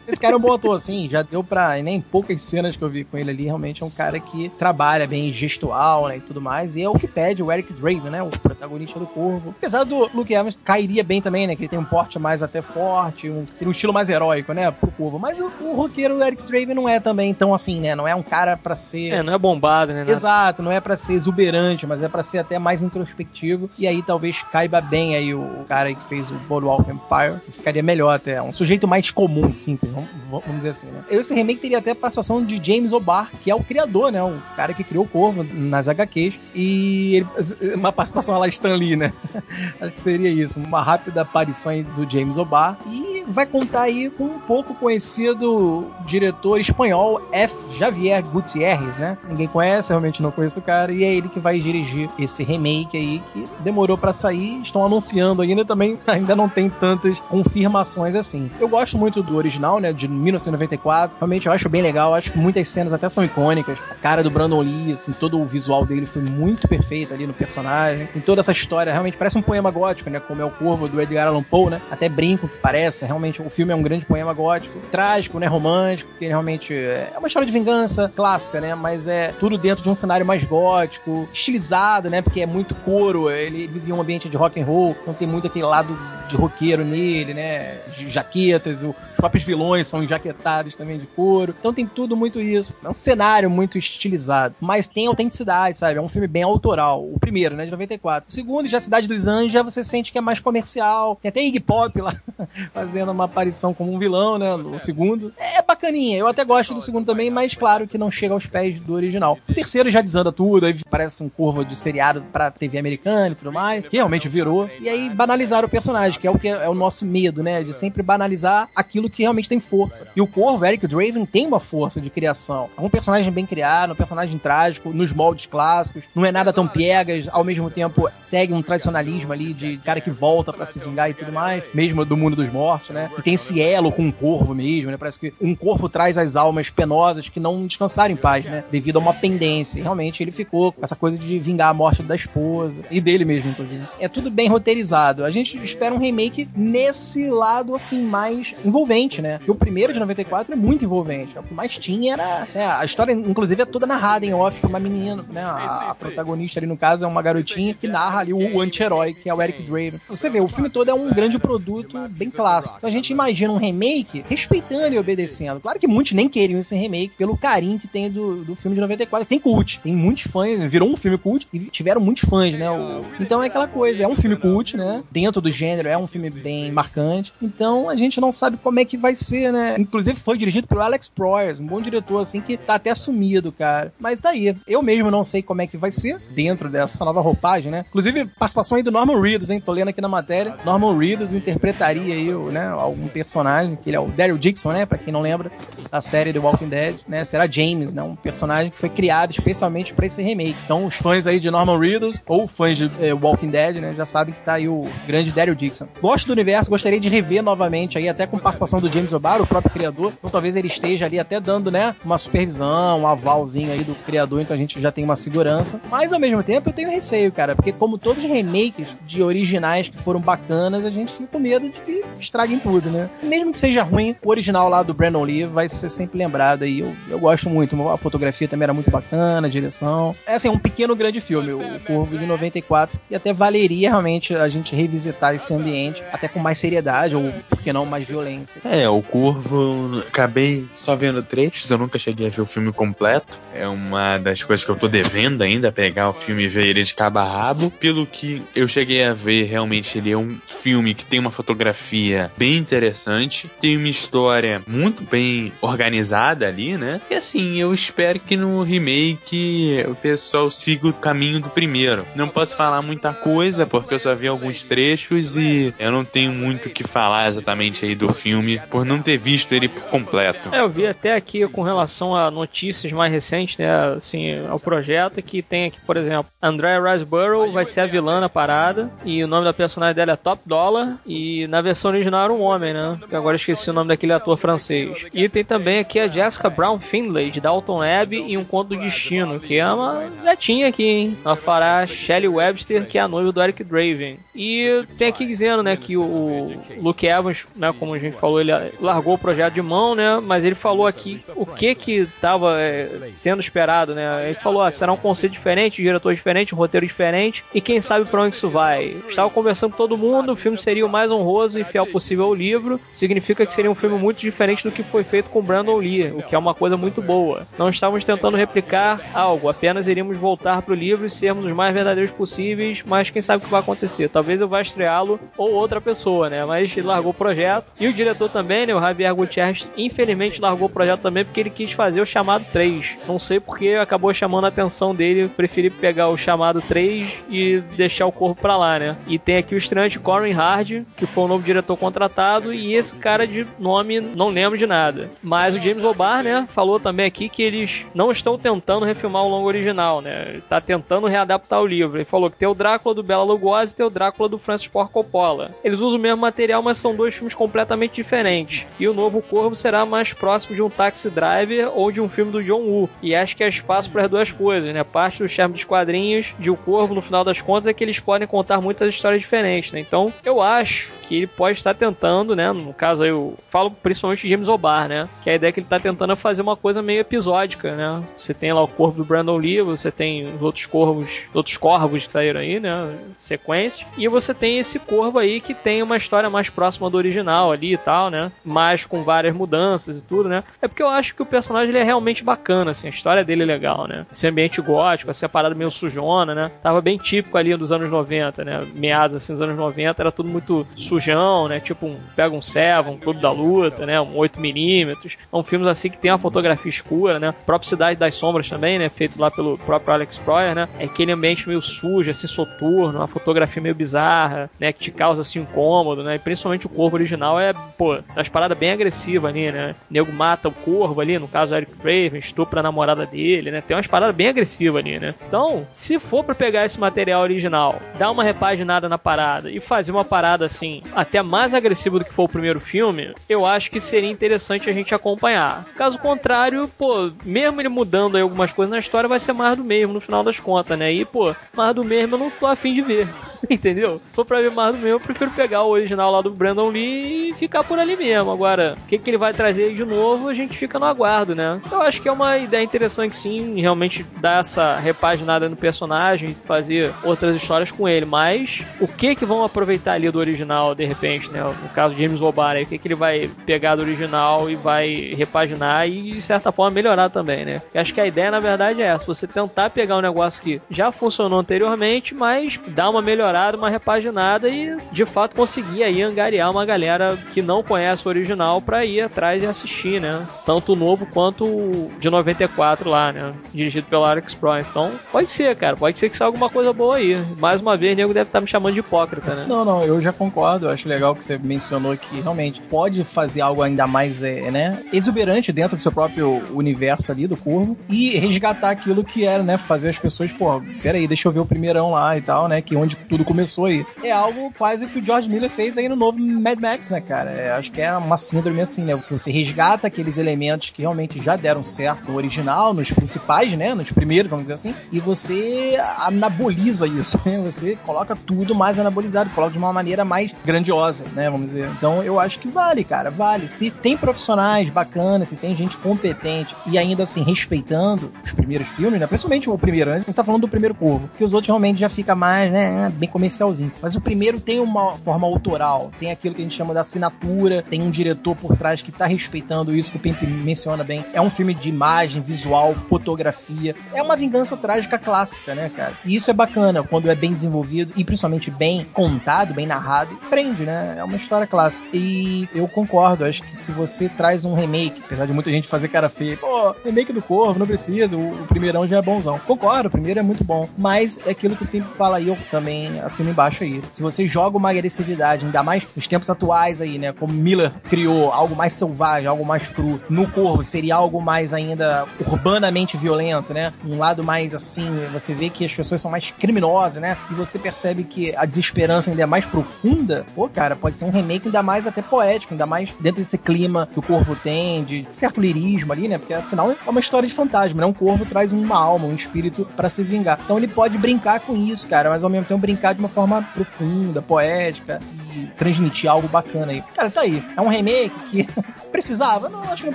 Esse 0.08 0.18
cara 0.18 0.32
é 0.34 0.36
um 0.36 0.40
bom 0.40 0.52
ator, 0.52 0.74
assim, 0.74 1.08
já 1.08 1.22
deu 1.22 1.44
pra. 1.44 1.78
e 1.78 1.82
Nem 1.82 2.00
poucas 2.00 2.42
cenas 2.42 2.74
que 2.74 2.82
eu 2.82 2.88
vi 2.88 3.04
com 3.04 3.18
ele 3.18 3.30
ali, 3.30 3.44
realmente 3.44 3.82
é 3.82 3.86
um 3.86 3.90
cara 3.90 4.18
que 4.18 4.48
trabalha 4.58 5.06
bem 5.06 5.32
gestual, 5.32 6.08
né? 6.08 6.16
E 6.16 6.20
tudo 6.20 6.40
mais. 6.40 6.76
E 6.76 6.82
é 6.82 6.88
o 6.88 6.94
que 6.94 7.06
pede 7.06 7.42
o 7.42 7.52
Eric 7.52 7.72
Draven, 7.72 8.10
né? 8.10 8.22
O 8.22 8.28
protagonista 8.28 8.98
do 8.98 9.06
Corvo. 9.06 9.54
Apesar 9.58 9.84
do 9.84 10.10
Luke 10.14 10.32
Evans 10.32 10.58
cairia 10.64 11.04
bem 11.04 11.20
também, 11.20 11.46
né? 11.46 11.54
Que 11.54 11.62
ele 11.62 11.68
tem 11.68 11.78
um 11.78 11.84
porte 11.84 12.18
mais 12.18 12.42
até 12.42 12.62
forte, 12.62 13.28
um, 13.28 13.46
seria 13.52 13.68
um 13.68 13.72
estilo 13.72 13.92
mais 13.92 14.08
heróico, 14.08 14.52
né? 14.52 14.70
Pro 14.70 14.90
Corvo. 14.90 15.18
Mas 15.18 15.40
o, 15.40 15.50
o 15.60 15.74
roqueiro 15.74 16.22
Eric 16.22 16.42
Draven 16.42 16.74
não 16.74 16.88
é 16.88 16.98
também 16.98 17.34
tão 17.34 17.52
assim, 17.52 17.80
né? 17.80 17.94
Não 17.94 18.08
é 18.08 18.14
um 18.14 18.22
cara 18.22 18.56
pra 18.56 18.74
ser. 18.74 19.10
É, 19.10 19.22
não 19.22 19.34
é 19.34 19.38
bombado, 19.38 19.92
né? 19.92 20.00
nada. 20.00 20.12
Exato, 20.12 20.62
não 20.62 20.72
é 20.72 20.80
pra 20.80 20.96
ser 20.96 21.14
exuberante, 21.14 21.86
mas 21.86 22.02
é 22.02 22.08
pra 22.08 22.22
ser 22.22 22.38
até 22.38 22.58
mais 22.58 22.82
introspectivo. 22.82 23.70
E 23.78 23.86
aí 23.86 24.02
talvez 24.02 24.42
caiba 24.50 24.80
bem 24.80 25.14
aí 25.14 25.34
o, 25.34 25.40
o 25.40 25.64
cara 25.68 25.94
que 25.94 26.02
fez 26.02 26.30
o 26.30 26.34
Boardwalk 26.34 26.90
Empire, 26.90 27.40
ficaria 27.50 27.82
melhor 27.82 28.10
até. 28.14 28.40
Um 28.40 28.52
sujeito 28.52 28.88
mais 28.88 29.10
comum, 29.10 29.52
simples, 29.52 29.94
vamos, 30.30 30.44
dizer 30.56 30.68
assim, 30.70 30.86
né? 30.88 31.04
Esse 31.10 31.34
remake 31.34 31.60
teria 31.60 31.78
até 31.78 31.92
a 31.92 31.94
participação 31.94 32.44
de 32.44 32.60
James 32.62 32.92
O'Barr, 32.92 33.30
que 33.42 33.50
é 33.50 33.54
o 33.54 33.62
criador, 33.62 34.12
né? 34.12 34.22
O 34.22 34.40
cara 34.56 34.74
que 34.74 34.84
criou 34.84 35.04
o 35.04 35.08
Corvo 35.08 35.42
nas 35.44 35.88
HQs. 35.88 36.34
E 36.54 37.16
ele- 37.16 37.74
uma 37.74 37.92
participação 37.92 38.38
lá 38.38 38.46
Stan 38.48 38.74
Lee, 38.74 38.96
né? 38.96 39.12
Acho 39.80 39.92
que 39.94 40.00
seria 40.00 40.30
isso, 40.30 40.60
uma 40.60 40.82
rápida 40.82 41.22
aparição 41.22 41.82
do 41.94 42.08
James 42.08 42.36
O'Barr. 42.36 42.76
E 42.86 43.07
vai 43.28 43.46
contar 43.46 43.82
aí 43.82 44.10
com 44.10 44.24
um 44.24 44.38
pouco 44.38 44.74
conhecido 44.74 45.86
diretor 46.06 46.58
espanhol 46.60 47.20
F. 47.30 47.54
Javier 47.76 48.22
Gutierrez, 48.24 48.98
né? 48.98 49.18
Ninguém 49.28 49.46
conhece, 49.46 49.90
realmente 49.90 50.22
não 50.22 50.30
conheço 50.30 50.60
o 50.60 50.62
cara, 50.62 50.92
e 50.92 51.04
é 51.04 51.14
ele 51.14 51.28
que 51.28 51.38
vai 51.38 51.60
dirigir 51.60 52.08
esse 52.18 52.42
remake 52.42 52.96
aí 52.96 53.22
que 53.32 53.44
demorou 53.60 53.96
pra 53.98 54.12
sair, 54.12 54.60
estão 54.62 54.84
anunciando 54.84 55.42
ainda 55.42 55.64
também, 55.64 55.98
ainda 56.06 56.34
não 56.34 56.48
tem 56.48 56.70
tantas 56.70 57.18
confirmações 57.20 58.14
assim. 58.14 58.50
Eu 58.58 58.68
gosto 58.68 58.96
muito 58.96 59.22
do 59.22 59.36
original, 59.36 59.78
né, 59.78 59.92
de 59.92 60.08
1994. 60.08 61.16
Realmente 61.18 61.46
eu 61.46 61.52
acho 61.52 61.68
bem 61.68 61.82
legal, 61.82 62.14
acho 62.14 62.32
que 62.32 62.38
muitas 62.38 62.66
cenas 62.68 62.92
até 62.92 63.08
são 63.08 63.24
icônicas. 63.24 63.78
A 63.90 63.94
cara 63.94 64.22
do 64.22 64.30
Brandon 64.30 64.60
Lee, 64.60 64.92
assim, 64.92 65.12
todo 65.12 65.40
o 65.40 65.44
visual 65.44 65.84
dele 65.84 66.06
foi 66.06 66.22
muito 66.22 66.66
perfeito 66.66 67.12
ali 67.12 67.26
no 67.26 67.34
personagem. 67.34 68.06
Tem 68.06 68.22
toda 68.22 68.40
essa 68.40 68.52
história, 68.52 68.90
realmente 68.90 69.16
parece 69.16 69.36
um 69.36 69.42
poema 69.42 69.70
gótico, 69.70 70.08
né, 70.08 70.18
como 70.20 70.40
é 70.40 70.44
o 70.44 70.50
Corvo 70.50 70.88
do 70.88 71.00
Edgar 71.00 71.28
Allan 71.28 71.42
Poe, 71.42 71.70
né? 71.70 71.80
Até 71.90 72.08
brinco 72.08 72.48
que 72.48 72.56
parece, 72.56 73.04
realmente 73.04 73.17
o 73.44 73.50
filme 73.50 73.72
é 73.72 73.76
um 73.76 73.82
grande 73.82 74.04
poema 74.04 74.32
gótico, 74.32 74.78
trágico, 74.90 75.38
né, 75.38 75.46
romântico, 75.46 76.10
que 76.18 76.26
realmente 76.26 76.74
é 76.74 77.12
uma 77.18 77.28
história 77.28 77.46
de 77.46 77.52
vingança 77.52 78.10
clássica, 78.14 78.60
né, 78.60 78.74
mas 78.74 79.06
é 79.06 79.32
tudo 79.38 79.58
dentro 79.58 79.82
de 79.82 79.90
um 79.90 79.94
cenário 79.94 80.24
mais 80.24 80.44
gótico, 80.44 81.28
estilizado, 81.32 82.08
né, 82.08 82.22
porque 82.22 82.40
é 82.40 82.46
muito 82.46 82.74
couro, 82.74 83.30
ele 83.30 83.66
vive 83.66 83.90
em 83.90 83.92
um 83.92 84.00
ambiente 84.00 84.28
de 84.28 84.36
rock 84.36 84.60
and 84.60 84.64
roll, 84.64 84.96
então 85.02 85.14
tem 85.14 85.26
muito 85.26 85.46
aquele 85.46 85.64
lado 85.64 85.96
de 86.28 86.36
roqueiro 86.36 86.84
nele, 86.84 87.34
né, 87.34 87.78
de 87.96 88.08
jaquetas, 88.08 88.82
os 88.84 88.94
próprios 89.16 89.44
vilões 89.44 89.88
são 89.88 90.02
enjaquetados 90.02 90.76
também 90.76 90.98
de 90.98 91.06
couro, 91.06 91.54
então 91.58 91.72
tem 91.72 91.86
tudo 91.86 92.16
muito 92.16 92.40
isso. 92.40 92.74
É 92.84 92.88
um 92.88 92.94
cenário 92.94 93.50
muito 93.50 93.78
estilizado, 93.78 94.54
mas 94.60 94.86
tem 94.86 95.06
autenticidade, 95.06 95.78
sabe? 95.78 95.98
É 95.98 96.02
um 96.02 96.08
filme 96.08 96.26
bem 96.26 96.42
autoral. 96.42 97.04
O 97.04 97.18
primeiro, 97.18 97.56
né, 97.56 97.64
de 97.64 97.70
94. 97.70 98.28
O 98.28 98.32
segundo, 98.32 98.68
já 98.68 98.80
Cidade 98.80 99.08
dos 99.08 99.26
Anjos, 99.26 99.52
já 99.52 99.62
você 99.62 99.82
sente 99.82 100.12
que 100.12 100.18
é 100.18 100.20
mais 100.20 100.40
comercial. 100.40 101.18
Tem 101.20 101.28
até 101.28 101.42
Iggy 101.42 101.60
Pop 101.60 102.00
lá 102.00 102.14
fazendo 102.72 103.07
uma 103.12 103.24
aparição 103.24 103.74
como 103.74 103.92
um 103.92 103.98
vilão, 103.98 104.38
né, 104.38 104.56
no 104.56 104.78
segundo. 104.78 105.32
É 105.38 105.62
bacaninha, 105.62 106.18
eu 106.18 106.26
até 106.26 106.44
gosto 106.44 106.74
do 106.74 106.80
segundo 106.80 107.06
também, 107.06 107.30
mas 107.30 107.54
claro 107.54 107.86
que 107.86 107.98
não 107.98 108.10
chega 108.10 108.34
aos 108.34 108.46
pés 108.46 108.80
do 108.80 108.94
original. 108.94 109.38
O 109.48 109.54
terceiro 109.54 109.90
já 109.90 110.00
desanda 110.00 110.32
tudo, 110.32 110.66
aí 110.66 110.78
parece 110.90 111.22
um 111.22 111.28
curva 111.28 111.64
de 111.64 111.76
seriado 111.76 112.22
pra 112.32 112.50
TV 112.50 112.78
americana 112.78 113.28
e 113.28 113.34
tudo 113.34 113.52
mais, 113.52 113.86
que 113.86 113.96
realmente 113.96 114.28
virou. 114.28 114.68
E 114.80 114.88
aí 114.88 115.10
banalizaram 115.10 115.66
o 115.66 115.70
personagem, 115.70 116.20
que 116.20 116.26
é 116.26 116.30
o 116.30 116.38
que 116.38 116.48
é 116.48 116.68
o 116.68 116.74
nosso 116.74 117.04
medo, 117.06 117.42
né, 117.42 117.62
de 117.62 117.72
sempre 117.72 118.02
banalizar 118.02 118.68
aquilo 118.74 119.10
que 119.10 119.22
realmente 119.22 119.48
tem 119.48 119.60
força. 119.60 120.08
E 120.14 120.20
o 120.20 120.26
Corvo, 120.26 120.64
Eric 120.64 120.86
Draven, 120.86 121.24
tem 121.26 121.46
uma 121.46 121.60
força 121.60 122.00
de 122.00 122.10
criação. 122.10 122.68
É 122.76 122.80
um 122.80 122.88
personagem 122.88 123.32
bem 123.32 123.46
criado, 123.46 123.92
um 123.92 123.96
personagem 123.96 124.38
trágico, 124.38 124.90
nos 124.90 125.12
moldes 125.12 125.46
clássicos, 125.46 126.02
não 126.14 126.24
é 126.24 126.32
nada 126.32 126.52
tão 126.52 126.66
piegas, 126.66 127.26
ao 127.30 127.44
mesmo 127.44 127.70
tempo 127.70 128.08
segue 128.22 128.52
um 128.52 128.62
tradicionalismo 128.62 129.32
ali 129.32 129.52
de 129.52 129.78
cara 129.78 130.00
que 130.00 130.10
volta 130.10 130.52
pra 130.52 130.66
se 130.66 130.78
vingar 130.78 131.10
e 131.10 131.14
tudo 131.14 131.32
mais, 131.32 131.62
mesmo 131.74 132.04
do 132.04 132.16
mundo 132.16 132.36
dos 132.36 132.50
mortos, 132.50 132.90
né? 132.90 132.97
E 133.18 133.22
tem 133.22 133.34
esse 133.34 133.60
elo 133.60 133.92
com 133.92 134.02
um 134.02 134.12
corvo 134.12 134.54
mesmo, 134.54 134.90
né? 134.90 134.96
Parece 134.96 135.18
que 135.18 135.32
um 135.40 135.54
corvo 135.54 135.88
traz 135.88 136.18
as 136.18 136.36
almas 136.36 136.70
penosas 136.70 137.28
que 137.28 137.40
não 137.40 137.66
descansaram 137.66 138.12
em 138.12 138.16
paz, 138.16 138.44
né? 138.44 138.64
Devido 138.70 138.96
a 138.96 139.00
uma 139.00 139.14
pendência. 139.14 139.78
E 139.78 139.82
realmente 139.82 140.22
ele 140.22 140.30
ficou 140.30 140.72
com 140.72 140.82
essa 140.82 140.96
coisa 140.96 141.16
de 141.18 141.38
vingar 141.38 141.68
a 141.68 141.74
morte 141.74 142.02
da 142.02 142.14
esposa 142.14 142.82
e 142.90 143.00
dele 143.00 143.24
mesmo, 143.24 143.50
inclusive. 143.50 143.82
É 144.00 144.08
tudo 144.08 144.30
bem 144.30 144.48
roteirizado. 144.48 145.24
A 145.24 145.30
gente 145.30 145.58
espera 145.62 145.94
um 145.94 145.98
remake 145.98 146.48
nesse 146.54 147.28
lado, 147.30 147.74
assim, 147.74 148.02
mais 148.02 148.54
envolvente, 148.64 149.20
né? 149.22 149.38
Porque 149.38 149.50
o 149.50 149.54
primeiro 149.54 149.92
de 149.92 149.98
94 150.00 150.52
é 150.52 150.56
muito 150.56 150.84
envolvente. 150.84 151.38
O 151.38 151.42
que 151.42 151.54
mais 151.54 151.76
tinha 151.78 152.14
era. 152.14 152.46
né, 152.54 152.66
a 152.66 152.84
história, 152.84 153.12
inclusive, 153.12 153.62
é 153.62 153.64
toda 153.66 153.86
narrada 153.86 154.26
em 154.26 154.34
off 154.34 154.58
por 154.60 154.68
uma 154.70 154.80
menina, 154.80 155.24
né? 155.30 155.42
A, 155.42 155.90
a 155.90 155.94
protagonista 155.94 156.58
ali, 156.58 156.66
no 156.66 156.76
caso, 156.76 157.04
é 157.04 157.06
uma 157.06 157.22
garotinha 157.22 157.74
que 157.74 157.86
narra 157.86 158.20
ali 158.20 158.32
o, 158.32 158.56
o 158.56 158.60
anti-herói, 158.60 159.14
que 159.14 159.28
é 159.28 159.34
o 159.34 159.42
Eric 159.42 159.62
Draven. 159.62 160.00
Você 160.08 160.28
vê, 160.30 160.40
o 160.40 160.48
filme 160.48 160.70
todo 160.70 160.90
é 160.90 160.94
um 160.94 161.12
grande 161.12 161.38
produto 161.38 161.98
bem 162.10 162.30
clássico. 162.30 162.77
Então 162.78 162.88
a 162.88 162.92
gente 162.92 163.10
imagina 163.10 163.52
um 163.52 163.56
remake 163.58 164.24
respeitando 164.28 164.94
e 164.94 164.98
obedecendo. 164.98 165.60
Claro 165.60 165.78
que 165.78 165.86
muitos 165.86 166.12
nem 166.12 166.28
queriam 166.28 166.60
esse 166.60 166.76
remake 166.76 167.14
pelo 167.16 167.36
carinho 167.36 167.78
que 167.78 167.88
tem 167.88 168.10
do, 168.10 168.44
do 168.44 168.54
filme 168.54 168.74
de 168.74 168.80
94. 168.80 169.26
Tem 169.26 169.38
cult, 169.38 169.80
tem 169.80 169.94
muitos 169.94 170.24
fãs, 170.24 170.58
virou 170.70 170.88
um 170.90 170.96
filme 170.96 171.18
cult 171.18 171.46
e 171.52 171.58
tiveram 171.60 172.00
muitos 172.00 172.28
fãs, 172.28 172.56
né? 172.58 172.70
O- 172.70 173.04
então 173.20 173.42
é 173.42 173.46
aquela 173.48 173.66
coisa, 173.68 174.04
é 174.04 174.08
um 174.08 174.16
filme 174.16 174.36
cult, 174.36 174.76
né? 174.76 175.02
Dentro 175.10 175.40
do 175.40 175.50
gênero, 175.50 175.88
é 175.88 175.98
um 175.98 176.06
filme 176.06 176.30
bem 176.30 176.70
marcante. 176.72 177.32
Então 177.42 177.88
a 177.90 177.96
gente 177.96 178.20
não 178.20 178.32
sabe 178.32 178.56
como 178.56 178.78
é 178.80 178.84
que 178.84 178.96
vai 178.96 179.14
ser, 179.16 179.52
né? 179.52 179.76
Inclusive 179.78 180.18
foi 180.18 180.38
dirigido 180.38 180.66
pelo 180.66 180.80
Alex 180.82 181.08
Proyas, 181.08 181.58
um 181.60 181.66
bom 181.66 181.80
diretor, 181.80 182.18
assim, 182.20 182.40
que 182.40 182.56
tá 182.56 182.74
até 182.76 182.94
sumido, 182.94 183.50
cara. 183.52 183.92
Mas 183.98 184.20
tá 184.20 184.30
aí. 184.30 184.54
Eu 184.66 184.82
mesmo 184.82 185.10
não 185.10 185.24
sei 185.24 185.42
como 185.42 185.62
é 185.62 185.66
que 185.66 185.76
vai 185.76 185.90
ser 185.90 186.18
dentro 186.30 186.68
dessa 186.68 187.04
nova 187.04 187.20
roupagem, 187.20 187.70
né? 187.72 187.84
Inclusive, 187.88 188.26
participação 188.38 188.76
aí 188.76 188.82
do 188.82 188.90
Norman 188.92 189.20
Reedus, 189.20 189.50
hein? 189.50 189.60
Tô 189.60 189.72
lendo 189.72 189.88
aqui 189.88 190.00
na 190.00 190.08
matéria. 190.08 190.54
Norman 190.64 190.96
Reedus 190.96 191.32
interpretaria 191.32 192.14
aí, 192.14 192.32
o, 192.32 192.50
né, 192.50 192.67
algum 192.70 193.08
personagem, 193.08 193.76
que 193.76 193.90
ele 193.90 193.96
é 193.96 194.00
o 194.00 194.08
Daryl 194.08 194.38
Dixon, 194.38 194.72
né? 194.72 194.86
Pra 194.86 194.98
quem 194.98 195.12
não 195.12 195.20
lembra, 195.20 195.50
da 195.90 196.00
série 196.00 196.32
The 196.32 196.38
Walking 196.38 196.68
Dead, 196.68 196.96
né? 197.06 197.24
Será 197.24 197.46
James, 197.46 197.94
né? 197.94 198.02
Um 198.02 198.16
personagem 198.16 198.70
que 198.70 198.78
foi 198.78 198.88
criado 198.88 199.30
especialmente 199.30 199.92
pra 199.94 200.06
esse 200.06 200.22
remake. 200.22 200.56
Então, 200.64 200.86
os 200.86 200.96
fãs 200.96 201.26
aí 201.26 201.40
de 201.40 201.50
Norman 201.50 201.78
Reedus, 201.78 202.22
ou 202.26 202.46
fãs 202.46 202.76
de 202.76 202.90
eh, 203.00 203.12
Walking 203.12 203.48
Dead, 203.48 203.76
né? 203.76 203.94
Já 203.96 204.04
sabem 204.04 204.34
que 204.34 204.40
tá 204.40 204.54
aí 204.54 204.68
o 204.68 204.86
grande 205.06 205.32
Daryl 205.32 205.54
Dixon. 205.54 205.86
Gosto 206.00 206.26
do 206.26 206.32
universo, 206.32 206.70
gostaria 206.70 207.00
de 207.00 207.08
rever 207.08 207.42
novamente 207.42 207.98
aí, 207.98 208.08
até 208.08 208.26
com 208.26 208.38
participação 208.38 208.80
do 208.80 208.90
James 208.90 209.12
O'Barr, 209.12 209.42
o 209.42 209.46
próprio 209.46 209.72
criador. 209.72 210.12
Então, 210.18 210.30
talvez 210.30 210.56
ele 210.56 210.68
esteja 210.68 211.06
ali 211.06 211.18
até 211.18 211.40
dando, 211.40 211.70
né? 211.70 211.94
Uma 212.04 212.18
supervisão, 212.18 213.02
um 213.02 213.06
avalzinho 213.06 213.72
aí 213.72 213.84
do 213.84 213.94
criador, 213.94 214.40
então 214.40 214.54
a 214.54 214.58
gente 214.58 214.80
já 214.80 214.92
tem 214.92 215.04
uma 215.04 215.16
segurança. 215.16 215.80
Mas, 215.90 216.12
ao 216.12 216.20
mesmo 216.20 216.42
tempo, 216.42 216.68
eu 216.68 216.72
tenho 216.72 216.90
receio, 216.90 217.32
cara, 217.32 217.54
porque 217.54 217.72
como 217.72 217.98
todos 217.98 218.22
os 218.22 218.28
remakes 218.28 218.96
de 219.06 219.22
originais 219.22 219.88
que 219.88 219.98
foram 219.98 220.20
bacanas, 220.20 220.84
a 220.84 220.90
gente 220.90 221.12
fica 221.12 221.26
com 221.26 221.38
medo 221.38 221.68
de 221.68 221.80
que 221.80 222.04
estraguem 222.18 222.57
tudo, 222.58 222.90
né? 222.90 223.08
Mesmo 223.22 223.52
que 223.52 223.58
seja 223.58 223.82
ruim, 223.82 224.16
o 224.22 224.30
original 224.30 224.68
lá 224.68 224.82
do 224.82 224.94
Brandon 224.94 225.24
Lee 225.24 225.44
vai 225.44 225.68
ser 225.68 225.88
sempre 225.88 226.18
lembrado 226.18 226.62
aí. 226.62 226.80
Eu, 226.80 226.94
eu 227.08 227.18
gosto 227.18 227.48
muito, 227.48 227.88
a 227.88 227.96
fotografia 227.96 228.48
também 228.48 228.64
era 228.64 228.74
muito 228.74 228.90
bacana, 228.90 229.46
a 229.46 229.50
direção. 229.50 230.14
É 230.26 230.34
assim, 230.34 230.48
um 230.48 230.58
pequeno 230.58 230.94
grande 230.94 231.20
filme, 231.20 231.52
o 231.52 231.80
Corvo 231.86 232.16
de 232.16 232.26
94, 232.26 232.98
e 233.10 233.14
até 233.14 233.32
valeria 233.32 233.90
realmente 233.90 234.34
a 234.34 234.48
gente 234.48 234.74
revisitar 234.74 235.34
esse 235.34 235.54
ambiente 235.54 236.02
até 236.12 236.28
com 236.28 236.38
mais 236.38 236.58
seriedade, 236.58 237.16
ou 237.16 237.32
por 237.48 237.60
que 237.60 237.72
não 237.72 237.86
mais 237.86 238.06
violência. 238.06 238.60
É, 238.64 238.88
o 238.88 239.02
Corvo, 239.02 240.02
acabei 240.06 240.66
só 240.74 240.96
vendo 240.96 241.22
trechos, 241.22 241.70
eu 241.70 241.78
nunca 241.78 241.98
cheguei 241.98 242.26
a 242.26 242.30
ver 242.30 242.40
o 242.40 242.46
filme 242.46 242.72
completo. 242.72 243.40
É 243.54 243.66
uma 243.66 244.18
das 244.18 244.42
coisas 244.42 244.64
que 244.64 244.70
eu 244.70 244.76
tô 244.76 244.88
devendo 244.88 245.42
ainda, 245.42 245.72
pegar 245.72 246.10
o 246.10 246.14
filme 246.14 246.44
e 246.44 246.48
ver 246.48 246.66
ele 246.66 246.82
de 246.82 246.94
cabo 246.94 247.18
a 247.18 247.24
rabo. 247.24 247.70
Pelo 247.70 248.06
que 248.06 248.42
eu 248.54 248.68
cheguei 248.68 249.04
a 249.04 249.14
ver, 249.14 249.44
realmente 249.44 249.98
ele 249.98 250.10
é 250.10 250.16
um 250.16 250.38
filme 250.46 250.94
que 250.94 251.04
tem 251.04 251.18
uma 251.18 251.30
fotografia 251.30 252.30
bem 252.36 252.47
interessante, 252.56 253.50
tem 253.60 253.76
uma 253.76 253.88
história 253.88 254.62
muito 254.66 255.04
bem 255.04 255.52
organizada 255.60 256.46
ali, 256.46 256.76
né? 256.76 257.00
E 257.10 257.14
assim, 257.14 257.58
eu 257.58 257.72
espero 257.74 258.20
que 258.20 258.36
no 258.36 258.62
remake 258.62 259.84
o 259.88 259.94
pessoal 259.94 260.50
siga 260.50 260.88
o 260.88 260.92
caminho 260.92 261.40
do 261.40 261.50
primeiro. 261.50 262.06
Não 262.14 262.28
posso 262.28 262.56
falar 262.56 262.82
muita 262.82 263.12
coisa, 263.12 263.66
porque 263.66 263.94
eu 263.94 263.98
só 263.98 264.14
vi 264.14 264.28
alguns 264.28 264.64
trechos 264.64 265.36
e 265.36 265.74
eu 265.78 265.90
não 265.90 266.04
tenho 266.04 266.32
muito 266.32 266.68
o 266.68 266.70
que 266.70 266.84
falar 266.84 267.28
exatamente 267.28 267.84
aí 267.84 267.94
do 267.94 268.12
filme, 268.12 268.60
por 268.70 268.84
não 268.84 269.00
ter 269.00 269.18
visto 269.18 269.52
ele 269.52 269.68
por 269.68 269.84
completo. 269.84 270.54
É, 270.54 270.60
eu 270.60 270.68
vi 270.68 270.86
até 270.86 271.14
aqui 271.14 271.46
com 271.48 271.62
relação 271.62 272.16
a 272.16 272.30
notícias 272.30 272.92
mais 272.92 273.12
recentes, 273.12 273.56
né, 273.58 273.68
assim, 273.96 274.46
ao 274.46 274.58
projeto, 274.58 275.22
que 275.22 275.42
tem 275.42 275.66
aqui, 275.66 275.78
por 275.86 275.96
exemplo, 275.96 276.30
Andrea 276.42 276.80
Riseborough 276.80 277.52
vai 277.52 277.64
ser 277.64 277.80
a 277.80 277.86
vilã 277.86 278.20
na 278.20 278.28
parada, 278.28 278.90
e 279.04 279.22
o 279.22 279.28
nome 279.28 279.44
da 279.44 279.52
personagem 279.52 279.94
dela 279.94 280.12
é 280.12 280.16
Top 280.16 280.42
Dollar, 280.46 280.96
e 281.06 281.46
na 281.48 281.60
versão 281.60 281.90
original 281.90 282.24
era 282.24 282.32
homem, 282.40 282.72
né, 282.72 282.98
agora 283.12 283.34
eu 283.34 283.38
esqueci 283.38 283.70
o 283.70 283.72
nome 283.72 283.88
daquele 283.88 284.12
ator 284.12 284.36
francês. 284.38 285.06
E 285.12 285.28
tem 285.28 285.44
também 285.44 285.78
aqui 285.78 285.98
a 285.98 286.08
Jessica 286.08 286.50
Brown 286.50 286.78
Findlay, 286.78 287.30
de 287.30 287.40
Dalton 287.40 287.82
Abbey, 287.82 288.24
e 288.28 288.36
Um 288.36 288.44
Conto 288.44 288.68
do 288.68 288.80
Destino, 288.80 289.40
que 289.40 289.58
é 289.58 289.66
uma 289.66 290.04
gatinha 290.22 290.68
aqui, 290.68 290.84
hein, 290.84 291.18
ela 291.24 291.36
fará 291.36 291.86
Shelley 291.86 292.28
Webster, 292.28 292.86
que 292.86 292.98
é 292.98 293.00
a 293.00 293.08
noiva 293.08 293.32
do 293.32 293.42
Eric 293.42 293.62
Draven. 293.64 294.18
E 294.34 294.84
tem 294.96 295.08
aqui 295.08 295.26
dizendo, 295.26 295.62
né, 295.62 295.76
que 295.76 295.96
o 295.96 296.62
Luke 296.80 297.06
Evans, 297.06 297.46
né, 297.56 297.74
como 297.78 297.94
a 297.94 297.98
gente 297.98 298.16
falou, 298.16 298.40
ele 298.40 298.52
largou 298.80 299.14
o 299.14 299.18
projeto 299.18 299.54
de 299.54 299.62
mão, 299.62 299.94
né, 299.94 300.20
mas 300.22 300.44
ele 300.44 300.54
falou 300.54 300.86
aqui 300.86 301.20
o 301.34 301.44
que 301.44 301.74
que 301.74 301.92
estava 302.00 302.60
é, 302.60 303.08
sendo 303.10 303.40
esperado, 303.40 303.94
né? 303.94 304.26
Ele 304.26 304.34
falou, 304.34 304.62
ah, 304.62 304.70
será 304.70 304.92
um 304.92 304.96
conceito 304.96 305.32
diferente, 305.32 305.80
um 305.80 305.84
diretor 305.84 306.14
diferente, 306.14 306.54
um 306.54 306.58
roteiro 306.58 306.86
diferente, 306.86 307.44
e 307.54 307.60
quem 307.60 307.80
sabe 307.80 308.04
para 308.04 308.22
onde 308.22 308.36
isso 308.36 308.48
vai. 308.48 308.96
Estava 309.08 309.30
conversando 309.30 309.72
com 309.72 309.76
todo 309.76 309.98
mundo, 309.98 310.32
o 310.32 310.36
filme 310.36 310.60
seria 310.60 310.86
o 310.86 310.88
mais 310.88 311.10
honroso 311.10 311.58
e 311.58 311.64
fiel 311.64 311.86
possível 311.86 312.27
ao 312.28 312.34
livro, 312.34 312.80
significa 312.92 313.44
que 313.44 313.54
seria 313.54 313.70
um 313.70 313.74
filme 313.74 313.98
muito 313.98 314.18
diferente 314.18 314.62
do 314.62 314.70
que 314.70 314.82
foi 314.82 315.04
feito 315.04 315.30
com 315.30 315.42
Brandon 315.42 315.76
Lee, 315.76 316.12
o 316.12 316.22
que 316.22 316.34
é 316.34 316.38
uma 316.38 316.54
coisa 316.54 316.76
muito 316.76 317.02
boa. 317.02 317.46
Não 317.58 317.68
estávamos 317.68 318.04
tentando 318.04 318.36
replicar 318.36 319.00
algo, 319.14 319.48
apenas 319.48 319.86
iríamos 319.86 320.16
voltar 320.16 320.62
pro 320.62 320.74
livro 320.74 321.06
e 321.06 321.10
sermos 321.10 321.44
os 321.44 321.52
mais 321.52 321.74
verdadeiros 321.74 322.12
possíveis, 322.12 322.82
mas 322.86 323.10
quem 323.10 323.22
sabe 323.22 323.42
o 323.42 323.46
que 323.46 323.50
vai 323.50 323.60
acontecer. 323.60 324.08
Talvez 324.08 324.40
eu 324.40 324.48
vá 324.48 324.60
estreá-lo 324.60 325.18
ou 325.36 325.52
outra 325.52 325.80
pessoa, 325.80 326.28
né? 326.28 326.44
Mas 326.44 326.76
ele 326.76 326.86
largou 326.86 327.10
o 327.10 327.14
projeto. 327.14 327.72
E 327.78 327.86
o 327.86 327.92
diretor 327.92 328.28
também, 328.28 328.66
né? 328.66 328.74
O 328.74 328.80
Javier 328.80 329.14
Gutierrez, 329.14 329.68
infelizmente 329.76 330.40
largou 330.40 330.68
o 330.68 330.70
projeto 330.70 331.00
também 331.00 331.24
porque 331.24 331.40
ele 331.40 331.50
quis 331.50 331.72
fazer 331.72 332.00
o 332.00 332.06
chamado 332.06 332.44
3. 332.52 332.96
Não 333.06 333.18
sei 333.18 333.40
porque 333.40 333.70
acabou 333.70 334.12
chamando 334.12 334.44
a 334.44 334.48
atenção 334.48 334.94
dele, 334.94 335.28
preferi 335.28 335.70
pegar 335.70 336.08
o 336.08 336.16
chamado 336.16 336.60
3 336.62 337.08
e 337.30 337.58
deixar 337.76 338.06
o 338.06 338.12
corpo 338.12 338.40
pra 338.40 338.56
lá, 338.56 338.78
né? 338.78 338.96
E 339.06 339.18
tem 339.18 339.36
aqui 339.36 339.54
o 339.54 339.58
estreante 339.58 339.98
Corin 339.98 340.32
Hard, 340.32 340.84
que 340.96 341.06
foi 341.06 341.24
o 341.24 341.28
novo 341.28 341.44
diretor 341.44 341.76
contratado, 341.76 342.08
e 342.52 342.74
esse 342.74 342.96
cara 342.96 343.26
de 343.26 343.46
nome 343.58 344.00
não 344.00 344.28
lembro 344.28 344.58
de 344.58 344.66
nada. 344.66 345.10
Mas 345.22 345.54
o 345.54 345.58
James 345.58 345.84
O'Barr, 345.84 346.24
né, 346.24 346.48
falou 346.50 346.80
também 346.80 347.06
aqui 347.06 347.28
que 347.28 347.42
eles 347.42 347.84
não 347.94 348.10
estão 348.10 348.38
tentando 348.38 348.84
refilmar 348.84 349.24
o 349.24 349.28
longo 349.28 349.46
original, 349.46 350.00
né? 350.00 350.30
Ele 350.30 350.40
tá 350.40 350.60
tentando 350.60 351.06
readaptar 351.06 351.60
o 351.60 351.66
livro. 351.66 351.96
Ele 351.98 352.04
falou 352.04 352.30
que 352.30 352.38
tem 352.38 352.48
o 352.48 352.54
Drácula 352.54 352.94
do 352.94 353.02
Bela 353.02 353.22
Lugosi 353.22 353.72
e 353.72 353.76
tem 353.76 353.86
o 353.86 353.90
Drácula 353.90 354.28
do 354.28 354.38
Francis 354.38 354.66
Ford 354.66 354.90
Coppola. 354.90 355.50
Eles 355.62 355.80
usam 355.80 355.98
o 355.98 356.02
mesmo 356.02 356.20
material, 356.20 356.62
mas 356.62 356.78
são 356.78 356.94
dois 356.94 357.14
filmes 357.14 357.34
completamente 357.34 357.94
diferentes. 357.94 358.66
E 358.78 358.88
o 358.88 358.94
novo 358.94 359.22
Corvo 359.22 359.54
será 359.54 359.86
mais 359.86 360.12
próximo 360.12 360.54
de 360.54 360.62
um 360.62 360.70
Taxi 360.70 361.10
Driver 361.10 361.70
ou 361.74 361.92
de 361.92 362.00
um 362.00 362.08
filme 362.08 362.32
do 362.32 362.42
John 362.42 362.62
Woo. 362.62 362.90
E 363.02 363.14
acho 363.14 363.36
que 363.36 363.44
há 363.44 363.48
espaço 363.48 363.90
para 363.90 364.04
as 364.04 364.10
duas 364.10 364.32
coisas, 364.32 364.72
né? 364.74 364.82
Parte 364.84 365.18
do 365.18 365.28
charme 365.28 365.54
dos 365.54 365.64
quadrinhos 365.64 366.34
de 366.38 366.50
O 366.50 366.56
Corvo, 366.56 366.94
no 366.94 367.02
final 367.02 367.24
das 367.24 367.40
contas, 367.40 367.66
é 367.66 367.72
que 367.72 367.84
eles 367.84 368.00
podem 368.00 368.26
contar 368.26 368.60
muitas 368.60 368.92
histórias 368.92 369.20
diferentes, 369.20 369.72
né? 369.72 369.80
Então, 369.80 370.12
eu 370.24 370.42
acho 370.42 370.90
que 371.02 371.16
ele 371.16 371.26
pode 371.26 371.58
estar 371.58 371.74
tentando, 371.74 372.07
né? 372.34 372.52
No 372.52 372.72
caso 372.72 373.02
aí, 373.02 373.10
eu 373.10 373.36
falo 373.48 373.70
principalmente 373.70 374.22
de 374.22 374.30
James 374.30 374.48
O'Barr, 374.48 374.88
né? 374.88 375.08
Que 375.22 375.30
a 375.30 375.34
ideia 375.34 375.50
é 375.50 375.52
que 375.52 375.60
ele 375.60 375.66
está 375.66 375.78
tentando 375.78 376.16
fazer 376.16 376.42
uma 376.42 376.56
coisa 376.56 376.82
meio 376.82 377.00
episódica, 377.00 377.74
né? 377.74 378.02
Você 378.16 378.34
tem 378.34 378.52
lá 378.52 378.62
o 378.62 378.68
corvo 378.68 378.98
do 378.98 379.04
Brandon 379.04 379.36
Lee, 379.36 379.62
você 379.62 379.90
tem 379.90 380.22
os 380.22 380.42
outros 380.42 380.66
corvos, 380.66 381.26
outros 381.34 381.56
corvos 381.56 382.06
que 382.06 382.12
saíram 382.12 382.40
aí, 382.40 382.60
né? 382.60 382.96
Sequências. 383.18 383.86
E 383.96 384.08
você 384.08 384.34
tem 384.34 384.58
esse 384.58 384.78
corvo 384.78 385.18
aí 385.18 385.40
que 385.40 385.54
tem 385.54 385.82
uma 385.82 385.96
história 385.96 386.30
mais 386.30 386.50
próxima 386.50 386.88
do 386.90 386.96
original 386.96 387.52
ali 387.52 387.74
e 387.74 387.78
tal, 387.78 388.10
né? 388.10 388.30
Mas 388.44 388.84
com 388.84 389.02
várias 389.02 389.34
mudanças 389.34 389.98
e 389.98 390.02
tudo, 390.02 390.28
né? 390.28 390.42
É 390.60 390.68
porque 390.68 390.82
eu 390.82 390.88
acho 390.88 391.14
que 391.14 391.22
o 391.22 391.26
personagem 391.26 391.68
ele 391.68 391.78
é 391.78 391.82
realmente 391.82 392.24
bacana, 392.24 392.70
assim, 392.70 392.86
a 392.86 392.90
história 392.90 393.24
dele 393.24 393.42
é 393.42 393.46
legal, 393.46 393.86
né? 393.86 394.06
Esse 394.10 394.26
ambiente 394.26 394.60
gótico, 394.60 395.10
essa 395.10 395.28
parada 395.28 395.54
meio 395.54 395.70
sujona, 395.70 396.34
né? 396.34 396.50
Tava 396.62 396.80
bem 396.80 396.96
típico 396.96 397.36
ali 397.36 397.56
dos 397.56 397.72
anos 397.72 397.90
90, 397.90 398.44
né? 398.44 398.66
Meados 398.74 399.16
assim 399.16 399.32
dos 399.32 399.42
anos 399.42 399.56
90, 399.56 400.02
era 400.02 400.12
tudo 400.12 400.28
muito 400.28 400.66
sujão, 400.76 401.48
né? 401.48 401.60
Tipo, 401.60 401.87
um, 401.88 401.98
pega 402.14 402.34
um 402.34 402.42
Seva, 402.42 402.90
um 402.90 402.98
Clube 402.98 403.20
da 403.20 403.30
Luta, 403.30 403.86
né? 403.86 404.00
Um 404.00 404.14
8mm. 404.14 405.16
São 405.30 405.42
filmes 405.42 405.68
assim 405.68 405.90
que 405.90 405.98
tem 405.98 406.10
uma 406.10 406.18
fotografia 406.18 406.70
escura, 406.70 407.18
né? 407.18 407.28
A 407.28 407.32
própria 407.32 407.68
Cidade 407.68 407.98
das 407.98 408.14
Sombras 408.14 408.48
também, 408.48 408.78
né? 408.78 408.88
Feito 408.88 409.20
lá 409.20 409.30
pelo 409.30 409.58
próprio 409.58 409.92
Alex 409.94 410.18
Proyer, 410.18 410.54
né? 410.54 410.68
É 410.78 410.84
aquele 410.84 411.12
ambiente 411.12 411.48
meio 411.48 411.62
sujo, 411.62 412.10
assim, 412.10 412.26
soturno, 412.26 412.98
uma 412.98 413.08
fotografia 413.08 413.62
meio 413.62 413.74
bizarra, 413.74 414.50
né? 414.58 414.72
Que 414.72 414.80
te 414.80 414.90
causa, 414.90 415.22
assim, 415.22 415.40
incômodo, 415.40 416.02
né? 416.02 416.16
E 416.16 416.18
principalmente 416.18 416.66
o 416.66 416.70
corvo 416.70 416.96
original 416.96 417.40
é, 417.40 417.52
pô, 417.52 417.98
as 418.16 418.28
paradas 418.28 418.56
bem 418.56 418.72
agressivas 418.72 419.30
ali, 419.30 419.50
né? 419.50 419.74
O 419.90 419.92
nego 419.92 420.12
mata 420.12 420.48
o 420.48 420.52
corvo 420.52 421.00
ali, 421.00 421.18
no 421.18 421.28
caso, 421.28 421.54
Eric 421.54 421.72
Craven, 421.76 422.18
estupra 422.18 422.60
a 422.60 422.62
namorada 422.62 423.06
dele, 423.06 423.50
né? 423.50 423.60
Tem 423.60 423.76
umas 423.76 423.86
paradas 423.86 424.16
bem 424.16 424.28
agressivas 424.28 424.76
ali, 424.76 424.98
né? 424.98 425.14
Então, 425.26 425.66
se 425.76 425.98
for 425.98 426.24
para 426.24 426.34
pegar 426.34 426.64
esse 426.64 426.78
material 426.78 427.22
original, 427.22 427.80
dar 427.98 428.10
uma 428.10 428.24
repaginada 428.24 428.88
na 428.88 428.98
parada 428.98 429.50
e 429.50 429.60
fazer 429.60 429.92
uma 429.92 430.04
parada, 430.04 430.44
assim, 430.44 430.82
até 430.94 431.22
mais 431.22 431.54
agressiva 431.54 431.77
do 431.98 432.04
que 432.04 432.12
foi 432.12 432.24
o 432.24 432.28
primeiro 432.28 432.60
filme, 432.60 433.14
eu 433.28 433.46
acho 433.46 433.70
que 433.70 433.80
seria 433.80 434.10
interessante 434.10 434.68
a 434.68 434.72
gente 434.72 434.94
acompanhar. 434.94 435.64
Caso 435.76 435.98
contrário, 435.98 436.68
pô, 436.76 437.10
mesmo 437.24 437.60
ele 437.60 437.68
mudando 437.68 438.16
aí 438.16 438.22
algumas 438.22 438.52
coisas 438.52 438.70
na 438.72 438.78
história, 438.78 439.08
vai 439.08 439.20
ser 439.20 439.32
mais 439.32 439.56
do 439.56 439.64
mesmo 439.64 439.94
no 439.94 440.00
final 440.00 440.22
das 440.22 440.38
contas, 440.38 440.78
né? 440.78 440.92
E, 440.92 441.04
pô, 441.04 441.34
mais 441.56 441.74
do 441.74 441.84
mesmo 441.84 442.14
eu 442.14 442.18
não 442.18 442.30
tô 442.30 442.46
afim 442.46 442.74
de 442.74 442.82
ver. 442.82 443.08
Entendeu? 443.48 444.00
For 444.12 444.24
pra 444.24 444.40
ver 444.40 444.50
mais 444.50 444.74
do 444.74 444.80
mesmo, 444.80 444.96
eu 444.96 445.00
prefiro 445.00 445.30
pegar 445.30 445.62
o 445.62 445.70
original 445.70 446.10
lá 446.10 446.20
do 446.20 446.30
Brandon 446.30 446.68
Lee 446.68 447.30
e 447.30 447.34
ficar 447.34 447.64
por 447.64 447.78
ali 447.78 447.96
mesmo. 447.96 448.30
Agora, 448.30 448.74
o 448.78 448.86
que, 448.86 448.98
que 448.98 449.10
ele 449.10 449.16
vai 449.16 449.32
trazer 449.32 449.74
de 449.74 449.84
novo, 449.84 450.28
a 450.28 450.34
gente 450.34 450.56
fica 450.56 450.78
no 450.78 450.86
aguardo, 450.86 451.34
né? 451.34 451.60
Eu 451.70 451.80
acho 451.82 452.00
que 452.02 452.08
é 452.08 452.12
uma 452.12 452.38
ideia 452.38 452.62
interessante, 452.62 453.16
sim, 453.16 453.60
realmente 453.60 454.04
dar 454.20 454.40
essa 454.40 454.76
repaginada 454.76 455.48
no 455.48 455.56
personagem, 455.56 456.34
fazer 456.44 456.92
outras 457.02 457.36
histórias 457.36 457.70
com 457.70 457.88
ele. 457.88 458.06
Mas 458.06 458.62
o 458.80 458.86
que 458.86 459.14
que 459.14 459.24
vão 459.24 459.44
aproveitar 459.44 459.92
ali 459.92 460.10
do 460.10 460.18
original, 460.18 460.74
de 460.74 460.84
repente, 460.84 461.28
né? 461.30 461.40
No 461.68 461.74
caso 461.74 461.94
James 461.94 462.20
O'Barr, 462.20 462.62
o 462.62 462.66
que 462.66 462.78
que 462.78 462.88
ele 462.88 462.94
vai 462.94 463.30
pegar 463.46 463.76
do 463.76 463.82
original 463.82 464.50
e 464.50 464.56
vai 464.56 465.14
repaginar 465.16 465.88
e, 465.88 466.12
de 466.12 466.22
certa 466.22 466.50
forma, 466.50 466.74
melhorar 466.74 467.08
também, 467.08 467.44
né? 467.44 467.62
Eu 467.72 467.80
acho 467.80 467.92
que 467.92 468.00
a 468.00 468.06
ideia, 468.06 468.30
na 468.30 468.40
verdade, 468.40 468.82
é 468.82 468.86
essa: 468.86 469.06
você 469.06 469.26
tentar 469.26 469.70
pegar 469.70 469.96
um 469.96 470.02
negócio 470.02 470.42
que 470.42 470.60
já 470.70 470.90
funcionou 470.90 471.38
anteriormente, 471.40 472.14
mas 472.14 472.58
dar 472.68 472.90
uma 472.90 473.02
melhorada, 473.02 473.56
uma 473.56 473.68
repaginada 473.68 474.48
e, 474.48 474.76
de 474.90 475.04
fato, 475.04 475.36
conseguir 475.36 475.82
aí 475.82 476.02
angariar 476.02 476.50
uma 476.50 476.64
galera 476.64 477.16
que 477.32 477.42
não 477.42 477.62
conhece 477.62 478.06
o 478.06 478.08
original 478.08 478.60
pra 478.60 478.84
ir 478.84 479.02
atrás 479.02 479.42
e 479.42 479.46
assistir, 479.46 480.00
né? 480.00 480.26
Tanto 480.46 480.72
o 480.72 480.76
novo 480.76 481.06
quanto 481.06 481.44
o 481.44 481.90
de 481.98 482.08
94 482.10 482.88
lá, 482.88 483.12
né? 483.12 483.32
Dirigido 483.52 483.86
pelo 483.86 484.04
Alex 484.04 484.34
Proyas. 484.34 484.68
Então, 484.68 484.90
pode 485.12 485.30
ser, 485.30 485.54
cara. 485.56 485.76
Pode 485.76 485.98
ser 485.98 486.08
que 486.08 486.16
saia 486.16 486.28
alguma 486.28 486.48
coisa 486.48 486.72
boa 486.72 486.96
aí. 486.96 487.22
Mais 487.38 487.60
uma 487.60 487.76
vez, 487.76 487.92
o 487.92 487.96
nego 487.96 488.14
deve 488.14 488.28
estar 488.28 488.40
me 488.40 488.46
chamando 488.48 488.74
de 488.74 488.80
hipócrita, 488.80 489.34
né? 489.34 489.46
Não, 489.48 489.64
não, 489.64 489.84
eu 489.84 490.00
já 490.00 490.12
concordo. 490.12 490.66
Eu 490.66 490.70
acho 490.70 490.88
legal 490.88 491.14
que 491.14 491.24
você 491.24 491.38
mencionou 491.58 491.96
que 491.96 492.20
realmente 492.20 492.60
pode 492.62 493.02
fazer 493.02 493.40
algo 493.40 493.62
ainda 493.62 493.86
mais, 493.86 494.22
é, 494.22 494.48
né? 494.50 494.84
Exuberante 494.92 495.52
dentro 495.52 495.76
do 495.76 495.82
seu 495.82 495.90
próprio 495.90 496.42
universo 496.54 497.10
ali 497.10 497.26
do 497.26 497.36
Corvo 497.36 497.76
e 497.88 498.16
resgatar 498.16 498.70
aquilo 498.70 499.02
que 499.02 499.24
era, 499.24 499.42
né? 499.42 499.58
Fazer 499.58 499.88
as 499.88 499.98
pessoas, 499.98 500.32
pô, 500.32 500.62
peraí, 500.80 501.08
deixa 501.08 501.26
eu 501.26 501.32
ver 501.32 501.40
o 501.40 501.46
primeirão 501.46 501.90
lá 501.90 502.16
e 502.16 502.20
tal, 502.20 502.46
né? 502.46 502.62
Que 502.62 502.76
onde 502.76 502.96
tudo 502.96 503.24
começou 503.24 503.64
aí. 503.64 503.84
É 504.04 504.12
algo 504.12 504.52
quase 504.56 504.86
que 504.86 505.00
o 505.00 505.04
George 505.04 505.28
Miller 505.28 505.50
fez 505.50 505.76
aí 505.76 505.88
no 505.88 505.96
novo 505.96 506.18
Mad 506.18 506.60
Max, 506.60 506.90
né, 506.90 507.00
cara? 507.00 507.30
É, 507.30 507.50
acho 507.50 507.72
que 507.72 507.80
é 507.80 507.92
uma 507.96 508.18
síndrome 508.18 508.60
assim, 508.60 508.84
né? 508.84 508.96
Que 508.96 509.12
você 509.12 509.32
resgata 509.32 509.88
aqueles 509.88 510.16
elementos 510.16 510.70
que 510.70 510.82
realmente 510.82 511.20
já 511.20 511.34
deram 511.34 511.64
certo 511.64 512.10
no 512.10 512.16
original, 512.16 512.72
nos 512.72 512.92
principais, 512.92 513.56
né? 513.56 513.74
Nos 513.74 513.90
primeiros, 513.90 514.30
vamos 514.30 514.44
dizer 514.44 514.54
assim, 514.54 514.74
e 514.92 515.00
você 515.00 515.76
anaboliza 515.98 516.86
isso, 516.86 517.20
né? 517.26 517.40
Você 517.44 517.76
coloca 517.84 518.14
tudo 518.14 518.54
mais 518.54 518.78
anabolizado, 518.78 519.30
coloca 519.30 519.52
de 519.52 519.58
uma 519.58 519.72
maneira 519.72 520.04
mais 520.04 520.32
grandiosa, 520.44 521.04
né? 521.14 521.28
Vamos 521.28 521.47
dizer. 521.48 521.70
Então 521.76 522.02
eu 522.02 522.20
acho 522.20 522.38
que 522.38 522.48
vale, 522.48 522.84
cara, 522.84 523.10
vale. 523.10 523.48
Se 523.48 523.70
tem 523.70 523.96
profissionais 523.96 524.68
bacanas, 524.68 525.28
se 525.28 525.36
tem 525.36 525.56
gente 525.56 525.76
competente 525.78 526.54
e 526.66 526.76
ainda 526.76 527.02
assim 527.02 527.22
respeitando 527.22 528.12
os 528.24 528.32
primeiros 528.32 528.68
filmes, 528.68 529.00
né? 529.00 529.06
Principalmente 529.06 529.48
o 529.48 529.58
primeiro, 529.58 529.90
né? 529.90 529.96
A 529.96 530.00
gente 530.00 530.14
tá 530.14 530.24
falando 530.24 530.42
do 530.42 530.48
primeiro 530.48 530.74
Corvo, 530.74 531.08
que 531.16 531.24
os 531.24 531.32
outros 531.32 531.48
realmente 531.48 531.80
já 531.80 531.88
fica 531.88 532.14
mais, 532.14 532.52
né? 532.52 532.92
Bem 532.96 533.08
comercialzinho. 533.08 533.72
Mas 533.80 533.96
o 533.96 534.00
primeiro 534.00 534.38
tem 534.40 534.58
tem 534.58 534.60
uma 534.60 534.94
forma 534.94 535.26
autoral, 535.26 535.92
tem 536.00 536.10
aquilo 536.10 536.34
que 536.34 536.40
a 536.40 536.44
gente 536.44 536.56
chama 536.56 536.74
da 536.74 536.80
assinatura, 536.80 537.62
tem 537.62 537.80
um 537.80 537.90
diretor 537.90 538.34
por 538.34 538.56
trás 538.56 538.82
que 538.82 538.90
tá 538.90 539.06
respeitando 539.06 539.74
isso 539.74 539.92
que 539.92 539.98
o 539.98 540.00
Pimp 540.00 540.20
menciona 540.22 540.82
bem. 540.82 541.04
É 541.12 541.20
um 541.20 541.30
filme 541.30 541.54
de 541.54 541.68
imagem, 541.68 542.20
visual, 542.20 542.72
fotografia. 542.74 543.76
É 543.94 544.02
uma 544.02 544.16
vingança 544.16 544.56
trágica 544.56 544.98
clássica, 544.98 545.54
né, 545.54 545.70
cara? 545.74 545.92
E 546.04 546.16
isso 546.16 546.28
é 546.30 546.34
bacana 546.34 546.82
quando 546.82 547.08
é 547.08 547.14
bem 547.14 547.32
desenvolvido 547.32 547.92
e 547.96 548.04
principalmente 548.04 548.50
bem 548.50 548.84
contado, 548.92 549.54
bem 549.54 549.66
narrado, 549.66 550.18
prende, 550.28 550.64
né? 550.64 550.96
É 550.98 551.04
uma 551.04 551.16
história 551.16 551.37
clássica. 551.46 551.84
E 551.92 552.48
eu 552.54 552.66
concordo, 552.68 553.24
acho 553.24 553.42
que 553.42 553.56
se 553.56 553.72
você 553.72 554.08
traz 554.08 554.44
um 554.44 554.54
remake, 554.54 555.02
apesar 555.04 555.26
de 555.26 555.32
muita 555.32 555.50
gente 555.50 555.68
fazer 555.68 555.88
cara 555.88 556.08
feia, 556.08 556.36
pô, 556.36 556.74
remake 556.84 557.12
do 557.12 557.22
Corvo, 557.22 557.58
não 557.58 557.66
precisa, 557.66 558.16
o, 558.16 558.42
o 558.42 558.46
primeirão 558.46 558.86
já 558.86 558.98
é 558.98 559.02
bonzão. 559.02 559.38
Concordo, 559.46 559.88
o 559.88 559.90
primeiro 559.90 560.20
é 560.20 560.22
muito 560.22 560.44
bom, 560.44 560.68
mas 560.76 561.18
é 561.26 561.30
aquilo 561.30 561.56
que 561.56 561.64
o 561.64 561.66
Pimp 561.66 561.86
fala 561.96 562.18
aí, 562.18 562.28
eu 562.28 562.38
também 562.50 563.00
assino 563.00 563.30
embaixo 563.30 563.64
aí. 563.64 563.82
Se 563.92 564.02
você 564.02 564.26
joga 564.26 564.56
uma 564.56 564.70
agressividade, 564.70 565.44
ainda 565.44 565.62
mais 565.62 565.86
nos 565.94 566.06
tempos 566.06 566.30
atuais 566.30 566.80
aí, 566.80 566.98
né, 566.98 567.12
como 567.12 567.32
Miller 567.32 567.72
criou 567.88 568.32
algo 568.32 568.54
mais 568.54 568.72
selvagem, 568.74 569.26
algo 569.26 569.44
mais 569.44 569.68
cru, 569.68 570.00
no 570.08 570.26
Corvo 570.28 570.62
seria 570.64 570.94
algo 570.94 571.20
mais 571.20 571.52
ainda 571.52 572.06
urbanamente 572.26 572.96
violento, 572.96 573.52
né? 573.52 573.72
Um 573.84 573.98
lado 573.98 574.22
mais 574.22 574.54
assim, 574.54 575.06
você 575.12 575.34
vê 575.34 575.50
que 575.50 575.64
as 575.64 575.74
pessoas 575.74 576.00
são 576.00 576.10
mais 576.10 576.30
criminosas, 576.30 577.00
né? 577.00 577.16
E 577.30 577.34
você 577.34 577.58
percebe 577.58 578.04
que 578.04 578.34
a 578.36 578.44
desesperança 578.44 579.10
ainda 579.10 579.22
é 579.22 579.26
mais 579.26 579.44
profunda. 579.44 580.24
Pô, 580.34 580.48
cara, 580.48 580.76
pode 580.76 580.96
ser 580.96 581.04
um 581.04 581.10
remake 581.10 581.27
ainda 581.34 581.62
mais 581.62 581.86
até 581.86 582.02
poético, 582.02 582.54
ainda 582.54 582.66
mais 582.66 582.92
dentro 583.00 583.20
desse 583.20 583.38
clima 583.38 583.88
que 583.92 583.98
o 583.98 584.02
Corvo 584.02 584.36
tem, 584.36 584.84
de 584.84 585.06
certo 585.10 585.40
lirismo 585.40 585.92
ali, 585.92 586.08
né? 586.08 586.18
Porque 586.18 586.34
afinal 586.34 586.70
é 586.70 586.90
uma 586.90 587.00
história 587.00 587.28
de 587.28 587.34
fantasma, 587.34 587.80
né? 587.80 587.86
Um 587.86 587.92
Corvo 587.92 588.24
traz 588.24 588.52
uma 588.52 588.76
alma, 588.76 589.06
um 589.06 589.14
espírito 589.14 589.66
para 589.76 589.88
se 589.88 590.02
vingar. 590.02 590.38
Então 590.42 590.56
ele 590.56 590.68
pode 590.68 590.98
brincar 590.98 591.40
com 591.40 591.56
isso, 591.56 591.88
cara, 591.88 592.10
mas 592.10 592.24
ao 592.24 592.30
mesmo 592.30 592.46
tempo 592.46 592.60
brincar 592.60 592.94
de 592.94 593.00
uma 593.00 593.08
forma 593.08 593.42
profunda, 593.54 594.22
poética 594.22 595.00
e 595.34 595.46
transmitir 595.56 596.10
algo 596.10 596.28
bacana 596.28 596.72
aí. 596.72 596.82
Cara, 596.94 597.10
tá 597.10 597.20
aí. 597.22 597.44
É 597.56 597.60
um 597.60 597.68
remake 597.68 598.14
que 598.30 598.48
precisava? 598.90 599.48
Não, 599.48 599.62
acho 599.64 599.82
que 599.82 599.86
não 599.86 599.94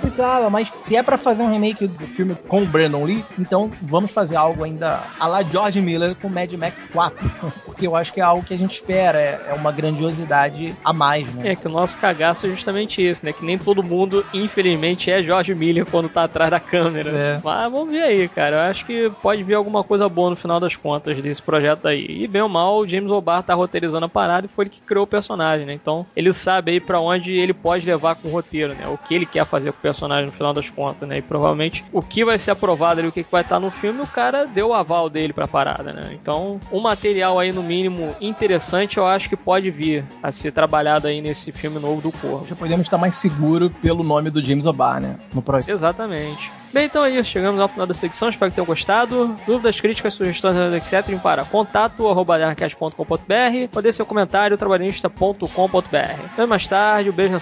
precisava, 0.00 0.48
mas 0.50 0.70
se 0.80 0.96
é 0.96 1.02
para 1.02 1.16
fazer 1.16 1.42
um 1.42 1.50
remake 1.50 1.86
do 1.86 2.06
filme 2.06 2.34
com 2.48 2.62
o 2.62 2.66
Brandon 2.66 3.04
Lee, 3.04 3.24
então 3.38 3.70
vamos 3.82 4.10
fazer 4.10 4.36
algo 4.36 4.64
ainda 4.64 5.00
a 5.18 5.26
la 5.26 5.42
George 5.42 5.80
Miller 5.80 6.14
com 6.14 6.28
Mad 6.28 6.52
Max 6.52 6.86
4. 6.92 7.30
Porque 7.64 7.86
eu 7.86 7.96
acho 7.96 8.12
que 8.12 8.20
é 8.20 8.24
algo 8.24 8.44
que 8.44 8.54
a 8.54 8.58
gente 8.58 8.74
espera, 8.74 9.18
é, 9.18 9.40
é 9.50 9.54
uma 9.54 9.72
grandiosidade 9.72 10.74
a 10.84 10.92
mais, 10.92 11.23
né? 11.32 11.52
É 11.52 11.56
que 11.56 11.66
o 11.66 11.70
nosso 11.70 11.98
cagaço 11.98 12.46
é 12.46 12.50
justamente 12.50 13.06
isso, 13.06 13.24
né? 13.24 13.32
Que 13.32 13.44
nem 13.44 13.58
todo 13.58 13.82
mundo, 13.82 14.24
infelizmente, 14.32 15.10
é 15.10 15.22
George 15.22 15.54
Miller 15.54 15.86
quando 15.86 16.08
tá 16.08 16.24
atrás 16.24 16.50
da 16.50 16.60
câmera. 16.60 17.10
É. 17.10 17.40
Mas 17.42 17.70
vamos 17.70 17.92
ver 17.92 18.02
aí, 18.02 18.28
cara. 18.28 18.56
Eu 18.56 18.70
acho 18.70 18.84
que 18.84 19.10
pode 19.22 19.42
vir 19.42 19.54
alguma 19.54 19.84
coisa 19.84 20.08
boa 20.08 20.30
no 20.30 20.36
final 20.36 20.60
das 20.60 20.76
contas 20.76 21.20
desse 21.20 21.42
projeto 21.42 21.88
aí. 21.88 22.06
E 22.08 22.26
bem 22.26 22.42
ou 22.42 22.48
mal, 22.48 22.78
o 22.78 22.88
James 22.88 23.10
O'Barr 23.10 23.42
tá 23.42 23.54
roteirizando 23.54 24.06
a 24.06 24.08
parada 24.08 24.46
e 24.46 24.48
foi 24.54 24.64
ele 24.64 24.70
que 24.70 24.80
criou 24.80 25.04
o 25.04 25.08
personagem, 25.08 25.66
né? 25.66 25.72
Então 25.72 26.06
ele 26.16 26.32
sabe 26.32 26.72
aí 26.72 26.80
pra 26.80 27.00
onde 27.00 27.32
ele 27.32 27.52
pode 27.52 27.86
levar 27.86 28.14
com 28.16 28.28
o 28.28 28.32
roteiro, 28.32 28.74
né? 28.74 28.86
O 28.88 28.98
que 28.98 29.14
ele 29.14 29.26
quer 29.26 29.44
fazer 29.44 29.72
com 29.72 29.78
o 29.78 29.82
personagem 29.82 30.26
no 30.26 30.32
final 30.32 30.52
das 30.52 30.68
contas, 30.70 31.08
né? 31.08 31.18
E 31.18 31.22
provavelmente 31.22 31.84
o 31.92 32.02
que 32.02 32.24
vai 32.24 32.38
ser 32.38 32.50
aprovado 32.50 33.00
ali, 33.00 33.08
o 33.08 33.12
que 33.12 33.24
vai 33.30 33.42
estar 33.42 33.60
no 33.60 33.70
filme, 33.70 34.00
o 34.00 34.06
cara 34.06 34.46
deu 34.46 34.68
o 34.68 34.74
aval 34.74 35.08
dele 35.08 35.32
pra 35.32 35.46
parada, 35.46 35.92
né? 35.92 36.10
Então, 36.12 36.58
um 36.70 36.80
material 36.80 37.38
aí, 37.38 37.52
no 37.52 37.62
mínimo, 37.62 38.14
interessante, 38.20 38.98
eu 38.98 39.06
acho 39.06 39.28
que 39.28 39.36
pode 39.36 39.70
vir 39.70 40.04
a 40.22 40.32
ser 40.32 40.52
trabalhado 40.52 41.03
aí 41.04 41.20
nesse 41.20 41.52
filme 41.52 41.78
novo 41.78 42.00
do 42.00 42.12
Corvo. 42.12 42.46
Já 42.46 42.56
podemos 42.56 42.86
estar 42.86 42.98
mais 42.98 43.16
seguro 43.16 43.70
pelo 43.70 44.02
nome 44.02 44.30
do 44.30 44.42
James 44.42 44.66
O'Barr, 44.66 45.00
né? 45.00 45.18
No 45.32 45.42
projeto. 45.42 45.70
Exatamente. 45.70 46.50
Bem, 46.72 46.86
então 46.86 47.04
é 47.04 47.10
isso. 47.10 47.30
Chegamos 47.30 47.60
ao 47.60 47.68
final 47.68 47.86
da 47.86 47.94
secção. 47.94 48.28
Espero 48.28 48.50
que 48.50 48.56
tenham 48.56 48.66
gostado. 48.66 49.36
Dúvidas, 49.46 49.80
críticas, 49.80 50.14
sugestões, 50.14 50.56
etc. 50.74 51.16
para 51.20 51.44
contato 51.44 52.08
arroba 52.08 52.38
darkcast.com.br 52.38 53.68
ou 53.74 53.82
dê 53.82 53.92
seu 53.92 54.04
comentário 54.04 54.58
trabalhista.com.br. 54.58 56.26
Até 56.32 56.46
mais 56.46 56.66
tarde. 56.66 57.10
Um 57.10 57.12
beijo 57.12 57.32
na 57.32 57.40